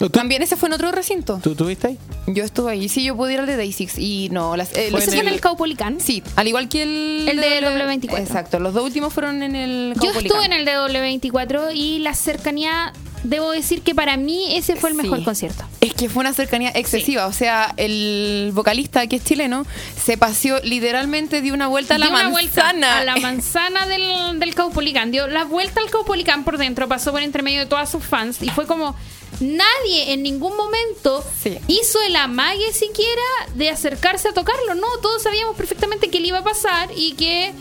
[0.00, 1.38] ¿Tú, También ese fue en otro recinto.
[1.42, 1.98] ¿Tú tuviste ahí?
[2.26, 2.88] Yo estuve ahí.
[2.88, 4.56] Sí, yo pude ir al de Day Six y no.
[4.56, 6.00] Las, eh, Fue ¿Ese fue en el Caupolicán?
[6.00, 7.28] Sí, al igual que el...
[7.28, 8.18] El de W24.
[8.18, 12.14] Exacto, los dos últimos fueron en el Yo estuve en el de W24 y la
[12.14, 12.94] cercanía,
[13.24, 15.24] debo decir que para mí ese fue el mejor Sí.
[15.24, 15.64] concierto.
[15.82, 17.26] Es que fue una cercanía excesiva.
[17.26, 19.66] O sea, el vocalista que es chileno
[20.02, 22.98] se paseó literalmente dio una vuelta a la Dio una vuelta manzana.
[23.00, 25.10] a la manzana del, del Caupolicán.
[25.10, 28.42] Dio la vuelta al Caupolicán por dentro, pasó por entre medio de todas sus fans
[28.42, 28.96] y fue como
[29.40, 31.58] nadie en ningún momento Sí.
[31.66, 33.22] hizo el amague siquiera
[33.54, 34.74] de acercarse a tocarlo.
[34.74, 37.52] No, todos sabíamos perfectamente que le iba a pasar y que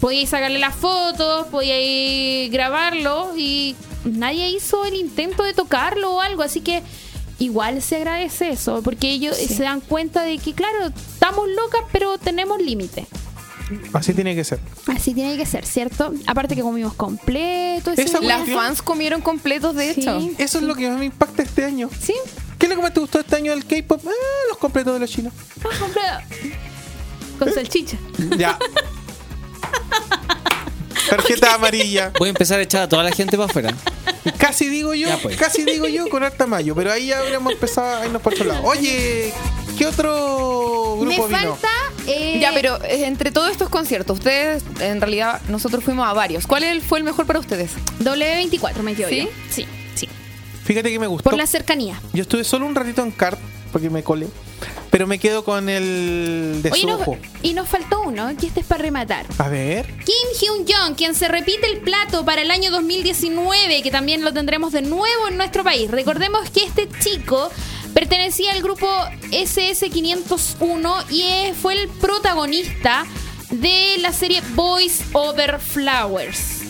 [0.00, 3.74] podíais sacarle las fotos, podíais grabarlo y
[4.04, 6.42] nadie hizo el intento de tocarlo o algo.
[6.42, 6.82] Así que
[7.38, 9.48] igual se agradece eso, porque ellos Sí.
[9.48, 13.06] se dan cuenta de que, claro, estamos locas, pero tenemos límite.
[13.92, 14.60] Así tiene que ser.
[14.86, 16.12] Así tiene que ser, ¿cierto?
[16.26, 17.90] Aparte que comimos completo.
[17.90, 18.28] ese Esa día.
[18.28, 20.00] Las cuestión- fans comieron completos, de Sí.
[20.02, 20.18] hecho.
[20.38, 21.88] Eso es lo que más me impacta este año.
[22.00, 22.14] Sí,
[22.58, 24.00] ¿Qué es lo que más te gustó este año del K-pop?
[24.06, 24.10] Ah,
[24.48, 25.32] los completos de los chinos.
[25.64, 26.56] ah, completo.
[27.38, 27.98] Con salchicha.
[28.38, 28.58] Ya.
[31.10, 32.12] Tarjeta amarilla.
[32.18, 33.74] Voy a empezar a echar a toda la gente para afuera.
[34.38, 35.36] Casi digo yo, Ya, pues.
[35.36, 38.44] casi digo yo con harta mayo, pero ahí ya habríamos empezado a irnos por otro
[38.44, 38.62] lado.
[38.64, 39.32] Oye,
[39.78, 41.38] ¿qué otro Me grupo vino?
[41.54, 41.68] falta.
[42.08, 46.46] eh, Ya, pero eh, entre todos estos conciertos, ustedes, en realidad, nosotros fuimos a varios.
[46.46, 47.70] ¿Cuál el- fue el mejor para ustedes?
[48.00, 49.20] W24 me quedo ¿Sí?
[49.22, 49.28] yo.
[49.50, 50.08] Sí, sí.
[50.64, 51.30] Fíjate que me gustó.
[51.30, 52.00] Por la cercanía.
[52.12, 53.38] Yo estuve solo un ratito en CART,
[53.72, 54.26] porque me colé.
[54.96, 56.86] Pero me quedo con el de Oye,
[57.42, 59.26] y nos faltó uno, que este es para rematar.
[59.36, 59.84] A ver.
[60.06, 64.32] Kim Hyun Jong, quien se repite el plato para el año 2019, que también lo
[64.32, 65.90] tendremos de nuevo en nuestro país.
[65.90, 67.50] Recordemos que este chico
[67.92, 68.88] pertenecía al grupo
[69.32, 73.04] SS501 y fue el protagonista
[73.50, 76.62] de la serie Boys Over Flowers.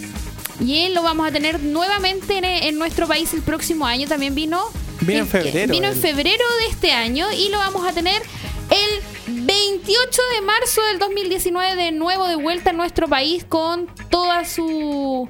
[0.58, 4.08] Y él lo vamos a tener nuevamente en, en nuestro país el próximo año.
[4.08, 4.64] También vino.
[5.00, 8.22] Vino en febrero, Vino en febrero de este año y lo vamos a tener
[8.70, 9.02] el
[9.44, 15.28] 28 de marzo del 2019 de nuevo de vuelta en nuestro país con toda su...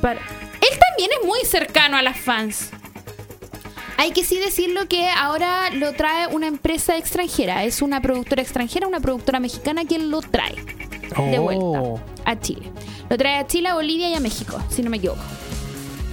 [0.00, 2.70] para- Él también es muy cercano a las fans.
[3.98, 7.64] Hay que sí decirlo que ahora lo trae una empresa extranjera.
[7.64, 11.42] Es una productora extranjera, una productora mexicana quien lo trae de Oh.
[11.42, 12.70] vuelta a Chile.
[13.08, 15.20] Lo trae a Chile, a Bolivia y a México, si no me equivoco.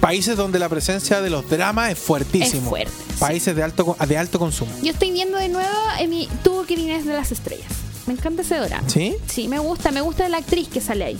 [0.04, 2.62] Países donde la presencia de los dramas es fuertísimo.
[2.62, 3.20] Es fuerte, sí.
[3.20, 4.70] Países de alto, co- de alto consumo.
[4.82, 7.72] Yo estoy viendo de nuevo en mi tubo que de las estrellas.
[8.06, 8.86] Me encanta ese drama.
[8.86, 9.16] ¿Sí?
[9.26, 11.18] Sí, me gusta, me gusta la actriz que sale ahí.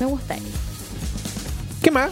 [0.00, 0.44] Me gusta ella.
[1.82, 2.10] ¿Qué más?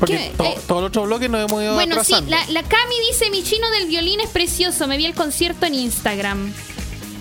[0.00, 2.94] Porque to- Eh, todo el otro bloque nos hemos ido Bueno, sí, la, la Cami
[3.10, 6.52] dice, mi chino del violín es precioso, me vi el concierto en Instagram.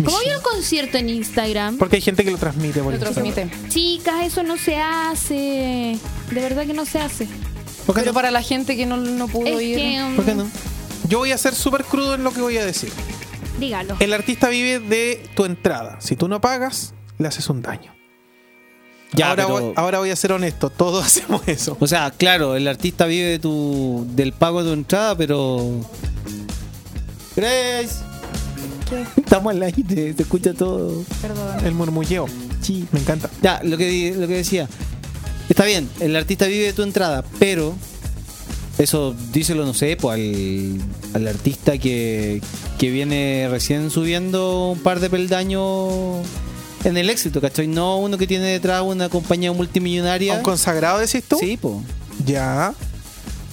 [0.06, 1.78] ¿Cómo vio el concierto en Instagram?
[1.78, 3.34] Porque hay gente que lo transmite por Lo Instagram.
[3.34, 3.70] transmite.
[3.70, 5.98] Chicas, eso no se hace.
[6.32, 7.28] De verdad que no se hace.
[7.94, 9.78] Pero para la gente que no, no pudo Es ir.
[9.78, 10.48] que, um, ¿Por qué no?
[11.08, 12.92] Yo voy a ser súper crudo en lo que voy a decir.
[13.60, 13.96] Dígalo.
[14.00, 15.98] El artista vive de tu entrada.
[16.02, 17.94] Si tú no pagas, le haces un daño.
[19.14, 20.70] Ya, ahora, pero- voy, ahora voy a ser honesto.
[20.70, 21.78] Todos hacemos eso.
[21.80, 25.72] O sea, claro, el artista vive de tu, del pago de tu entrada, pero.
[27.36, 28.04] Grace.
[29.18, 31.04] Estamos al aire, se escucha todo.
[31.22, 31.66] Perdón.
[31.66, 32.26] El murmulleo.
[32.62, 32.88] Sí.
[32.92, 33.30] Me encanta.
[33.42, 34.68] Ya, lo que, lo que decía.
[35.50, 37.76] Está bien, el artista vive de tu entrada, pero.
[38.78, 40.78] Eso díselo, no sé, pues al,
[41.16, 42.44] al artista que,
[42.78, 46.24] que viene recién subiendo un par de peldaños
[46.84, 47.66] en el éxito, ¿cachai?
[47.66, 50.36] No uno que tiene detrás una compañía ¿A multimillonaria.
[50.36, 51.38] un consagrado decís tú?
[51.40, 51.78] Sí, pues.
[52.24, 52.72] Ya.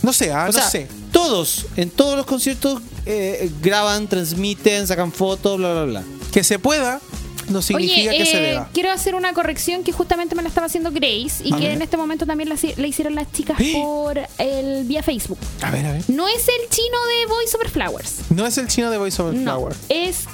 [0.02, 0.88] No sé, ah, O no sea, sé.
[1.10, 6.02] todos, en todos los conciertos, eh, graban, transmiten, sacan fotos, bla, bla, bla.
[6.32, 7.00] Que se pueda
[7.48, 8.68] no significa Oye, que se eh, deba.
[8.72, 11.72] quiero hacer una corrección que justamente me la estaba haciendo Grace y A que ver.
[11.76, 13.72] en este momento también la, la hicieron las chicas ¿Eh?
[13.74, 15.38] por el vía Facebook.
[15.62, 16.02] A ver, a ver.
[16.08, 18.14] No es el chino de Voice Over Flowers.
[18.30, 19.76] No es el chino de Voice Over No, Flower.
[19.88, 20.24] es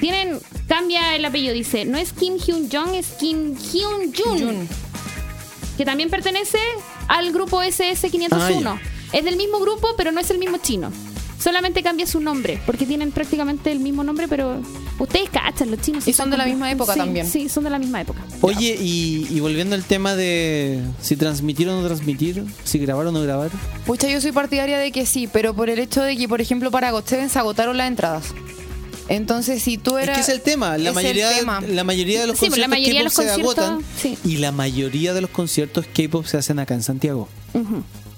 [0.00, 4.68] tienen cambia el apellido dice, no es Kim Hyun Jong, es Kim Hyun Jun,
[5.76, 6.58] que también pertenece
[7.08, 8.66] al grupo SS501.
[8.66, 8.78] Ah,
[9.12, 10.90] es del mismo grupo, pero no es el mismo chino.
[11.38, 14.60] Solamente cambia su nombre, porque tienen prácticamente el mismo nombre, pero
[14.98, 16.08] ustedes cachan, los chinos.
[16.08, 17.26] Y son de la misma época Sí, también.
[17.28, 18.24] Sí, son de la misma época.
[18.40, 23.12] Oye, y, y volviendo al tema de si transmitir o no transmitir, si grabar o
[23.12, 23.50] no grabar.
[23.84, 26.70] Pucha, yo soy partidaria de que sí, pero por el hecho de que, por ejemplo,
[26.70, 28.24] para Seven se agotaron las entradas.
[29.08, 30.16] Entonces, si tú Es eras.
[30.16, 30.70] que es el tema.
[30.78, 31.60] La es el mayoría, tema.
[31.60, 33.84] la mayoría de los Sí, pues, la conciertos mayoría de K-pop los se conciertos, agotan.
[34.02, 34.18] sí.
[34.24, 37.28] Y la mayoría de los conciertos K-pop se hacen acá en Santiago.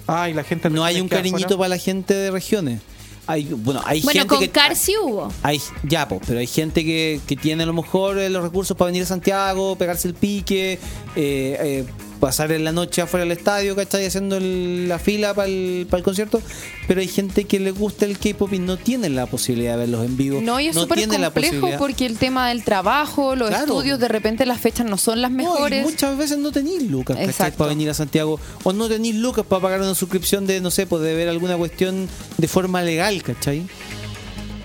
[0.06, 2.80] Ay, la gente No hay un cariñito para la gente de regiones.
[3.28, 4.48] Hay, bueno, hay Bueno, gente con que.
[4.48, 5.30] Car sí hubo.
[5.42, 8.74] Hay, ya, pues, pero hay gente que, que tiene a lo mejor eh, los recursos
[8.74, 10.78] para venir a Santiago, pegarse el pique, eh,
[11.14, 11.84] eh,
[12.18, 14.06] pasar en la noche afuera del estadio, ¿cachai?
[14.06, 16.42] Haciendo el- la fila para el, para el concierto.
[16.86, 20.04] Pero hay gente que le gusta el K-pop y no tiene la posibilidad de verlos
[20.06, 20.40] en vivo.
[20.40, 23.64] No, y es no súper complejo porque el tema del trabajo, los Claro.
[23.64, 25.82] estudios, de repente las fechas no son las No, mejores.
[25.84, 27.16] muchas veces no tenéis lucas
[27.56, 28.40] para venir a Santiago.
[28.64, 31.56] O no tenéis lucas para pagar una suscripción de, no sé, pues de ver alguna
[31.56, 33.66] cuestión de forma legal, ¿cachai?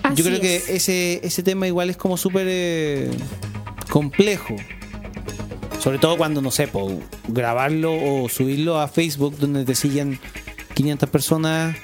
[0.02, 0.68] Así Yo creo que es.
[0.68, 3.10] ese, ese tema igual es como súper eh,
[3.90, 4.54] complejo.
[5.84, 6.66] Sobre todo cuando, no sé,
[7.28, 10.18] grabarlo o subirlo a Facebook donde te siguen
[10.72, 11.76] 500 personas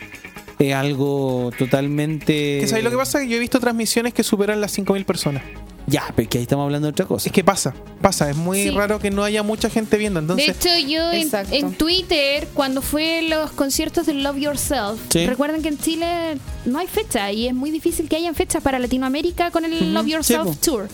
[0.58, 2.60] es algo totalmente...
[2.60, 3.22] ¿Que ¿Sabes lo que pasa?
[3.24, 5.42] Yo he visto transmisiones que superan las 5.000 personas.
[5.86, 7.28] Ya, pero que ahí estamos hablando de otra cosa.
[7.28, 8.30] Es que pasa, pasa.
[8.30, 8.70] Es muy Sí.
[8.70, 10.20] raro que no haya mucha gente viendo.
[10.20, 15.26] Entonces, de hecho, yo en, Twitter, cuando fue los conciertos de Love Yourself, Sí.
[15.26, 18.78] recuerden que en Chile no hay fecha y es muy difícil que hayan fechas para
[18.78, 20.56] Latinoamérica con el Love Yourself.
[20.60, 20.88] Tour.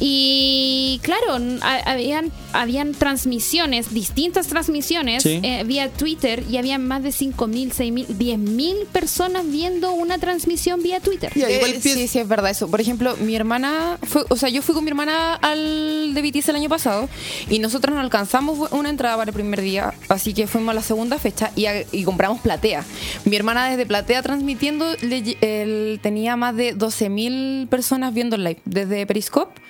[0.00, 1.38] Y claro,
[1.84, 5.40] habían, habían transmisiones, distintas transmisiones Sí.
[5.42, 11.00] eh, vía Twitter y había más de 5.000, 6.000, 10.000 personas viendo una transmisión vía
[11.00, 11.32] Twitter.
[11.34, 12.68] Igual Eh, sí, sí, es verdad eso.
[12.70, 16.48] Por ejemplo, mi hermana, fue, o sea, yo fui con mi hermana al de BTS
[16.50, 17.08] el año pasado
[17.50, 20.82] y nosotros no alcanzamos una entrada para el primer día, así que fuimos a la
[20.82, 22.84] segunda fecha y, a- y compramos platea.
[23.24, 28.60] Mi hermana desde platea transmitiendo le el- tenía más de 12.000 personas viendo el live
[28.64, 29.60] desde Periscope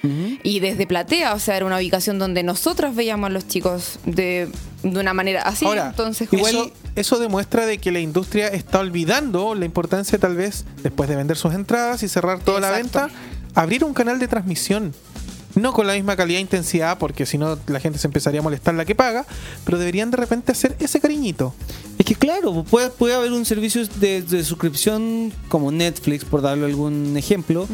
[0.42, 4.48] y desde platea, o sea, era una ubicación donde nosotros veíamos a los chicos de,
[4.82, 5.64] de una manera así.
[5.64, 10.36] ahora, entonces, igual eso, eso demuestra de que la industria está olvidando la importancia tal
[10.36, 13.08] vez, después de vender sus entradas y cerrar toda la venta,
[13.54, 14.94] abrir un canal de transmisión.
[15.56, 18.42] No con la misma calidad e intensidad, porque si no la gente se empezaría a
[18.42, 19.24] molestar la que paga,
[19.64, 21.54] pero deberían de repente hacer ese cariñito.
[21.98, 26.66] Es que claro, puede, puede haber un servicio de, de suscripción como Netflix, por darle
[26.66, 27.66] algún ejemplo,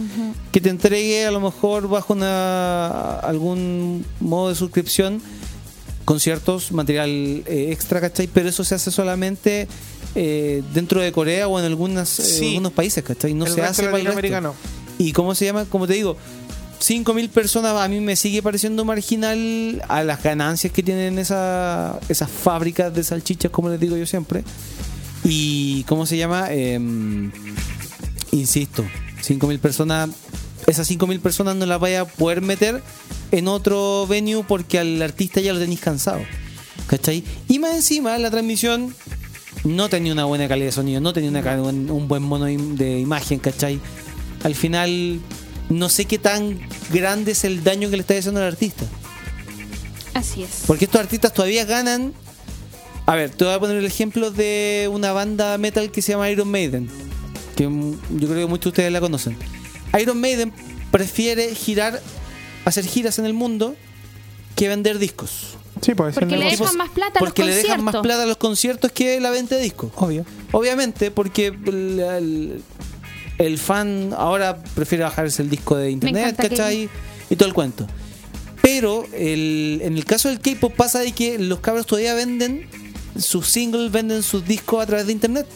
[0.52, 5.20] que te entregue a lo mejor bajo una algún modo de suscripción
[6.04, 7.10] conciertos, material
[7.46, 8.26] eh, extra, ¿cachai?
[8.32, 9.68] Pero eso se hace solamente
[10.14, 12.48] eh, dentro de Corea o en algunas, eh, Sí.
[12.50, 13.34] algunos países, ¿cachai?
[13.34, 14.54] No El se resto hace para el resto.
[14.98, 15.64] ¿Y cómo se llama?
[15.64, 16.16] Como te digo,
[16.82, 22.28] 5.000 personas a mí me sigue pareciendo marginal a las ganancias que tienen esa, esas
[22.28, 24.42] fábricas de salchichas, como les digo yo siempre.
[25.22, 26.52] Y ¿cómo se llama?
[26.52, 27.30] Em,
[28.32, 28.84] insisto,
[29.22, 30.10] 5.000 personas,
[30.66, 32.82] esas 5.000 personas no las vaya a poder meter
[33.30, 36.20] en otro venue porque al artista ya lo tenéis cansado.
[36.88, 37.22] ¿Cachai?
[37.48, 38.92] Y más encima, la transmisión
[39.62, 43.38] no tenía una buena calidad de sonido, no tenía una, un buen mono de imagen,
[43.38, 43.78] ¿cachai?
[44.42, 45.20] Al final,
[45.72, 46.60] no sé qué tan
[46.92, 48.84] grande es el daño que le está haciendo al artista.
[50.14, 50.64] Así es.
[50.66, 52.12] Porque estos artistas todavía ganan.
[53.06, 56.30] A ver, te voy a poner el ejemplo de una banda metal que se llama
[56.30, 56.88] Iron Maiden.
[57.56, 59.36] Que yo creo que muchos de ustedes la conocen.
[60.00, 60.52] Iron Maiden
[60.90, 62.00] prefiere girar,
[62.64, 63.74] hacer giras en el mundo
[64.54, 65.56] que vender discos.
[65.80, 68.02] Sí, pues Porque le dejan más plata a los Porque le dejan más conciertos.
[68.02, 69.90] plata a los conciertos que la venta de discos.
[69.96, 70.24] Obvio.
[70.52, 71.50] Obviamente, porque
[73.38, 76.88] el fan ahora prefiere bajarse el disco de internet, que- ¿cachai?
[77.30, 77.86] Y todo el cuento.
[78.60, 82.68] Pero el- en el caso del K-pop pasa de que los cabros todavía venden
[83.18, 85.46] sus singles, venden sus discos a través de internet.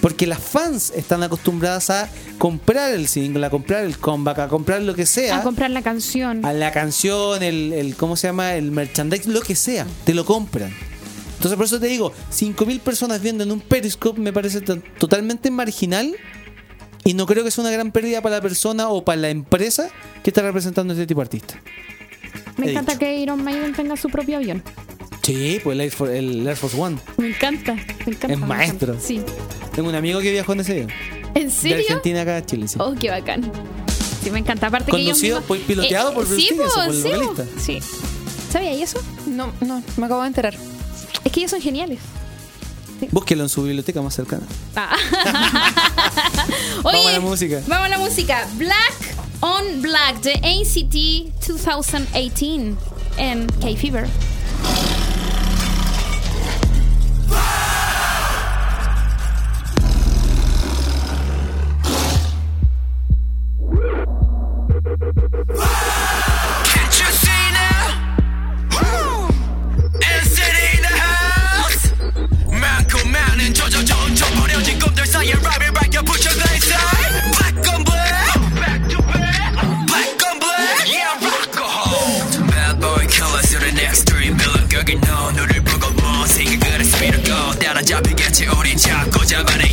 [0.00, 2.08] Porque las fans están acostumbradas a
[2.38, 5.82] comprar el single, a comprar el comeback, a comprar lo que sea A comprar la
[5.82, 6.44] canción.
[6.44, 8.54] a la canción, el, el ¿cómo se llama?
[8.54, 10.70] El merchandise, lo que sea, te lo compran.
[11.36, 15.50] Entonces por eso te digo, 5.000 personas viendo en un Periscope me parece to- totalmente
[15.50, 16.14] marginal
[17.06, 19.88] y no creo que sea una gran pérdida para la persona o para la empresa
[20.24, 21.54] que está representando a este tipo de artista.
[22.56, 23.00] Me he encanta dicho.
[23.00, 24.62] que Iron Maiden tenga su propio avión.
[25.22, 26.98] Sí, pues el Air Force, el Air Force One.
[27.16, 27.74] Me encanta.
[27.74, 28.32] Me encanta.
[28.32, 28.94] Es me maestro.
[28.94, 29.06] encanta.
[29.06, 29.20] Sí.
[29.74, 30.90] Tengo un amigo que viajó en ese avión.
[31.34, 31.76] ¿En De serio?
[31.78, 32.76] Argentina acá a Chile, sí.
[32.80, 33.50] Oh, qué bacán.
[34.22, 34.66] Sí, me encanta.
[34.66, 35.14] Aparte que
[35.46, 37.44] pues, piloteado por Bruce sí, por el sí, vocalista.
[37.60, 37.78] Sí.
[38.50, 39.00] ¿Sabía eso?
[39.26, 40.54] No, no, me acabo de enterar.
[41.24, 42.00] Es que ellos son geniales.
[43.10, 44.46] Búsquelo en su biblioteca más cercana.
[44.74, 44.96] Ah.
[46.82, 47.62] Vamos a la música.
[47.66, 48.48] Vamos a la música.
[48.54, 52.76] Black on Black de ACT 2018
[53.18, 54.08] en K-Fever.
[88.36, 89.65] 口折ちゃごちゃばれ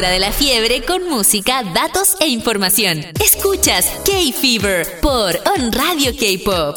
[0.00, 3.04] de la fiebre con música, datos e información.
[3.22, 6.76] Escuchas K-Fever por On Radio K-Pop.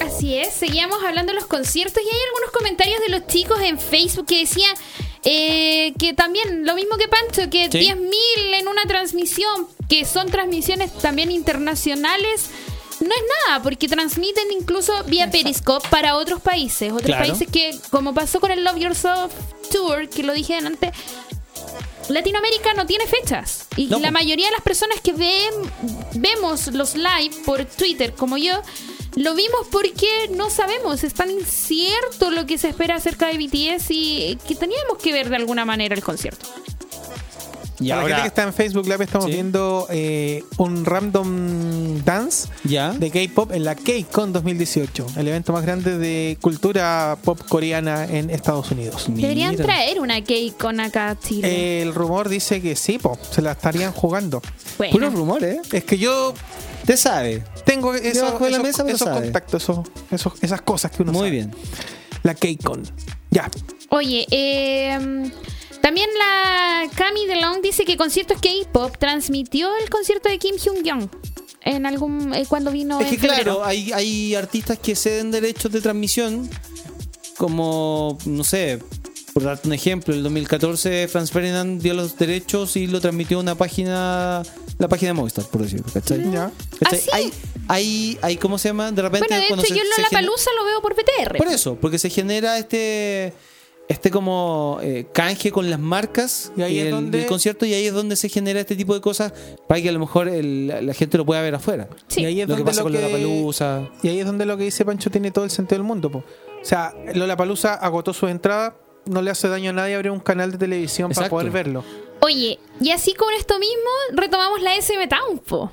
[0.00, 3.78] Así es, seguíamos hablando de los conciertos y hay algunos comentarios de los chicos en
[3.78, 4.74] Facebook que decían
[5.24, 7.78] eh, que también, lo mismo que Pancho, que Sí.
[7.90, 12.46] 10.000 en una transmisión, que son transmisiones también internacionales,
[13.00, 17.26] no es nada, porque transmiten incluso vía Periscope para otros países, otros Claro.
[17.26, 19.32] países que, como pasó con el Love Yourself
[19.70, 20.92] Tour, que lo dije antes,
[22.16, 23.68] Latinoamérica no tiene fechas.
[23.76, 25.52] Y No, la mayoría de las personas que ven,
[26.14, 28.62] vemos los live por Twitter, como yo,
[29.16, 33.90] lo vimos porque no sabemos, es tan incierto lo que se espera acerca de BTS
[33.90, 36.46] y que teníamos que ver de alguna manera el concierto.
[37.78, 39.32] Y Para la ahora, gente que está en Facebook Live estamos Sí.
[39.32, 42.92] viendo eh, un random dance ya.
[42.92, 48.30] de K-pop en la K-Con 2018, el evento más grande de cultura pop coreana en
[48.30, 49.06] Estados Unidos.
[49.08, 49.64] Deberían Mira.
[49.64, 50.16] traer una
[50.58, 51.82] con acá a Chile.
[51.82, 54.40] El rumor dice que sí, po, se la estarían jugando.
[54.78, 54.92] Bueno.
[54.92, 55.60] Puros rumores, ¿eh?
[55.72, 56.34] Es que yo
[56.80, 57.44] Usted sabe.
[57.64, 59.78] tengo esos, de la mesa, contactos, esos,
[60.10, 61.30] esos- esas cosas que uno Muy sabe.
[61.30, 61.54] bien.
[62.22, 62.82] La K-Con.
[63.30, 63.50] Ya.
[63.90, 65.30] Oye, eh,
[65.86, 71.08] también la Cami DeLong dice que conciertos K-pop transmitió el concierto de Kim Hyun Young
[71.60, 75.70] en algún eh, cuando vino Es que en claro, hay, hay artistas que ceden derechos
[75.70, 76.50] de transmisión,
[77.36, 78.80] como, no sé,
[79.32, 83.42] por darte un ejemplo, el 2014 Franz Ferdinand dio los derechos y lo transmitió a
[83.42, 84.42] una página,
[84.78, 86.32] la página de Movistar, por decirlo, ¿cachai?
[86.32, 86.50] Ya.
[86.80, 86.98] ¿Cachai?
[86.98, 87.10] ¿Ah, sí?
[87.12, 87.32] Hay,
[87.68, 88.90] hay, hay, ¿cómo se llama?
[88.90, 91.36] De repente Bueno, de hecho se- yo en la palusa lo veo por BTR.
[91.36, 93.32] Por eso, porque se genera este
[93.88, 97.72] este como eh, canje con las marcas Y ahí es el, donde- el concierto y
[97.74, 99.32] ahí es donde se genera este tipo de cosas
[99.68, 101.88] para que a lo mejor el- la gente lo pueda ver afuera.
[102.08, 102.22] Sí.
[102.22, 103.88] Y ahí es Lo que donde pasa con la palusa.
[104.02, 106.10] Y ahí es donde lo que dice Pancho tiene todo el sentido del mundo.
[106.10, 106.18] po.
[106.18, 108.72] O sea, Lollapalooza agotó sus entradas,
[109.04, 111.84] no le hace daño a nadie abrir un canal de televisión para poder verlo.
[112.22, 115.70] Oye, y así con esto mismo retomamos la SM Town, po.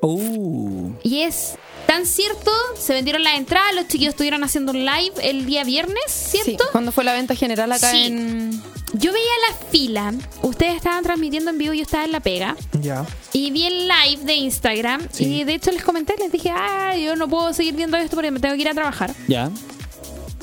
[0.00, 1.54] Uh, Y es
[1.92, 5.96] tan cierto, se vendieron las entradas, los chiquillos estuvieron haciendo un live el día viernes,
[6.08, 6.64] Sí, ¿cierto?
[6.72, 8.06] cuando fue la venta general acá Sí.
[8.06, 8.62] en.
[8.94, 10.12] Yo veía la fila,
[10.42, 12.56] ustedes estaban transmitiendo en vivo, yo estaba en la pega.
[12.80, 13.06] Ya.
[13.32, 15.24] Y vi el live de Instagram Sí.
[15.24, 18.30] y de hecho les comenté, les dije, ah, yo no puedo seguir viendo esto porque
[18.30, 19.14] me tengo que ir a trabajar.
[19.28, 19.50] ya.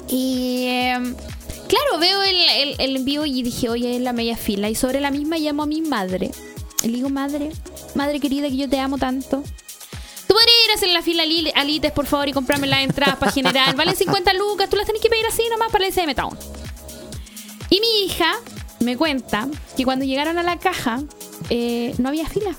[0.07, 1.13] Y em,
[1.67, 4.69] claro, veo el, el- el en vivo y dije, oye, es la media fila.
[4.69, 6.31] Y sobre la misma llamo a mi madre.
[6.84, 7.51] Y le digo, madre,
[7.93, 9.43] madre querida, que yo te amo tanto.
[10.71, 13.75] A hacer la fila Lil- a Lites, por favor, y comprarme las entradas para general.
[13.75, 16.37] Valen 50 lucas, tú las tenés que pedir así nomás para el SM Town.
[17.69, 18.33] Y mi hija
[18.79, 21.01] me cuenta que cuando llegaron a la caja,
[21.49, 22.55] eh, no había fila.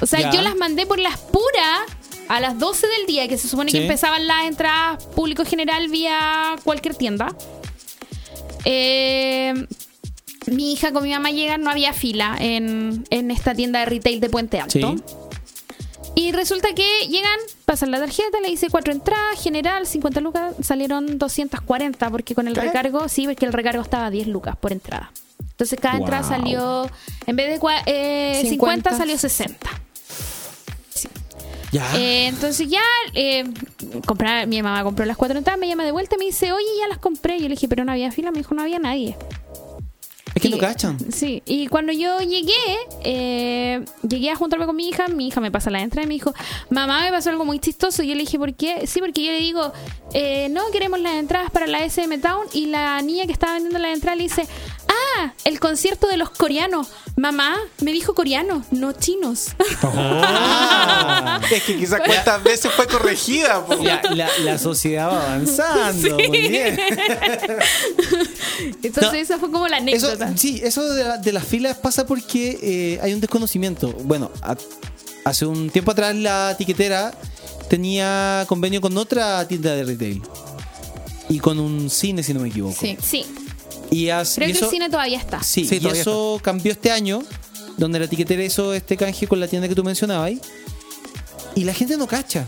[0.00, 0.30] O sea, Ya.
[0.30, 1.80] yo las mandé por las puras
[2.28, 6.56] a las 12 del día, que se supone que empezaban las entradas público general vía
[6.64, 7.34] cualquier tienda.
[8.64, 9.54] Eh,
[10.46, 14.20] mi hija con mi mamá llegan, no había fila en, en esta tienda de retail
[14.20, 14.72] de Puente Alto.
[14.96, 15.02] Sí.
[16.18, 21.16] Y resulta que llegan, pasan la tarjeta, le dice cuatro entradas, general, 50 lucas, salieron
[21.16, 22.62] 240 porque con el ¿Qué?
[22.62, 25.12] recargo, sí, porque el recargo estaba a 10 lucas por entrada.
[25.38, 26.90] Entonces cada entrada salió,
[27.24, 28.96] en vez de eh, 50, 50.
[28.96, 29.70] salió 60.
[31.70, 31.96] Ya.
[31.96, 32.82] Eh, entonces ya,
[33.14, 33.44] eh,
[34.04, 36.66] comprar, mi mamá compró las cuatro entradas, me llama de vuelta y me dice, oye,
[36.80, 37.36] ya las compré.
[37.36, 39.16] Yo le dije, pero no había fila, me dijo, no había nadie.
[40.38, 40.98] Es que no y- cachan.
[41.12, 42.52] Sí, y cuando yo llegué,
[43.04, 46.14] eh, llegué a juntarme con mi hija, mi hija me pasa la entrada y me
[46.14, 46.32] dijo,
[46.70, 48.02] mamá, me pasó algo muy chistoso.
[48.02, 48.86] Y yo le dije, ¿por qué?
[48.86, 49.72] Sí, porque yo le digo,
[50.14, 52.46] eh, no queremos las entradas para la SM Town.
[52.52, 54.46] Y la niña que estaba vendiendo las entradas le dice,
[55.16, 56.88] ah, el concierto de los coreanos.
[57.16, 59.48] Mamá, me dijo coreanos, no chinos.
[59.82, 61.40] Ah.
[61.50, 63.64] Es que quizás cuántas veces fue corregida.
[63.82, 66.14] La, la- la sociedad va avanzando.
[66.28, 66.78] Muy bien.
[68.82, 70.36] Entonces No, esa fue como la Eso, anécdota.
[70.36, 73.92] sí, eso de, la- de las filas pasa porque eh, hay un desconocimiento.
[74.04, 74.56] Bueno, a-
[75.24, 77.12] hace un tiempo atrás la tiquetera
[77.68, 80.22] tenía convenio con otra tienda de retail.
[81.28, 82.76] Y con un cine, si no me equivoco.
[82.80, 82.96] Sí.
[83.02, 83.26] Sí,
[83.90, 85.42] Y, as- creo y que eso, el cine todavía está.
[85.42, 87.22] Sí, Sí, y todavía eso cambió este año,
[87.76, 90.32] donde la tiquetera hizo este canje con la tienda que tú mencionabas.
[91.54, 92.46] Y la gente no cacha.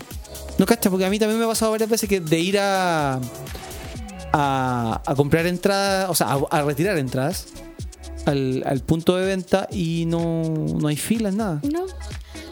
[0.59, 3.19] No cacha, porque a mí también me ha pasado varias veces que de ir a,
[4.33, 7.47] a, a comprar entradas, o sea, a, a retirar entradas
[8.27, 11.61] al, al punto de venta y no, no hay filas, nada.
[11.63, 11.87] No.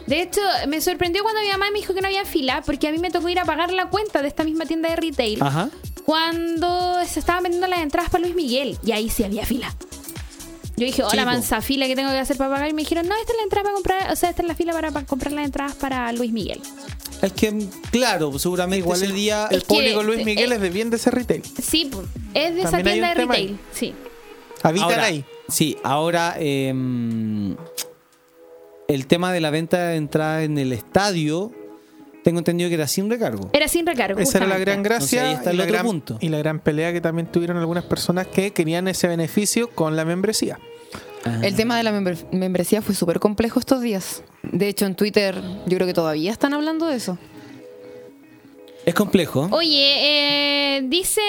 [0.09, 2.91] De hecho, me sorprendió cuando mi mamá me dijo que no había fila, porque a
[2.91, 5.69] mí me tocó ir a pagar la cuenta de esta misma tienda de retail Ajá.
[6.03, 8.77] cuando se estaban vendiendo las entradas para Luis Miguel.
[8.83, 9.75] Y ahí sí había fila.
[10.77, 12.69] Yo dije, hola, mansa fila que tengo que hacer para pagar.
[12.69, 14.55] Y me dijeron, no, esta es la entrada para comprar, o sea, esta es la
[14.55, 16.59] fila para, para comprar las entradas para Luis Miguel.
[17.21, 19.47] Es que, claro, seguramente Igual ese el, día.
[19.51, 21.43] el Es que, público Luis eh, Miguel eh, es de bien de ese retail.
[21.61, 21.91] Sí,
[22.33, 23.27] es de esa También tienda de ahí.
[23.27, 23.59] retail.
[23.73, 23.93] Sí.
[24.63, 25.25] Habitan Ahora, ahí.
[25.49, 27.55] Sí, ahora em,
[28.89, 31.51] el tema de la venta de entrada en el estadio,
[32.23, 33.49] tengo entendido que era sin recargo.
[33.53, 34.19] Era sin recargo.
[34.19, 34.71] Esa era la justamente.
[34.71, 36.17] gran gracia Entonces, ahí está y, el otro gran, punto.
[36.19, 40.03] y la gran pelea que también tuvieron algunas personas que querían ese beneficio con la
[40.03, 40.59] membresía.
[41.43, 44.23] El tema de la membre- membresía fue súper complejo estos días.
[44.43, 45.35] De hecho, en Twitter
[45.67, 47.17] yo creo que todavía están hablando de eso.
[48.85, 49.49] Es complejo.
[49.51, 51.21] Oye, eh, dice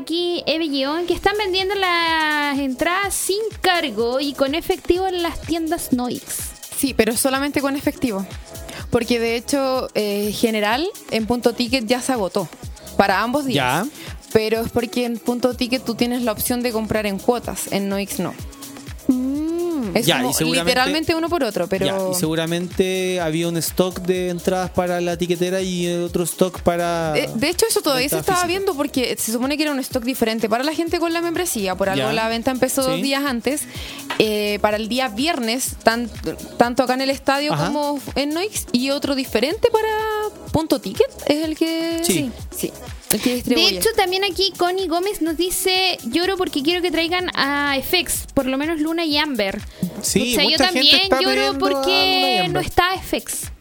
[0.00, 5.40] aquí Eve Guión que están vendiendo las entradas sin cargo y con efectivo en las
[5.42, 6.51] tiendas Noix.
[6.82, 8.26] Sí, pero solamente con efectivo.
[8.90, 12.48] Porque de hecho, eh, general, en punto ticket ya se agotó.
[12.96, 13.86] Para ambos días.
[13.86, 13.90] Ya.
[14.32, 17.70] Pero es porque en punto ticket tú tienes la opción de comprar en cuotas.
[17.70, 18.34] En Noix no.
[19.94, 21.84] Es Ya, como literalmente uno por otro, pero...
[21.86, 27.12] Ya, y seguramente había un stock de entradas para la tiquetera y otro stock para.
[27.16, 28.46] Eh, de hecho, eso todavía se estaba física.
[28.48, 31.74] viendo porque se supone que era un stock diferente para la gente con la membresía.
[31.76, 32.12] Por algo Ya.
[32.12, 33.62] la venta empezó dos días antes.
[34.18, 36.10] Eh, para el día viernes, tan-
[36.56, 37.66] tanto acá en el estadio Ajá.
[37.66, 38.66] como en Noix.
[38.72, 39.88] Y otro diferente para
[40.52, 42.00] Punto Ticket, es el que.
[42.02, 42.30] Sí.
[42.56, 42.72] sí.
[43.12, 47.30] El que De hecho, también aquí Connie Gómez nos dice, lloro porque quiero que traigan
[47.34, 49.60] a FX, por lo menos Luna y Amber.
[50.02, 53.51] Sí, o sea, yo gente también está lloro porque no está FX.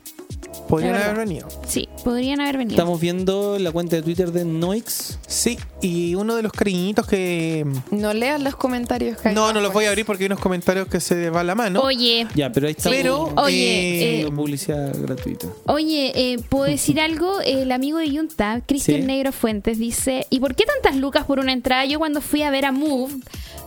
[0.72, 1.49] Podrían haber venido.
[1.68, 2.76] Sí, podrían haber venido.
[2.76, 5.19] Estamos viendo la cuenta de Twitter de Noix.
[5.27, 7.65] Sí, y uno de los cariñitos que...
[7.91, 9.18] No leas los comentarios.
[9.26, 11.56] hay No, no los voy a abrir porque hay unos comentarios que se va la
[11.56, 11.81] mano.
[11.81, 12.89] Oye, Ya, pero ahí está.
[12.89, 15.48] Pero, Oye, eh, eh, publicidad gratuita.
[15.65, 17.41] Oye, eh, ¿puedo decir algo?
[17.41, 19.07] El amigo de Yunta, Cristian Sí.
[19.07, 21.84] Negro Fuentes, dice: ¿Y por qué tantas lucas por una entrada?
[21.85, 23.14] Yo cuando fui a ver a Move,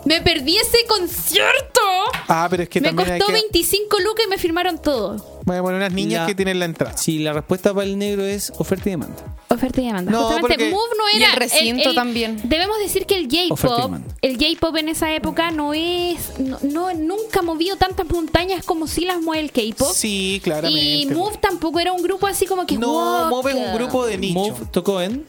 [0.05, 1.81] me perdí ese concierto.
[2.29, 3.41] Ah, pero es que me también hay costó que...
[3.41, 5.41] 25 lucas y me firmaron todo.
[5.45, 6.97] Bueno, bueno, unas niñas La- que tienen la entrada.
[6.97, 9.37] Sí, la respuesta para el negro es oferta y demanda.
[9.49, 10.11] Oferta y demanda.
[10.11, 11.33] No, Justamente porque- Move no Y era.
[11.33, 12.41] el recinto también.
[12.45, 16.39] Debemos decir que el y J-pop, el J-pop en esa época no es.
[16.39, 19.93] No, no- nunca ha movido tantas montañas como si las mueve el K-pop.
[19.95, 21.15] Sí, y claramente.
[21.15, 22.79] Move tampoco era un grupo así como que.
[22.79, 24.35] no, wow, Move es un grupo de nicho.
[24.35, 25.27] Move tocó en.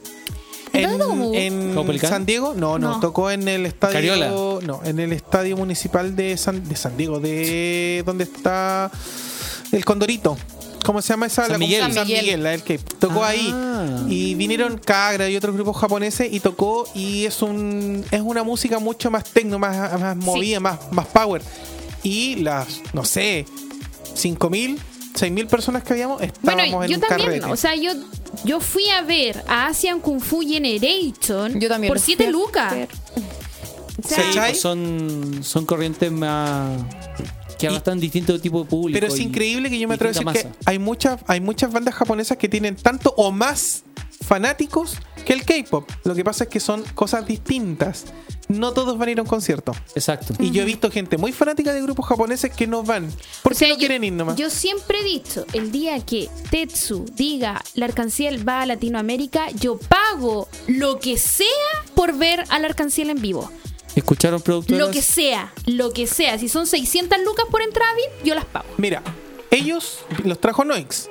[0.76, 2.00] ¿En.
[2.02, 3.00] San Diego, no, no, No.
[3.00, 3.94] tocó en el estadio.
[3.94, 4.30] Cariola.
[4.30, 8.92] No, en el estadio municipal de San, de San Diego, de donde está
[9.72, 10.38] el Condorito.
[10.86, 11.44] ¿Cómo se llama esa?
[11.44, 11.82] San La- Miguel.
[11.94, 12.44] San Miguel, Miguel.
[12.44, 13.30] la del que tocó Ah.
[13.30, 14.06] ahí.
[14.08, 18.78] Y vinieron Kagra y otros grupos japoneses y tocó y es un es una música
[18.80, 21.42] mucho más tecno, más, más movida, más, más power.
[22.04, 23.46] Y las, no sé,
[24.16, 24.78] 5.000,
[25.16, 27.46] 6.000 personas que habíamos estábamos Bueno, en yo un también, carrete.
[27.46, 27.92] o sea, yo
[28.44, 32.28] yo fui a ver a Asian Kung Fu Generation Yo también por lo fui 7
[32.28, 32.72] a lucas.
[32.74, 32.90] ver.
[34.04, 34.42] O sea, ¿Se echa?
[34.42, 34.56] ¿Cachai?
[34.56, 36.82] Son, son corrientes más.
[37.58, 39.00] que arrastran distinto tipo de público.
[39.00, 41.96] Pero es increíble que yo me atrevo a decir que hay muchas, hay muchas bandas
[41.96, 43.84] japonesas que tienen tanto o más
[44.26, 45.90] fanáticos que el K-pop.
[46.04, 48.06] Lo que pasa es que son cosas distintas.
[48.48, 49.72] No todos van a ir a un concierto.
[49.96, 50.34] Exacto.
[50.40, 53.06] Y yo he visto gente muy fanática de grupos japoneses que no van.
[53.06, 53.10] o
[53.44, 54.36] Porque sea, no yo- quieren ir nomás.
[54.36, 59.78] Yo siempre he dicho, el día que Tetsu diga la Arcanciel va a Latinoamérica, yo
[59.80, 61.48] pago lo que sea
[61.96, 63.52] por ver a la Arcanciel en vivo.
[63.96, 64.86] ¿Escucharon productoras?
[64.88, 66.38] Lo que sea, lo que sea.
[66.38, 67.94] Si son 600 lucas por entrada
[68.24, 68.66] yo las pago.
[68.78, 69.02] Mira,
[69.50, 71.10] ellos los trajo Noix.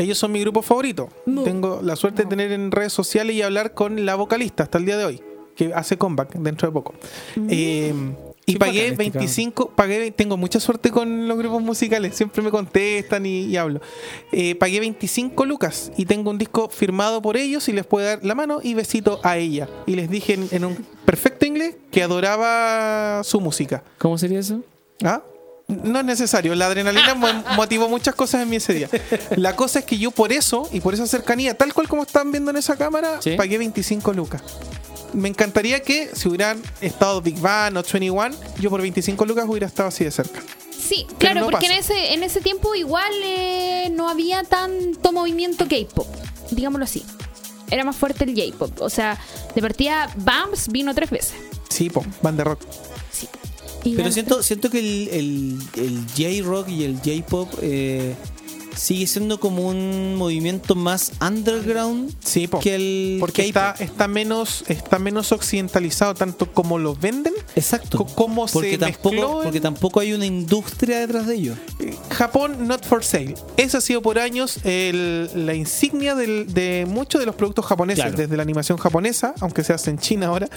[0.00, 1.10] Ellos son mi grupo favorito.
[1.26, 1.42] No.
[1.42, 4.86] Tengo la suerte de tener en redes sociales y hablar con la vocalista hasta el
[4.86, 5.22] día de hoy,
[5.54, 6.94] que hace comeback dentro de poco.
[7.48, 7.92] Eh,
[8.46, 12.50] y pagué bacán este 25, pagué, tengo mucha suerte con los grupos musicales, siempre me
[12.50, 13.82] contestan y, y hablo.
[14.32, 18.24] Eh, pagué 25 lucas y tengo un disco firmado por ellos y les puedo dar
[18.24, 19.68] la mano y besito a ella.
[19.86, 23.84] Y les dije en, en un perfecto inglés que adoraba su música.
[23.98, 24.62] ¿Cómo sería eso?
[25.04, 25.22] ¿Ah?
[25.84, 28.88] No es necesario, la adrenalina mo- motivó muchas cosas en mí ese día.
[29.36, 32.30] La cosa es que yo por eso y por esa cercanía, tal cual como están
[32.32, 33.36] viendo en esa cámara, Sí.
[33.36, 34.42] pagué 25 lucas.
[35.12, 38.30] Me encantaría que si hubieran estado Big Bang o 21,
[38.60, 40.40] yo por 25 lucas hubiera estado así de cerca.
[40.70, 45.12] Sí, Pero claro, no porque en ese, en ese tiempo igual eh, no había tanto
[45.12, 46.06] movimiento K-pop,
[46.50, 47.04] digámoslo así.
[47.70, 48.80] Era más fuerte el J-pop.
[48.80, 49.16] O sea,
[49.54, 51.34] de partida, Bams vino tres veces.
[51.68, 52.60] Sí, po, banda rock.
[53.84, 58.14] Y Pero siento, siento que el, el, el J-Rock y el J-Pop eh,
[58.80, 62.60] sigue siendo como un movimiento más underground Sí, po.
[62.60, 67.98] que el Porque está, está, menos, está menos occidentalizado, tanto como lo venden, Exacto.
[67.98, 71.54] co- como porque se tampoco, mezcló porque tampoco hay una industria detrás de ello.
[72.10, 73.34] Japón not for sale.
[73.58, 78.02] Esa ha sido por años el- la insignia del- de muchos de los productos japoneses,
[78.04, 78.16] Claro.
[78.16, 80.48] desde la animación japonesa, aunque se hace en China ahora,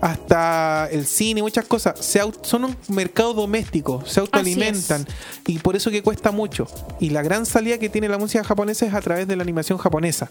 [0.00, 1.94] hasta el cine, muchas cosas.
[2.04, 5.06] Se son un mercado doméstico, se autoalimentan
[5.46, 6.66] y por eso que cuesta mucho.
[7.00, 9.78] Y la gran salida que tiene la música japonesa es a través de la animación
[9.78, 10.30] japonesa.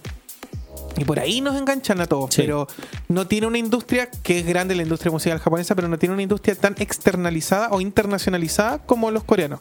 [0.98, 2.42] Y por ahí nos enganchan a todos, Sí.
[2.42, 2.68] pero
[3.08, 6.24] no tiene una industria que es grande la industria musical japonesa, pero no tiene una
[6.24, 9.60] industria tan externalizada o internacionalizada como los coreanos,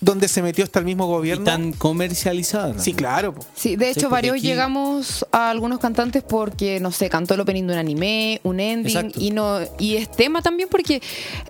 [0.00, 1.44] donde se metió hasta el mismo Y gobierno.
[1.44, 2.78] tan comercializada.
[2.78, 3.34] Sí, claro.
[3.34, 3.44] po.
[3.54, 7.40] Sí, de hecho, porque varios aquí- llegamos a algunos cantantes porque, no sé, cantó el
[7.40, 9.20] opening de un anime, un ending, Exacto.
[9.20, 11.02] y no y es tema también porque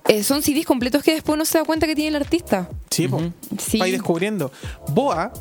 [0.09, 2.69] eh, son CDs completos que después no se da cuenta que tiene el artista.
[2.91, 3.21] Sí, po.
[3.59, 3.79] Sí.
[3.79, 4.51] Va a ir descubriendo.
[4.89, 5.33] Boa,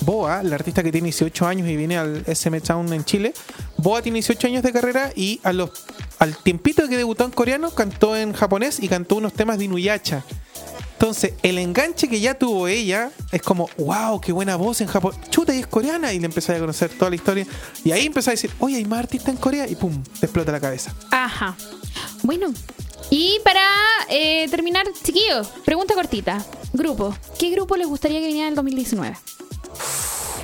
[0.00, 3.32] Boa, la artista que tiene 18 años y viene al SM Town en Chile,
[3.76, 5.70] Boa tiene 18 años de carrera y a los,
[6.18, 10.24] al tiempito que debutó en coreano cantó en japonés y cantó unos temas de Inuyasha.
[10.94, 15.14] Entonces, el enganche que ya tuvo ella es como, wow, qué buena voz en Japón.
[15.28, 16.12] Chuta, y es coreana.
[16.12, 17.46] Y le empecé a conocer toda la historia.
[17.84, 19.66] Y ahí empecé a decir, oye, hay más artistas en Corea.
[19.68, 20.94] Y pum, te explota la cabeza.
[21.10, 21.56] Ajá.
[22.22, 22.52] Bueno.
[23.10, 23.60] Y para
[24.08, 26.42] eh, terminar, chiquillos, pregunta cortita.
[26.72, 27.14] Grupo.
[27.38, 29.14] ¿Qué grupo les gustaría que viniera en el 2019?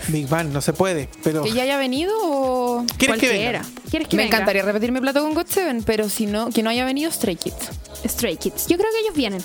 [0.09, 1.09] Big Bang, no se puede.
[1.23, 2.85] Pero ¿Que ya haya venido o...?
[2.99, 3.63] ¿Quieres que Cualquiera.
[3.63, 3.81] venga?
[3.91, 4.37] ¿Quieres que Me venga?
[4.37, 7.37] encantaría repetir mi plato con God Seven, pero si no, que no haya venido Stray
[7.37, 7.71] Kids.
[8.07, 8.67] Stray Kids.
[8.67, 9.43] Yo creo que ellos vienen.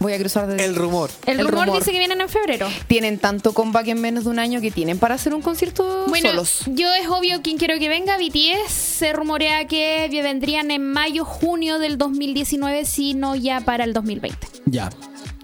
[0.00, 0.64] Voy a cruzar desde...
[0.64, 1.10] El rumor.
[1.26, 1.78] El, El rumor, rumor.
[1.80, 2.68] dice que vienen en febrero.
[2.86, 6.30] Tienen tanto comeback en menos de un año que tienen para hacer un concierto Bueno,
[6.30, 6.62] solos.
[6.66, 8.16] yo es obvio quién quiero que venga.
[8.16, 13.92] BTS se rumorea que vendrían en mayo, junio del 2019, si no ya para el
[13.92, 14.46] 2020.
[14.66, 14.90] Ya.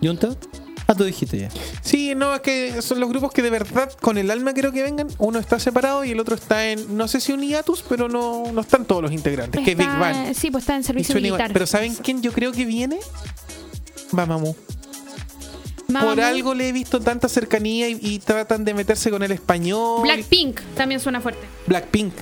[0.00, 0.30] ¿Yunta?
[0.86, 1.48] Ah, tú dijiste ya.
[1.80, 4.82] Sí, no, es que son los grupos que de verdad con el alma quiero que
[4.82, 5.08] vengan.
[5.18, 8.52] Uno está separado y el otro está en, no sé si un hiatus, pero no,
[8.52, 10.34] no están todos los integrantes, que es Big Bang.
[10.34, 11.36] Sí, pues está en servicio 21.
[11.36, 11.52] militar.
[11.54, 12.98] Pero ¿saben quién yo creo que viene?
[14.12, 14.54] Mamamoo.
[16.00, 20.02] Por algo le he visto tanta cercanía y, y tratan de meterse con el español.
[20.02, 21.46] Blackpink también suena fuerte.
[21.66, 22.12] Blackpink.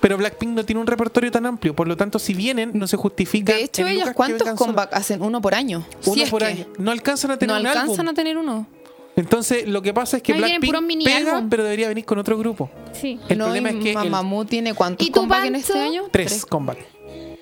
[0.00, 2.96] Pero Blackpink no tiene un repertorio tan amplio, por lo tanto, si vienen, no se
[2.96, 3.54] justifica.
[3.54, 5.22] De hecho, que ¿cuántos comeback hacen?
[5.22, 5.86] Uno por año.
[6.04, 6.66] Uno Si por año.
[6.78, 8.08] No alcanzan a tener No un alcanzan álbum.
[8.08, 8.66] a tener uno.
[9.16, 11.48] Entonces, lo que pasa es que No, Blackpink puro mini pega, álbum.
[11.48, 12.70] pero debería venir con otro grupo.
[12.92, 13.18] Sí.
[13.28, 16.02] El no, problema es que el- Mamamoo tiene cuántos ¿Y tu comeback en este año?
[16.10, 16.78] tres comeback.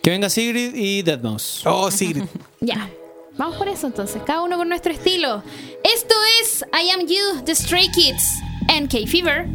[0.00, 1.62] Que venga Sigrid y Deadmau5.
[1.66, 2.22] Oh, Sigrid.
[2.60, 2.88] Ya.
[3.37, 5.41] Vamos por eso entonces, cada uno con nuestro estilo.
[5.83, 9.47] Esto es I Am You, The Stray Kids, and K-Fever.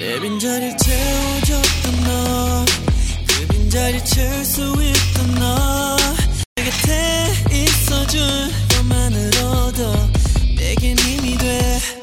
[0.00, 8.20] 내 빈자리를 채워줬던 너그 빈자리를 채울 수 있던 너내 곁에 있어줄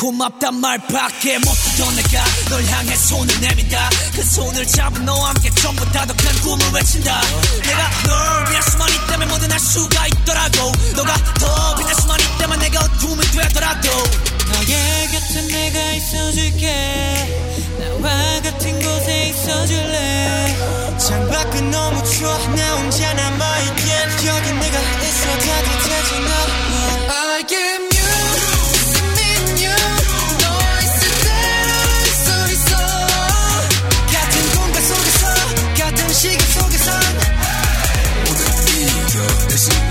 [0.01, 2.25] 고맙단 말밖에 못하던 내가.
[2.49, 3.91] 널 향해 손을 내민다.
[4.15, 7.21] 그 손을 잡은 너와 함께 전부 다독한 꿈을 외친다.
[7.63, 12.81] 내가 널 위한 수만 있다면 뭐든 할 수가 있더라고 너가 더 빛날 수만 있다면 내가
[12.81, 13.91] 어둠이 되더라도.
[13.91, 17.61] 너의 곁에 내가 있어줄게.
[17.79, 20.97] 나와 같은 곳에 있어줄래?
[20.99, 22.39] 창밖은 너무 추워.
[22.57, 25.39] 나 혼자 남아있기엔 여기 내가 있어.
[25.39, 26.61] 따뜻해져 너.
[27.13, 27.90] I am
[39.61, 39.90] Listen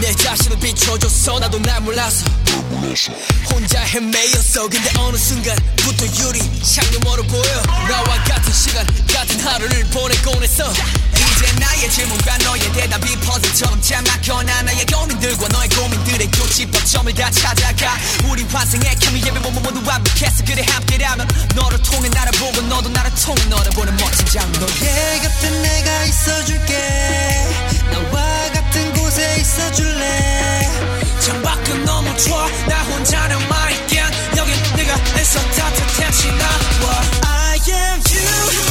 [0.00, 2.24] 내 자신을 비춰줬어 나도 날 몰라서.
[3.50, 4.68] 혼자 헤매였어.
[4.68, 7.62] 근데 어느 순간부터 유리 창문으로 보여.
[7.88, 10.72] 나와 같은 시간 같은 하루를 보내곤 했어.
[10.72, 17.96] 이제 나의 질문과 너의 대답이 퍼즐처럼 짜막혀 나 나의 고민들과 너의 고민들의 교집합점을 다 찾아가.
[18.28, 23.10] 우리 환생의 케미 예배 모모 모두 완벽했어 그래 함께라면 너를 통해 나를 보고 너도 나를
[23.14, 26.74] 통해 너를 보는 멋진 장면 너의 곁에 내가 있어줄게.
[27.90, 28.83] 나와 같은
[29.14, 30.60] 곳에 있어줄래?
[31.20, 32.48] 창밖은 너무 추워.
[32.68, 34.00] 나 혼자 남아있긴
[34.36, 37.00] 여긴 내가 애써 따뜻해지 나와.
[37.22, 38.63] I am you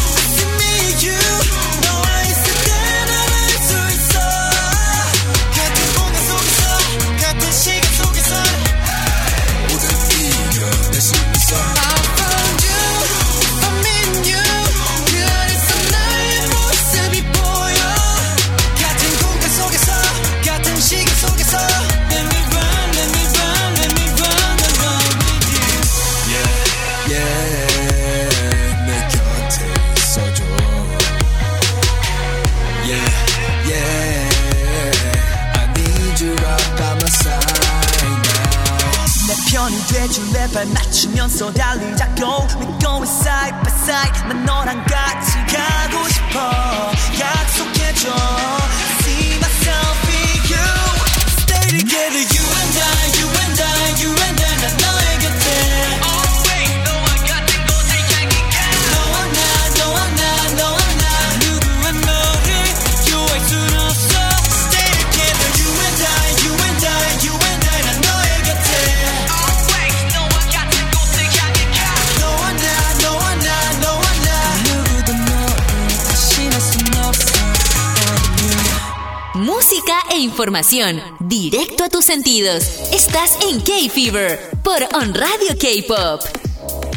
[80.43, 82.65] información directo a tus sentidos.
[82.91, 86.21] Estás en K-Fever por On Radio K-Pop.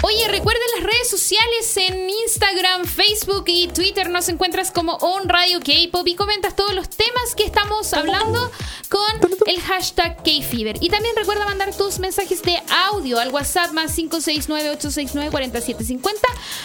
[0.03, 4.11] Oye, recuerden las redes sociales en Instagram, Facebook y Twitter.
[4.11, 8.51] Nos encuentras como On Radio K-Pop y comentas todos los temas que estamos hablando
[8.89, 10.79] con el hashtag K-Fever.
[10.81, 16.11] Y también recuerda mandar tus mensajes de audio al WhatsApp más 569-869-4750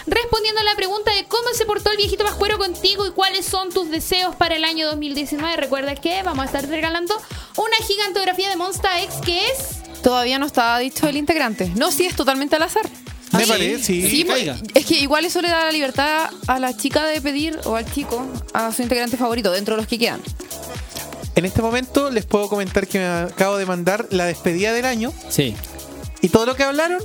[0.08, 3.70] respondiendo a la pregunta de cómo se portó el viejito pascuero contigo y cuáles son
[3.70, 5.58] tus deseos para el año 2019.
[5.58, 7.16] Recuerda que vamos a estar regalando
[7.58, 10.02] una gigantografía de Monster X que es...
[10.02, 11.72] Todavía no está dicho el integrante.
[11.76, 12.90] No, sí, es totalmente al azar.
[13.34, 14.10] Me parece, sí.
[14.10, 14.28] Sí,
[14.74, 17.92] es que igual eso le da la libertad a la chica de pedir o al
[17.92, 20.22] chico a su integrante favorito dentro de los que quedan.
[21.36, 25.14] En este momento les puedo comentar que me acabo de mandar la despedida del año
[25.30, 25.56] Sí.
[26.22, 27.02] Y todo lo que hablaron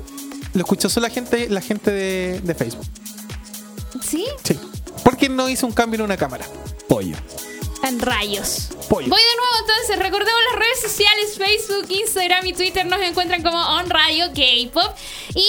[0.53, 2.87] lo escuchó solo la gente, la gente de, de Facebook.
[4.03, 4.25] ¿Sí?
[4.45, 4.59] Sí.
[5.05, 6.47] Porque no hizo un cambio en una cámara.
[6.89, 7.17] Pollo.
[7.83, 8.69] En rayos.
[8.89, 9.09] Pollo.
[9.09, 13.59] Voy de nuevo entonces, recordemos las redes sociales, Facebook, Instagram y Twitter nos encuentran como
[13.59, 14.97] On Radio K-Pop
[15.35, 15.47] y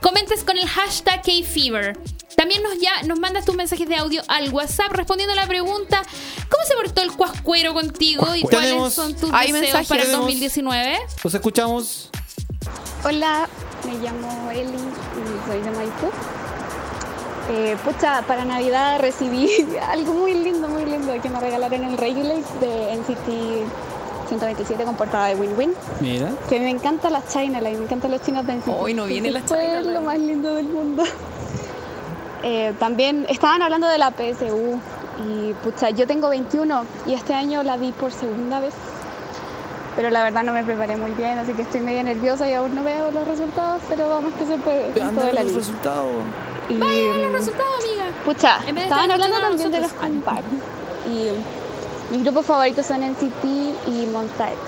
[0.00, 1.98] comentes con el hashtag K-Fever.
[2.36, 6.02] También nos, ya, nos mandas tus mensajes de audio al WhatsApp respondiendo a la pregunta
[6.48, 9.88] ¿Cómo se portó el cuascuero contigo y cuáles Tenemos- son tus deseos mensajes.
[9.88, 10.98] para el Tenemos- 2019?
[11.22, 12.10] Los escuchamos.
[13.04, 13.48] Hola,
[13.84, 16.06] me llamo Eli y soy de Maipú.
[17.50, 19.50] Eh, pucha, para Navidad recibí
[19.90, 25.26] algo muy lindo, muy lindo que me regalaron el Regulate de NCT 127 con portada
[25.26, 25.74] de Win Win.
[26.00, 26.30] Mira.
[26.48, 28.68] Que me encanta la China Line, me encantan los chinos de NCT.
[28.68, 31.04] Hoy no viene la China fue lo más lindo del mundo.
[32.42, 34.78] Eh, también estaban hablando de la PSU
[35.26, 38.74] y pucha, yo tengo 21 y este año la vi por segunda vez.
[39.96, 42.74] Pero la verdad no me preparé muy bien, así que estoy medio nerviosa y aún
[42.74, 44.92] no veo los resultados, pero vamos que se puede.
[44.94, 45.58] el ánimo.
[45.58, 46.08] resultados.
[46.68, 48.04] Y, Vaya los resultados, amiga.
[48.24, 50.46] Pucha, estaban hablando también de los compacts.
[51.06, 51.30] Y
[52.12, 53.44] mis grupos favoritos son NCT
[53.86, 54.58] y Monsta X.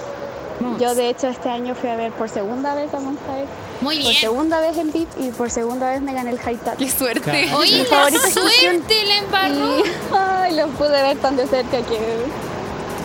[0.80, 3.48] Yo de hecho este año fui a ver por segunda vez a Monsta X.
[3.80, 4.20] Muy Por bien.
[4.20, 6.78] segunda vez en VIP y por segunda vez me gané el High Touch.
[6.78, 7.50] ¡Qué suerte!
[7.54, 9.78] Oye, la suerte la embarró.
[9.78, 9.82] Y
[10.16, 11.98] ay, los pude ver tan de cerca que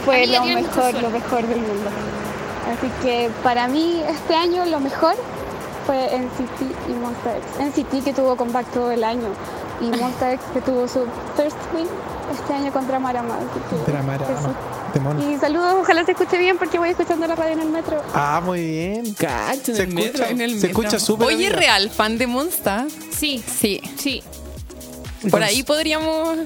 [0.05, 1.89] fue lo mejor, lo mejor del mundo.
[2.71, 5.15] Así que para mí este año lo mejor
[5.85, 7.49] fue NCT y Monsta X.
[7.83, 9.27] NCT que tuvo comeback todo el año
[9.81, 10.99] y Monsta X que tuvo su
[11.35, 11.87] first win
[12.31, 13.35] este año contra Marama.
[13.39, 14.53] Eso.
[14.93, 15.31] Demonio.
[15.31, 18.01] Y saludos, ojalá se escuche bien porque voy escuchando la radio en el metro.
[18.13, 19.13] Ah, muy bien.
[19.13, 20.25] Cacho, en Se el escucha, metro.
[20.25, 20.81] En el se metro.
[20.81, 21.27] escucha súper.
[21.27, 21.55] Oye, amiga.
[21.59, 22.85] real, fan de Monsta.
[23.17, 23.81] Sí, Sí.
[23.97, 24.21] sí,
[25.29, 26.37] Por ahí podríamos.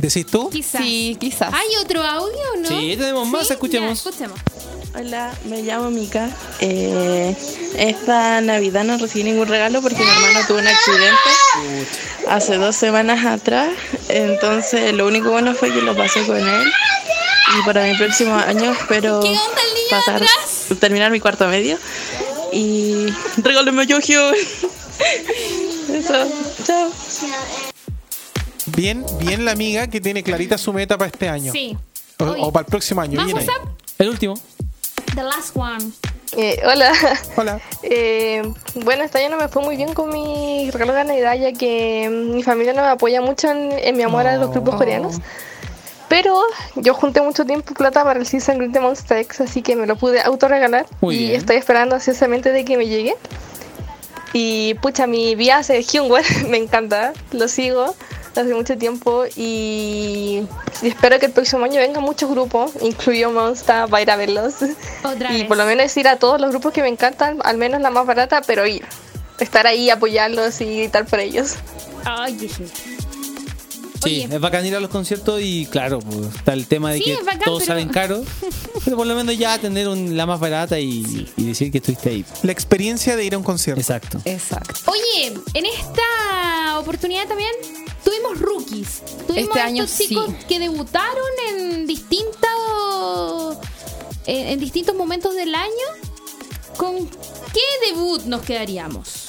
[0.00, 0.48] ¿Decís tú?
[0.50, 0.82] quizás.
[0.82, 1.52] Sí, quizás.
[1.52, 2.68] ¿Hay otro audio o no?
[2.68, 3.88] Sí, tenemos más, Sí, escuchemos.
[3.88, 4.40] ya, escuchemos.
[4.98, 6.30] Hola, me llamo Mika.
[6.60, 7.36] Eh,
[7.76, 11.86] esta Navidad no recibí ningún regalo porque mi hermano tuvo un accidente
[12.28, 13.70] hace dos semanas atrás.
[14.08, 16.72] Entonces, lo único bueno fue que lo pasé con él.
[17.58, 20.78] Y para mi próximo año espero ¿Qué onda el niño pasar, atrás?
[20.80, 21.78] terminar mi cuarto medio.
[22.52, 23.06] Y
[23.36, 23.98] regálame yo,
[25.92, 26.28] Eso,
[26.64, 26.90] chao.
[28.76, 31.52] Bien, bien la amiga que tiene clarita su meta para este año.
[31.52, 31.76] Sí.
[32.18, 33.16] O, para el próximo año.
[33.16, 33.46] ¿Más Bien ahí.
[33.98, 34.34] El último.
[35.14, 35.90] The last one.
[36.36, 36.92] Eh, hola.
[37.36, 37.60] Hola.
[37.82, 38.42] Eh,
[38.74, 42.08] bueno, este año no me fue muy bien con mi regalo de Navidad, ya que
[42.10, 45.16] mm, mi familia no me apoya mucho en, en mi amor a los grupos coreanos.
[46.08, 46.40] Pero
[46.76, 49.76] yo junté mucho tiempo y plata para el Season Green de Monster X, así que
[49.76, 50.86] me lo pude autorregalar.
[51.00, 51.36] Muy y bien.
[51.36, 53.14] estoy esperando ansiosamente de que me llegue.
[54.32, 57.94] Y pucha, mi viaje de Hyungwon me encanta, lo sigo
[58.36, 60.42] hace mucho tiempo y,
[60.82, 64.54] y espero que el próximo año vengan muchos grupos, incluyo Monster, para ir a verlos.
[65.04, 65.46] Otra Y vez.
[65.48, 68.06] por lo menos ir a todos los grupos que me encantan, al menos la más
[68.06, 68.84] barata, pero ir.
[69.38, 71.54] Estar ahí, apoyarlos y gritar por ellos.
[72.04, 72.48] Ay.
[74.02, 74.28] Sí, Oye.
[74.34, 77.16] es bacán ir a los conciertos y claro, pues, está el tema de Sí, que
[77.22, 78.26] bacán, todos pero- salen caros.
[78.84, 82.08] Pero por lo menos ya tener un- la más barata y, y decir que estuviste
[82.08, 82.24] ahí.
[82.42, 83.78] La experiencia de ir a un concierto.
[83.78, 84.18] Exacto.
[84.24, 84.72] Exacto.
[84.86, 87.50] Oye, en esta oportunidad también
[88.04, 89.02] tuvimos rookies.
[89.26, 90.46] Tuvimos Este año estos chicos sí.
[90.48, 93.58] que debutaron en distintos
[94.26, 95.70] en, en distintos momentos del año.
[96.76, 99.26] ¿Con qué debut nos quedaríamos?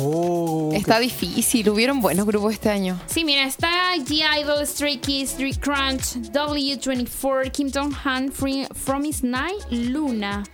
[0.00, 1.68] Oh, Está difícil.
[1.70, 3.00] Hubieron buenos grupos este año.
[3.06, 9.60] Sí, mira, está G-Idol, Stray Kids, Street Crunch, W24, Kim Jong-han, Free- From Is Night,
[9.70, 10.44] Luna.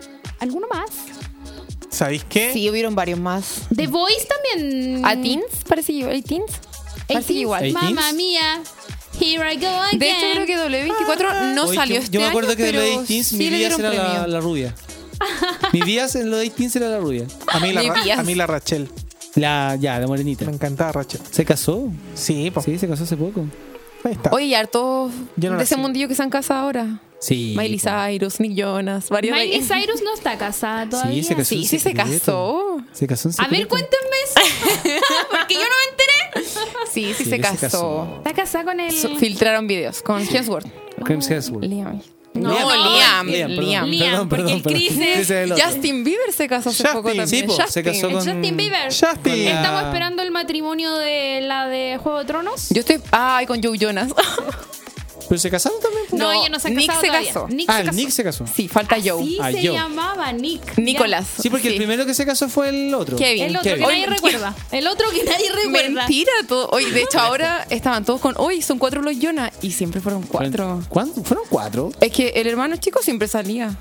[0.40, 0.88] ¿Alguno más?
[1.90, 2.52] ¿Sabéis qué?
[2.52, 3.62] Sí, hubieron varios más.
[3.74, 5.04] The Voice también.
[5.04, 5.44] ¿A Teens?
[5.68, 6.52] Parece que ¿A Teens?
[7.08, 7.72] Parece que igual.
[7.72, 8.60] Mamma mía.
[9.20, 9.98] Here I go again.
[9.98, 10.56] De hecho, creo que
[10.88, 13.28] W24 no Oye, salió yo, este yo me acuerdo año, que de pero los 18
[13.28, 14.26] sí mi le dieron era la, premio.
[14.26, 14.74] la rubia.
[15.72, 17.26] mi Díaz en los 18 era la rubia.
[17.46, 18.88] A mí la, Ra- a mí la Rachel.
[19.36, 20.44] La, ya, la morenita.
[20.46, 21.20] Me encantaba Rachel.
[21.30, 21.88] ¿Se casó?
[22.14, 22.60] Sí, po.
[22.62, 23.44] Sí, se casó hace poco.
[24.04, 24.30] Ahí está.
[24.32, 25.82] Oye, y hartos Yo no de ese sigo.
[25.82, 27.00] mundillo que se han casado ahora.
[27.24, 27.54] Sí.
[27.56, 29.68] Miley Cyrus, Nick Jonas, varios de Miley ellos.
[29.68, 31.22] Cyrus no está casada todavía.
[31.22, 31.48] Sí, se casó.
[31.48, 32.78] Sí, en sí se casó.
[32.92, 34.40] Se casó en A ver, cuéntenme eso.
[35.30, 36.48] Porque yo no me enteré.
[36.92, 37.58] Sí, sí, Sí, se se casó.
[37.60, 38.14] casó.
[38.18, 38.92] Está casada con el.
[38.92, 40.66] So- filtraron videos con Hemsworth.
[41.04, 41.64] Chris Hemsworth.
[41.64, 42.00] Liam.
[42.34, 43.50] No, No, Liam, Liam.
[43.50, 43.86] Liam.
[43.88, 44.78] Liam, perdón, porque perdón, el perdón.
[44.80, 45.52] Chris es- el.
[45.52, 46.92] Justin Bieber se casó hace Justin.
[47.02, 47.28] poco también.
[47.28, 47.82] Sí, po, se Justin.
[47.84, 48.84] casó con- Justin Bieber.
[48.92, 49.44] Justin.
[49.44, 52.68] la- Estamos esperando el matrimonio de la de Juego de Tronos.
[52.70, 53.00] Yo estoy.
[53.12, 54.10] Ay, con Joe Jonas.
[55.28, 56.04] Pero se casaron también.
[56.12, 57.32] No, No, ella no se ha Nick casado se todavía.
[57.32, 57.48] casó.
[57.48, 57.96] Nick Ah, se el casó.
[57.96, 58.46] Nick se casó.
[58.54, 59.24] Sí, falta Joe.
[59.24, 59.72] Sí, Ah, se Joe.
[59.76, 60.78] llamaba Nick.
[60.78, 61.26] Nicolás.
[61.40, 63.16] Sí, porque el primero que se casó fue el otro.
[63.16, 63.42] Kevin.
[63.44, 63.76] El otro Kevin.
[63.84, 64.54] que nadie Oye, recuerda.
[64.70, 65.88] El otro que nadie recuerda.
[66.02, 66.68] Mentira, todo.
[66.70, 68.34] Oye, de hecho, ahora estaban todos con.
[68.38, 69.50] Hoy son cuatro los Jonas.
[69.62, 70.82] Y siempre fueron cuatro.
[70.88, 71.22] ¿Cuánto?
[71.24, 71.92] ¿Fueron cuatro?
[72.00, 73.74] Es que el hermano chico siempre salía.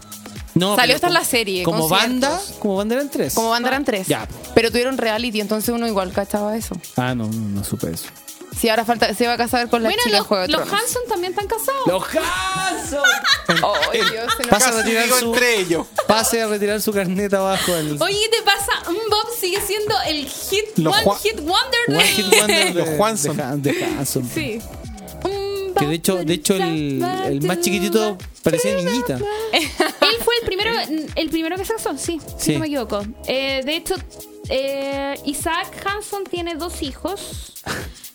[0.55, 2.09] No, Salió pero hasta en como- la serie, Como conciertos.
[2.21, 3.33] banda, como banda eran tres.
[3.33, 4.07] Como banda eran tres.
[4.07, 4.27] Ya.
[4.53, 6.75] Pero tuvieron reality, entonces uno igual cachaba eso.
[6.95, 8.05] Ah, no, no, no supe eso.
[8.59, 10.61] Sí, ahora falta, se va a casar con la Bueno, chica los, Juego de los
[10.63, 10.81] Tronos.
[10.81, 11.87] Hanson también están casados.
[11.87, 12.99] ¡Los Hanson!
[13.91, 15.87] Ay, Dios, se nos- Pasa a retirar su, entre ellos.
[16.07, 17.75] pase a retirar su carneta abajo.
[17.75, 18.71] El, Oye, ¿qué te pasa?
[18.87, 21.95] Bob sigue siendo el hit, Los one Juan- hit wonder de...
[21.95, 23.37] One Hit Wonder de, Los Juanson.
[23.37, 24.29] de, Han- de Hanson.
[24.33, 24.61] Sí.
[25.79, 29.15] Que de hecho, de hecho el, el más chiquitito parecía niñita.
[29.51, 30.71] Él fue el primero,
[31.15, 32.53] el primero que se casó, sí, si Sí.
[32.53, 33.03] no me equivoco.
[33.27, 33.95] Eh, de hecho,
[34.49, 37.53] eh, Isaac Hanson tiene dos hijos.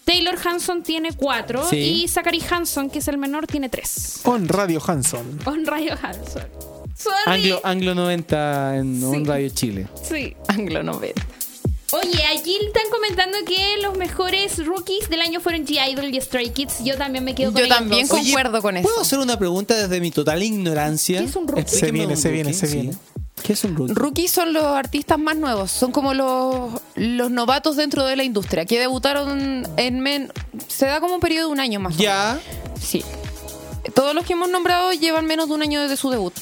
[0.08, 1.68] Taylor Hanson tiene cuatro.
[1.68, 1.76] Sí.
[1.76, 4.20] Y Zachary Hanson, que es el menor, tiene tres.
[4.22, 5.38] Con Radio Hanson.
[5.44, 6.44] On Radio Hanson.
[6.96, 7.16] Sorry.
[7.26, 9.86] Anglo, Anglo 90 en On Radio Chile.
[10.02, 10.34] Sí.
[10.48, 11.26] Anglo 90.
[11.92, 16.82] Oye, aquí están comentando que los mejores rookies del año fueron G-Idol y Stray Kids.
[16.84, 18.18] Yo también me quedo con Yo ellos también dos.
[18.18, 18.88] concuerdo con eso.
[18.88, 21.18] ¿Puedo hacer una pregunta desde mi total ignorancia?
[21.20, 21.68] ¿Qué es un rookie?
[21.68, 22.90] Se viene, un se viene, se sí.
[23.48, 23.94] ¿Qué es un rookie?
[23.94, 28.66] Rookies son los artistas más nuevos, son como los, los novatos dentro de la industria,
[28.66, 30.30] que debutaron en men
[30.66, 31.96] se da como un periodo de un año más.
[31.96, 32.38] Ya.
[32.44, 32.78] menos.
[32.78, 33.02] Sí.
[33.94, 36.34] Todos los que hemos nombrado llevan menos de un año desde su debut.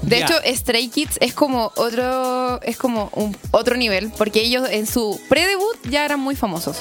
[0.00, 4.86] De hecho, Stray Kids es como otro es como un otro nivel, porque ellos en
[4.86, 6.78] su pre-debut ya eran muy famosos.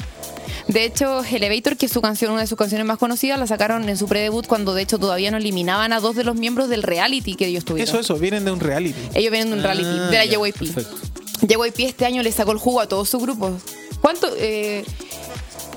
[0.67, 3.87] De hecho, Elevator, que es su canción, una de sus canciones más conocidas, la sacaron
[3.87, 6.83] en su pre-debut cuando de hecho todavía no eliminaban a dos de los miembros del
[6.83, 7.87] reality que ellos tuvieron.
[7.89, 8.99] Eso, eso, vienen de un reality.
[9.13, 10.57] Ellos vienen de un reality, Ah, de la ya, JYP.
[10.73, 10.97] perfecto.
[11.41, 13.57] JYP este año le sacó el jugo a todo su grupo.
[14.01, 14.27] ¿Cuánto?
[14.37, 14.83] Eh,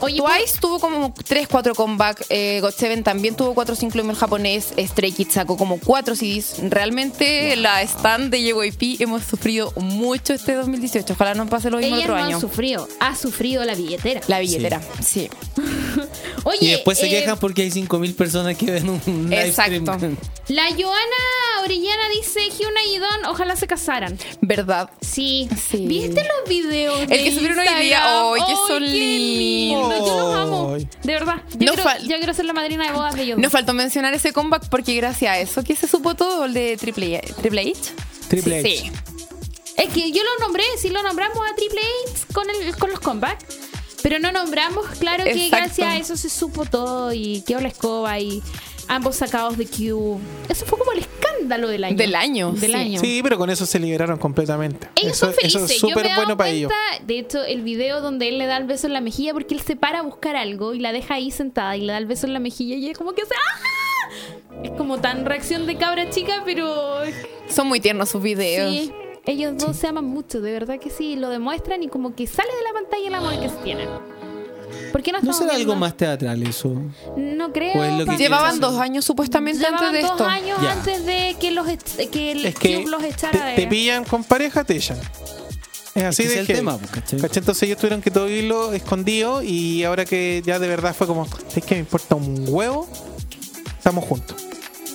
[0.01, 2.25] Oye, Twice tuvo como 3, 4 comeback.
[2.31, 4.73] Eh, GOT7 también tuvo 4 5 en japonés.
[4.79, 6.57] Stray Kids sacó como 4 CDs.
[6.71, 11.13] Realmente la stand de JYP hemos sufrido mucho este 2018.
[11.13, 12.35] Ojalá no pase lo mismo ellas otro no año.
[12.37, 14.21] han sufrido, ha sufrido la billetera.
[14.27, 15.29] La billetera, sí.
[16.45, 19.93] Oye, Y después se eh, quejan porque hay 5.000 personas que ven un live Exacto.
[19.95, 20.17] stream.
[20.49, 24.19] La Joana Orellana dice Hyuna y Don ojalá se casaran.
[24.41, 24.91] ¿Verdad?
[25.01, 25.49] Sí.
[25.71, 25.87] Sí.
[25.87, 27.01] ¿Viste los videos?
[27.03, 28.03] El de que subieron hoy día.
[28.05, 29.90] ¡Ay, que son qué lindo!
[29.99, 30.77] Yo los amo.
[30.77, 31.43] De verdad.
[31.59, 33.39] Yo, No quiero, fal- yo quiero ser la madrina de bodas de ellos.
[33.39, 36.77] Nos faltó mencionar ese comeback porque gracias a eso que se supo todo el de
[36.77, 37.81] Triple, Triple H.
[38.29, 38.85] Triple Sí, H.
[38.87, 38.93] sí.
[39.77, 41.81] Es que yo lo nombré, sí lo nombramos a Triple
[42.13, 43.45] H con, el, con los comebacks.
[44.03, 45.57] Pero no nombramos, claro que Exacto.
[45.57, 48.43] gracias a eso se supo todo y quedó la escoba y
[48.91, 50.19] ambos sacados de Q.
[50.49, 51.97] Eso fue como el escándalo del año.
[51.97, 52.77] Del año, Del sí.
[52.77, 53.01] año.
[53.01, 54.89] Sí, pero con eso se liberaron completamente.
[54.97, 55.63] Ellos eso, son felices.
[55.63, 56.71] eso es súper bueno para ellos.
[56.71, 59.55] cuenta, De hecho, el video donde él le da el beso en la mejilla porque
[59.55, 62.07] él se para a buscar algo y la deja ahí sentada y le da el
[62.07, 64.61] beso en la mejilla y es como que hace ¡Ah!
[64.65, 67.01] Es como tan reacción de cabra chica, pero
[67.49, 68.71] Son muy tiernos sus videos.
[68.75, 68.93] sí,
[69.27, 72.49] ellos dos se aman mucho, de verdad que sí, lo demuestran y como que sale
[72.55, 73.89] de la pantalla el amor que se tienen.
[74.93, 76.75] ¿Por qué no ¿No será algo más teatral eso?
[77.17, 77.73] No creo.
[77.75, 80.27] Pues lo que Llevaban dos años supuestamente Llevaban antes de dos esto.
[80.27, 80.73] años Ya.
[80.73, 81.67] antes de que los
[82.11, 84.99] que el Es que Cube los te, echara de te pillan con pareja, te echan.
[85.95, 87.21] Es así que de es el tema, pues, ¿cachai?
[87.21, 87.39] ¿Cachai?
[87.41, 91.27] Entonces ellos tuvieron que todo vivirlo escondido y ahora que ya de verdad fue como,
[91.55, 92.89] es que me importa un huevo,
[93.77, 94.37] estamos juntos.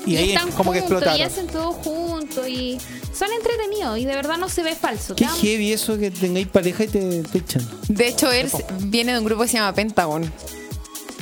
[0.05, 1.19] Y, ahí es están como que juntos, explotaron.
[1.19, 2.77] Y hacen todo juntos y
[3.17, 5.15] son entretenidos y de verdad no se ve falso.
[5.15, 7.67] Qué heavy eso que tengáis pareja y te, te echan.
[7.87, 8.49] De hecho, él
[8.81, 10.31] viene de un grupo que se llama Pentagon.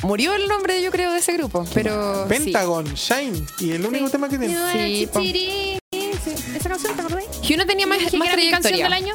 [0.02, 2.26] Murió el nombre, yo creo, de ese grupo, pero...
[2.28, 4.54] Pentagon, Shine, y el único tema que tiene.
[4.72, 5.08] Sí.
[5.12, 7.24] Sí, Esa canción, ¿te acordás?
[7.42, 7.54] Sí.
[7.54, 9.14] Uno tenía más, que más canción del año.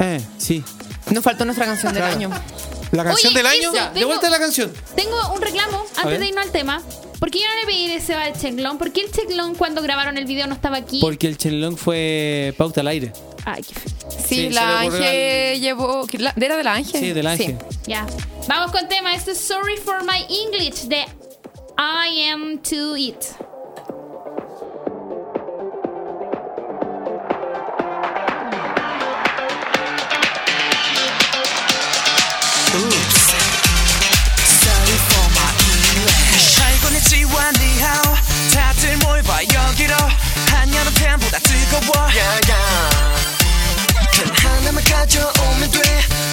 [0.00, 0.64] Eh, sí.
[1.10, 2.16] Nos faltó nuestra canción del Claro.
[2.16, 2.30] año.
[2.92, 3.62] La canción Oye, del año.
[3.70, 3.74] eso.
[3.74, 4.72] Ya, de tengo- vuelta a la canción.
[4.96, 6.82] Tengo un reclamo antes de irnos al tema.
[7.22, 8.78] ¿Por qué yo no le pedí deseo al Chenglong?
[8.78, 10.98] ¿Por qué el Chenglong cuando grabaron el video no estaba aquí?
[11.00, 13.12] Porque el chenlong fue pauta al aire.
[13.44, 14.10] Ay, qué feo.
[14.10, 16.06] Sí, Sí, se la le ocurrió Ángel llevó...
[16.08, 17.00] ¿qué- la- ¿Era de la Ángel?
[17.00, 17.56] Sí, del ángel.
[17.86, 18.08] Ya.
[18.48, 19.14] Vamos con tema.
[19.14, 21.04] Este es Sorry for My English de
[21.78, 23.18] I Am To It.
[39.42, 39.94] 여기로
[40.50, 42.06] 한여름 팬보다 뜨거워.
[42.06, 42.40] Y yeah,
[44.12, 45.80] 단 하나만 가져오면 돼.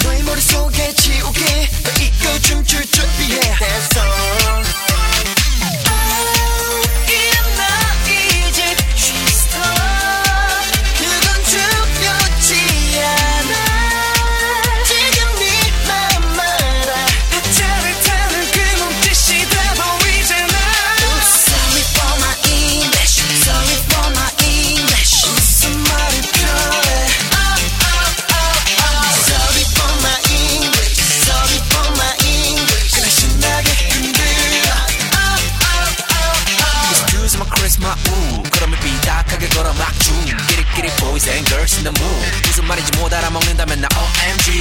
[0.04, 3.40] 너의 머릿속에 지우개 더 잊고 춤출 준비해.
[3.40, 4.89] That's all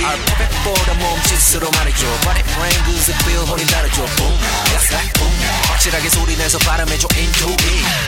[0.10, 2.03] Are the 몸짓으로 말해줘
[2.56, 4.34] brain good feel 혼이 다르죠 Boom
[4.65, 5.31] That's like boom
[5.68, 7.61] 확실하게 소리내서 발음해줘 into it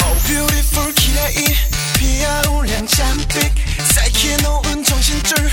[0.03, 1.55] Oh beautiful 기레이
[1.99, 3.53] 피어올량 잠빛
[3.93, 5.51] 사이키에 놓은 정신줄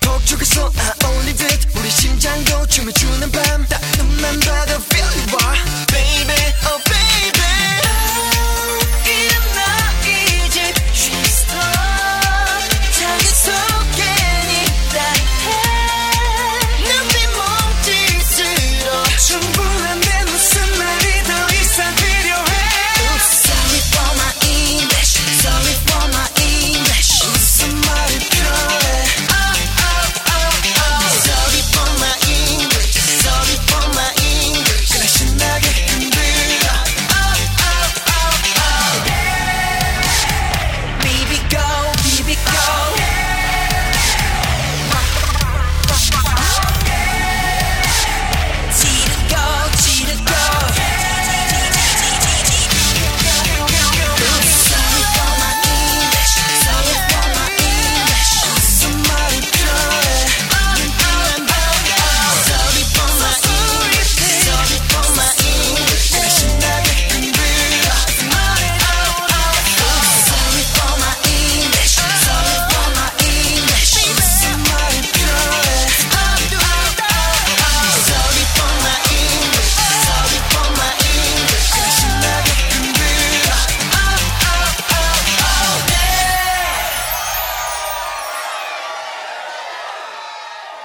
[0.00, 0.72] 독촉에서
[1.04, 5.52] 아올리듯 우리 심장도 춤을 추는 밤딱 눈만 봐도 feel it 와
[5.88, 6.83] Baby oh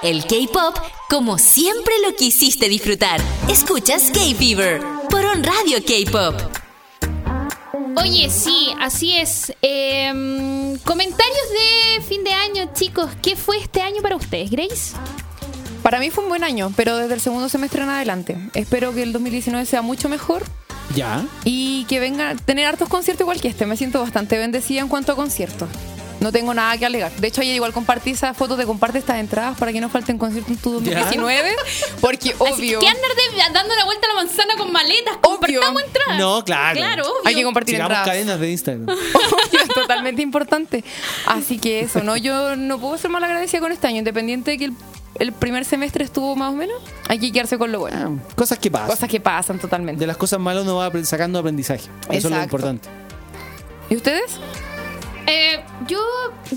[0.10, 0.76] El K-pop
[1.08, 3.22] como siempre lo quisiste disfrutar.
[3.48, 6.34] Escuchas K-Fever por On Radio K-Pop.
[7.96, 9.54] Oye, sí, así es.
[9.62, 13.12] Em, comentarios de fin de año, chicos.
[13.22, 14.96] ¿Qué fue este año para ustedes, Grace?
[15.84, 18.36] Para mí fue un buen año, pero desde el segundo semestre en adelante.
[18.56, 20.42] Espero que el 2019 sea mucho mejor
[20.96, 21.24] Ya.
[21.46, 23.68] y que venga a tener hartos conciertos igual que este.
[23.68, 25.70] Me siento bastante bendecida en cuanto a conciertos.
[26.20, 27.12] No tengo nada que alegar.
[27.14, 30.18] De hecho, ayer igual compartí esa foto de comparte estas entradas para que no falten
[30.18, 31.56] conciertos en tu 2019.
[32.02, 32.80] Porque obvio.
[32.80, 35.18] ¿Qué andar de- dando la vuelta a la manzana con maletas?
[35.22, 36.18] Compartamos entradas.
[36.20, 36.76] No, claro.
[36.78, 37.22] Claro, obvio.
[37.26, 38.08] Hay que compartir Sigamos entradas.
[38.10, 38.90] cadenas de Instagram.
[38.90, 40.84] Obvio, es totalmente importante.
[41.26, 42.18] Así que eso, ¿no?
[42.18, 44.74] Yo no puedo ser mal agradecida con este año, independiente de que el,
[45.20, 46.82] el primer semestre estuvo más o menos.
[47.08, 48.20] Hay que quedarse con lo bueno.
[48.36, 48.88] Cosas que pasan.
[48.90, 50.02] Cosas que pasan totalmente.
[50.02, 51.86] De las cosas malas uno va sacando aprendizaje.
[52.10, 52.90] Eso es lo importante.
[53.90, 54.40] ¿Y ustedes?
[55.32, 56.00] Eh, yo,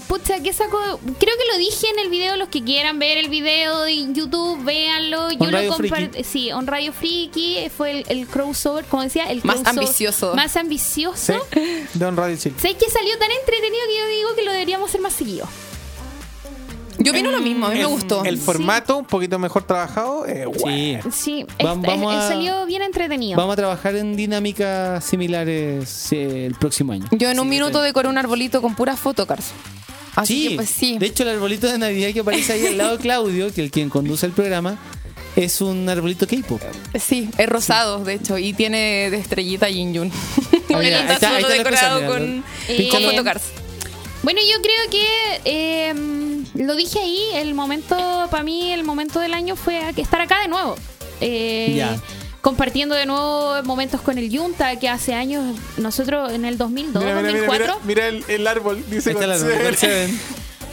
[0.08, 0.78] pucha, ¿qué saco?
[0.78, 2.36] Creo que lo dije en el video.
[2.36, 5.30] Los que quieran ver el video de YouTube, véanlo.
[5.30, 6.24] Yo On lo Radio compar- Friki.
[6.24, 10.34] Sí, On Radio Friki fue el, el crossover, como decía, el Más ambicioso.
[10.34, 11.34] Más ambicioso.
[11.94, 12.54] Don Radio Chile.
[12.58, 15.46] ¿Sabes que salió tan entretenido que yo digo que lo deberíamos hacer más seguido?
[17.04, 18.24] Yo opino lo mismo, a mí me gustó.
[18.24, 20.26] El formato, un poquito mejor trabajado.
[20.26, 21.02] eh, bueno.
[21.12, 23.36] Sí, Va- es- vamos es- a- salió bien entretenido.
[23.36, 27.06] Vamos a trabajar en dinámicas similares eh, el próximo año.
[27.12, 29.46] Yo en un minuto decoré un arbolito con puras photocars.
[30.14, 30.98] Así Sí, que pues sí.
[30.98, 33.70] de hecho el arbolito de Navidad que aparece ahí al lado de Claudio, que el
[33.70, 34.76] quien conduce el programa,
[35.36, 36.60] es un arbolito K-pop.
[37.00, 40.12] Sí, es rosado, de hecho, y tiene de estrellita Yin Yun.
[40.74, 42.44] Ahí está- ahí está la decorado cosa, con,
[43.02, 43.42] photocars.
[44.22, 45.94] Bueno, yo creo que eh,
[46.54, 47.96] lo dije ahí, el momento,
[48.30, 50.76] para mí, el momento del año fue estar acá de nuevo.
[51.20, 52.00] Eh, Ya.
[52.40, 57.14] Compartiendo de nuevo momentos con el Yunta, que hace años, nosotros en el 2002, Mira,
[57.20, 57.80] mira, mira, 2004.
[57.84, 60.20] mira, mira el, el árbol, dice está el con árbol, con Seven.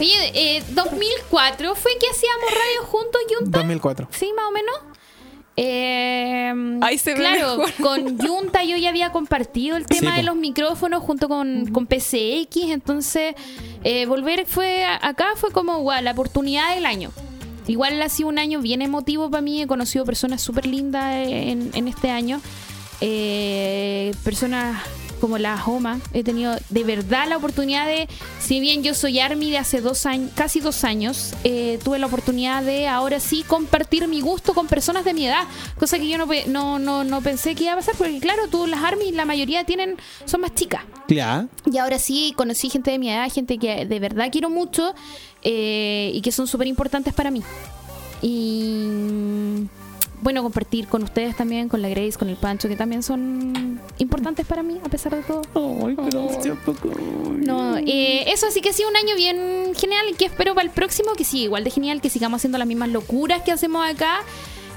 [0.00, 3.58] Oye, eh, 2004 fue que hacíamos radio juntos, Yunta.
[3.58, 4.08] 2004.
[4.10, 4.74] Sí, más o menos.
[5.62, 7.72] Eh, Ahí se ve claro, mejor.
[7.82, 11.86] con Junta yo ya había compartido el tema Sí, de los micrófonos junto con, con
[11.86, 13.34] PCX, entonces
[13.84, 17.10] eh, volver fue acá fue como guau, la oportunidad del año.
[17.66, 21.70] Igual ha sido un año bien emotivo para mí, he conocido personas súper lindas en,
[21.74, 22.40] en este año,
[23.02, 24.76] Eh, personas
[25.20, 28.08] como la Homa, he tenido de verdad la oportunidad de,
[28.40, 32.06] si bien yo soy Army de hace dos años, casi dos años, eh, tuve la
[32.06, 35.44] oportunidad de ahora sí compartir mi gusto con personas de mi edad,
[35.78, 38.66] cosa que yo no, no, no, no pensé que iba a pasar, porque claro, tú
[38.66, 40.82] las Army, la mayoría tienen, son más chicas.
[41.08, 41.46] Ya.
[41.70, 44.94] Y ahora sí conocí gente de mi edad, gente que de verdad quiero mucho
[45.42, 47.42] eh, y que son súper importantes para mí.
[48.22, 49.66] Y
[50.22, 54.46] bueno, compartir con ustedes también, con la Grace, con el Pancho, que también son importantes
[54.46, 55.42] para mí, a pesar de todo.
[57.46, 60.66] No, eh, eso sí que ha sido un año bien genial y que espero para
[60.66, 63.88] el próximo que sí, igual de genial, que sigamos haciendo las mismas locuras que hacemos
[63.88, 64.20] acá.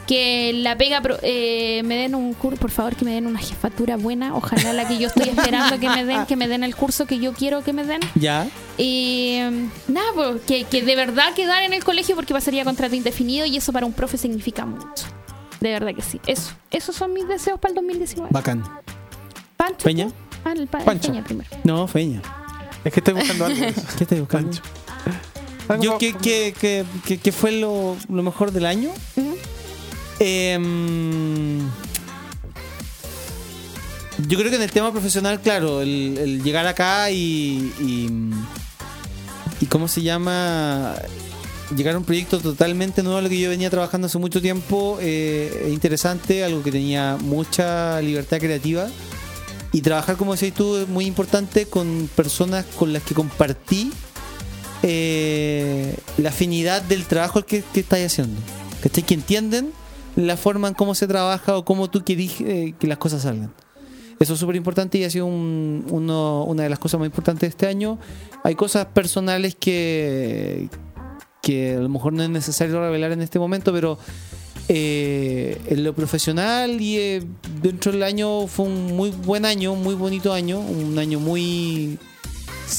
[0.08, 3.40] que la pega pro- eh, me den un curso, por favor que me den una
[3.40, 6.76] jefatura buena, ojalá la que yo estoy esperando que me den, que me den el
[6.76, 8.02] curso que yo quiero que me den.
[8.16, 8.46] Ya.
[8.78, 9.40] Y
[9.88, 13.56] nada, pues, que, que de verdad quedar en el colegio porque pasaría contrato indefinido y
[13.56, 15.06] eso para un profe significa mucho.
[15.64, 16.20] De verdad que sí.
[16.28, 18.30] Eso, esos son mis deseos para el 2019.
[18.34, 18.64] Bacán.
[19.56, 19.84] Pancho.
[19.86, 20.10] Peña.
[20.44, 21.08] Ah, el pa- Pancho.
[21.12, 21.50] Peña primero.
[21.64, 22.22] No, Feña.
[22.84, 23.58] Es que estoy buscando algo.
[23.98, 24.52] ¿Qué estás buscando?
[25.80, 28.90] Yo, ¿qué, qué, qué- qué- qué fue lo, lo mejor del año?
[30.20, 31.60] Em,
[34.28, 38.10] yo creo que en el tema profesional, claro, el, el llegar acá y, y.
[39.62, 40.94] y ¿Cómo se llama?
[41.76, 44.98] Llegar a un proyecto totalmente nuevo a lo que yo venía trabajando hace mucho tiempo,
[45.02, 48.88] eh, es interesante, algo que tenía mucha libertad creativa.
[49.72, 53.92] Y trabajar, como decís tú, es muy importante con personas con las que compartí
[54.84, 58.40] eh, la afinidad del trabajo que, que estáis haciendo.
[58.82, 59.04] ¿Cachai?
[59.04, 59.72] Que entienden
[60.16, 63.52] la forma en cómo se trabaja o cómo tú querís eh, que las cosas salgan.
[64.20, 67.68] Eso es súper importante y ha sido una de las cosas más importantes de este
[67.68, 67.98] año.
[68.44, 70.70] Hay cosas personales que,
[71.44, 74.00] que a lo mejor no es necesario revelar en este momento, pero
[74.70, 77.24] eh, en lo profesional y eh,
[77.62, 82.00] dentro del año fue un muy buen año, muy bonito año, un año muy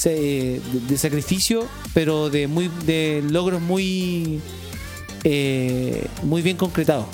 [0.03, 0.63] de,
[0.97, 4.41] sacrificio, pero de muy de logros muy
[5.25, 7.05] eh, muy bien concretados.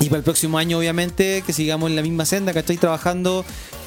[0.00, 3.44] Y para el próximo año, obviamente, que sigamos en la misma senda, que estoy trabajando,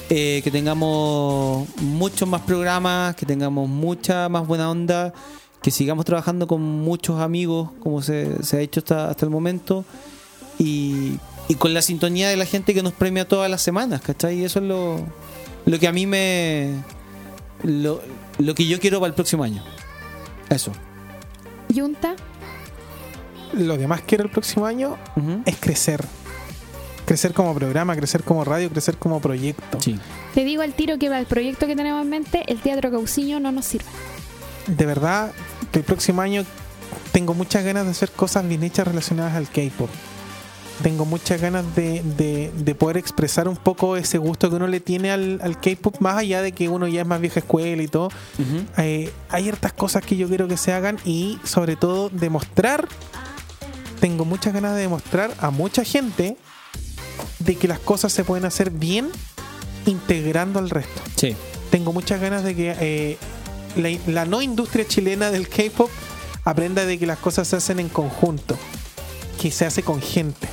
[0.10, 5.14] que tengamos muchos más programas, que tengamos mucha más buena onda,
[5.62, 9.86] que sigamos trabajando con muchos amigos, como se, se ha hecho hasta, hasta el momento,
[10.58, 11.18] y,
[11.48, 14.40] y con la sintonía de la gente que nos premia todas las semanas, ¿cachai?
[14.40, 15.00] Y eso es lo,
[15.66, 16.84] lo que a mí me.
[17.64, 18.02] Lo,
[18.40, 19.64] lo que yo quiero para el próximo año.
[20.50, 20.72] Eso.
[21.70, 22.16] Yunta.
[23.54, 24.98] Lo que más quiero el próximo año
[25.46, 26.04] es crecer.
[27.06, 29.78] Crecer como programa, crecer como radio, crecer como proyecto.
[30.34, 33.40] Te digo al tiro que para el proyecto que tenemos en mente, el Teatro Cauciño
[33.40, 33.90] no nos sirve.
[34.68, 35.34] De verdad
[35.80, 36.44] el próximo año
[37.12, 39.90] tengo muchas ganas de hacer cosas bien hechas relacionadas al K-pop.
[40.84, 44.80] Tengo muchas ganas de, de- de poder expresar un poco ese gusto que uno le
[44.80, 47.88] tiene al, al K-pop, más allá de que uno ya es más vieja escuela y
[47.88, 48.10] todo.
[48.78, 52.88] Eh, hay hartas cosas que yo quiero que se hagan y sobre todo demostrar,
[54.00, 56.36] tengo muchas ganas de demostrar a mucha gente
[57.40, 59.10] de que las cosas se pueden hacer bien
[59.86, 61.02] integrando al resto.
[61.16, 61.36] Sí.
[61.70, 63.18] Tengo muchas ganas de que eh,
[63.76, 65.90] la, no industria chilena del K-pop
[66.44, 68.58] aprenda de que las cosas se hacen en conjunto,
[69.40, 70.48] que se hace con gente,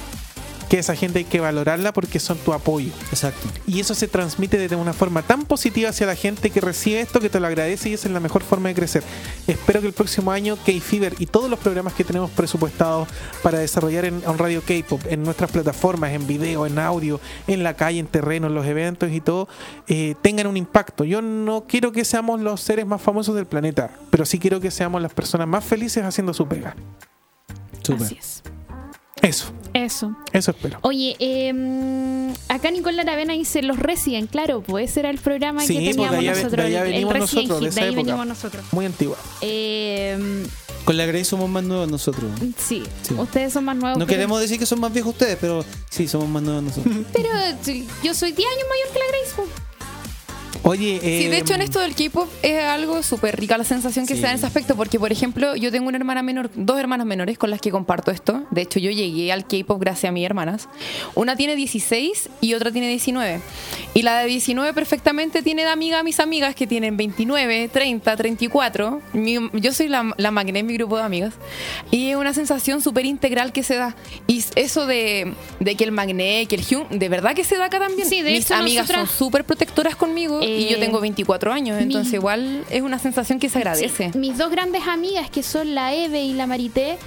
[0.69, 2.93] que esa gente hay que valorarla porque son tu apoyo.
[3.11, 3.49] Exacto.
[3.67, 7.21] Y eso se transmite de una forma tan positiva hacia la gente que recibe esto
[7.21, 9.03] que te lo agradece y esa es la mejor forma de crecer.
[9.47, 13.09] Espero que el próximo año K-Fever y todos los programas que tenemos presupuestados
[13.43, 17.75] para desarrollar en On Radio K-Pop, en nuestras plataformas, en video, en audio, en la
[17.75, 19.49] calle, en terreno, en los eventos y todo,
[19.87, 21.05] eh, tengan un impacto.
[21.05, 24.71] Yo no quiero que seamos los seres más famosos del planeta, pero sí quiero que
[24.71, 26.77] seamos las personas más felices haciendo su pega.
[27.95, 28.43] Así es.
[29.23, 29.53] Eso,
[29.85, 30.17] Eso.
[30.33, 30.79] eso espero.
[30.83, 35.75] Oye, eh, acá Nicole Aravena dice Los Resident, claro, pues ese era el programa Sí,
[35.75, 36.57] que teníamos de allá- nosotros.
[36.57, 37.19] de allá el- Resident
[37.49, 38.03] nosotros, de esa ahí época.
[38.03, 38.65] venimos nosotros.
[38.73, 39.17] Muy antigua.
[39.41, 40.45] Eh,
[40.85, 42.31] Con la Grey somos más nuevos nosotros.
[42.57, 43.15] sí, Sí.
[43.15, 43.99] ustedes son más nuevos.
[43.99, 46.95] No queremos decir que son más viejos ustedes, pero sí, somos más nuevos nosotros.
[47.13, 47.29] Pero
[48.03, 49.68] yo soy 10 años mayor que la Grace.
[50.65, 54.07] Oye, Sí, eh, de hecho en esto del K-pop es algo súper rica la sensación
[54.07, 54.21] que Sí.
[54.21, 57.07] se da en ese aspecto, porque por ejemplo yo tengo una hermana menor, dos hermanas
[57.07, 58.43] menores con las que comparto esto.
[58.51, 60.69] De hecho yo llegué al K-pop gracias a mis hermanas.
[61.15, 63.41] Una tiene 16 y otra tiene 19.
[63.95, 68.17] Y la de 19 perfectamente tiene de amiga a mis amigas que tienen 29, 30,
[68.17, 69.01] 34.
[69.15, 71.35] Mi- yo soy la, la magné en mi grupo de amigas.
[71.91, 73.97] Y es una sensación súper integral que se da.
[74.27, 77.67] Y eso de, de que el magné, que el Hyun, de verdad que se da
[77.67, 78.09] acá también.
[78.09, 81.53] Sí, de mis hecho, amigas nosotras- son súper protectoras conmigo y Eh, yo tengo 24
[81.53, 84.11] años, entonces mi- igual es una sensación que se agradece.
[84.13, 86.99] Sí, mis dos grandes amigas, que son la Eve y la Marité,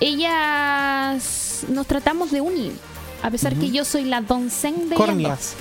[0.00, 2.72] ellas nos tratamos de uni.
[3.22, 5.54] A pesar que yo soy la doncen de dos.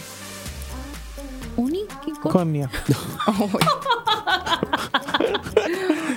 [1.57, 1.81] ¿Uni?
[2.03, 2.69] ¿Qué co- Córnea.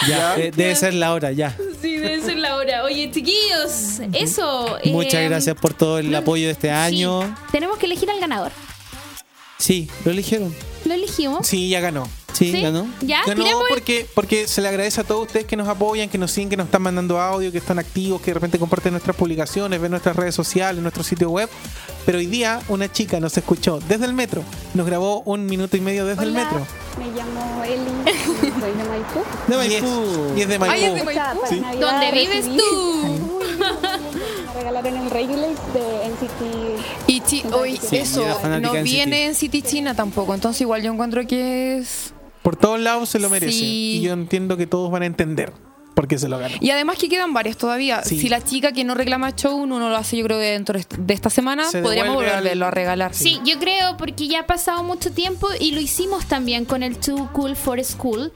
[0.08, 1.56] Ya, eh, debe ser la hora, ya.
[1.80, 2.84] Sí, debe ser la hora.
[2.84, 4.76] Oye, chiquillos, eso.
[4.86, 7.34] Muchas eh, gracias por todo el apoyo de este sí, año.
[7.52, 8.52] tenemos que elegir al ganador.
[9.58, 10.54] Sí, lo eligieron.
[10.84, 11.46] ¿Lo elegimos?
[11.46, 12.06] Sí, ya ganó.
[12.32, 12.60] Sí, ¿Sí?
[12.60, 12.88] ganó.
[13.00, 13.22] ¿Ya?
[13.24, 16.32] Ganó el- porque, porque se le agradece a todos ustedes que nos apoyan, que nos
[16.32, 19.80] siguen, que nos están mandando audio, que están activos, que de repente comparten nuestras publicaciones,
[19.80, 21.48] ven nuestras redes sociales, nuestro sitio web.
[22.06, 24.42] Pero hoy día una chica nos escuchó desde el metro,
[24.74, 26.66] nos grabó un minuto y medio desde el metro.
[26.98, 28.12] Me llamo Eli,
[28.60, 29.20] soy de Maipú.
[29.48, 30.36] De Maipú.
[30.36, 31.04] Y es de Maipú.
[31.04, 31.60] Para Sí.
[31.60, 33.08] Navidad ¿Dónde vives tú?
[34.54, 36.80] regalo regalaron el Regulate de NCT.
[37.06, 38.82] Y chi- hoy Sí, eso no de NCT.
[38.84, 40.34] viene en City China tampoco.
[40.34, 42.12] Entonces igual yo encuentro que es...
[42.42, 43.52] Por todos lados se lo merece.
[43.52, 43.98] Sí.
[43.98, 45.52] Y yo entiendo que todos van a entender
[45.94, 46.54] por qué se lo ganó.
[46.60, 48.02] Y además que quedan varias todavía.
[48.02, 48.18] Sí.
[48.20, 51.14] Si la chica que no reclama show no lo hace yo creo que dentro de
[51.14, 53.14] esta semana, Se podríamos devuelve al- volverlo a regalar.
[53.14, 56.98] Sí, yo creo porque ya ha pasado mucho tiempo y lo hicimos también con el
[56.98, 58.32] Too Cool for School.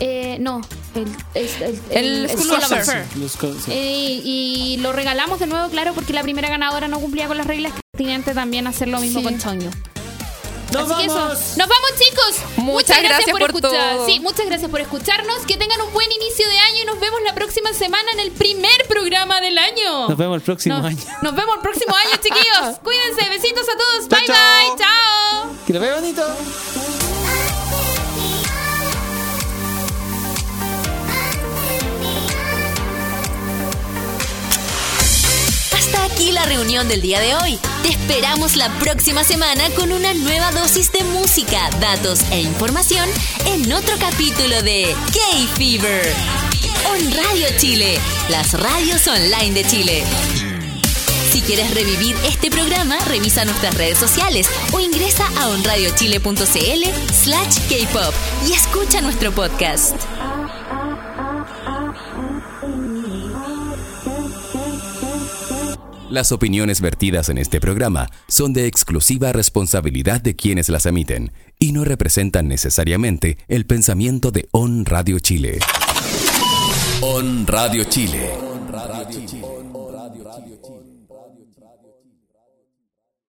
[0.00, 0.60] Eh, no,
[0.94, 1.48] el, el,
[1.90, 3.68] El School of.
[3.68, 7.46] Eh, y lo regalamos de nuevo, claro, porque la primera ganadora no cumplía con las
[7.48, 7.72] reglas.
[7.74, 9.24] Es pertinente también hacer lo mismo Sí.
[9.24, 9.70] con Toño.
[10.72, 11.14] ¡Nos Así que eso.
[11.14, 11.38] vamos!
[11.56, 12.36] Nos vamos, chicos.
[12.56, 13.70] Muchas gracias por escuchar.
[13.96, 14.06] todo.
[14.06, 15.38] Sí, muchas gracias por escucharnos.
[15.46, 18.30] Que tengan un buen inicio de año y nos vemos la próxima semana en el
[18.32, 20.08] primer programa del año.
[20.08, 20.98] Nos vemos el próximo Nos- año.
[21.22, 22.78] Nos vemos el próximo año, chiquillos.
[22.82, 23.28] Cuídense.
[23.30, 24.08] Besitos a todos.
[24.08, 24.76] Chao, bye, chao.
[24.76, 24.84] bye.
[24.84, 25.64] Chao.
[25.66, 26.97] Que lo vea bonito.
[36.18, 37.60] Aquí la reunión del día de hoy.
[37.84, 43.08] Te esperamos la próxima semana con una nueva dosis de música, datos e información
[43.46, 46.12] en otro capítulo de K-Fever.
[46.90, 48.00] On Radio Chile,
[48.30, 50.04] las radios online de Chile.
[51.30, 58.14] Si quieres revivir este programa, revisa nuestras redes sociales o ingresa a onradiochile.cl slash K-Pop
[58.48, 59.94] y escucha nuestro podcast.
[66.10, 71.72] Las opiniones vertidas en este programa son de exclusiva responsabilidad de quienes las emiten y
[71.72, 75.58] no representan necesariamente el pensamiento de On Radio Chile.
[77.02, 78.30] On Radio Chile.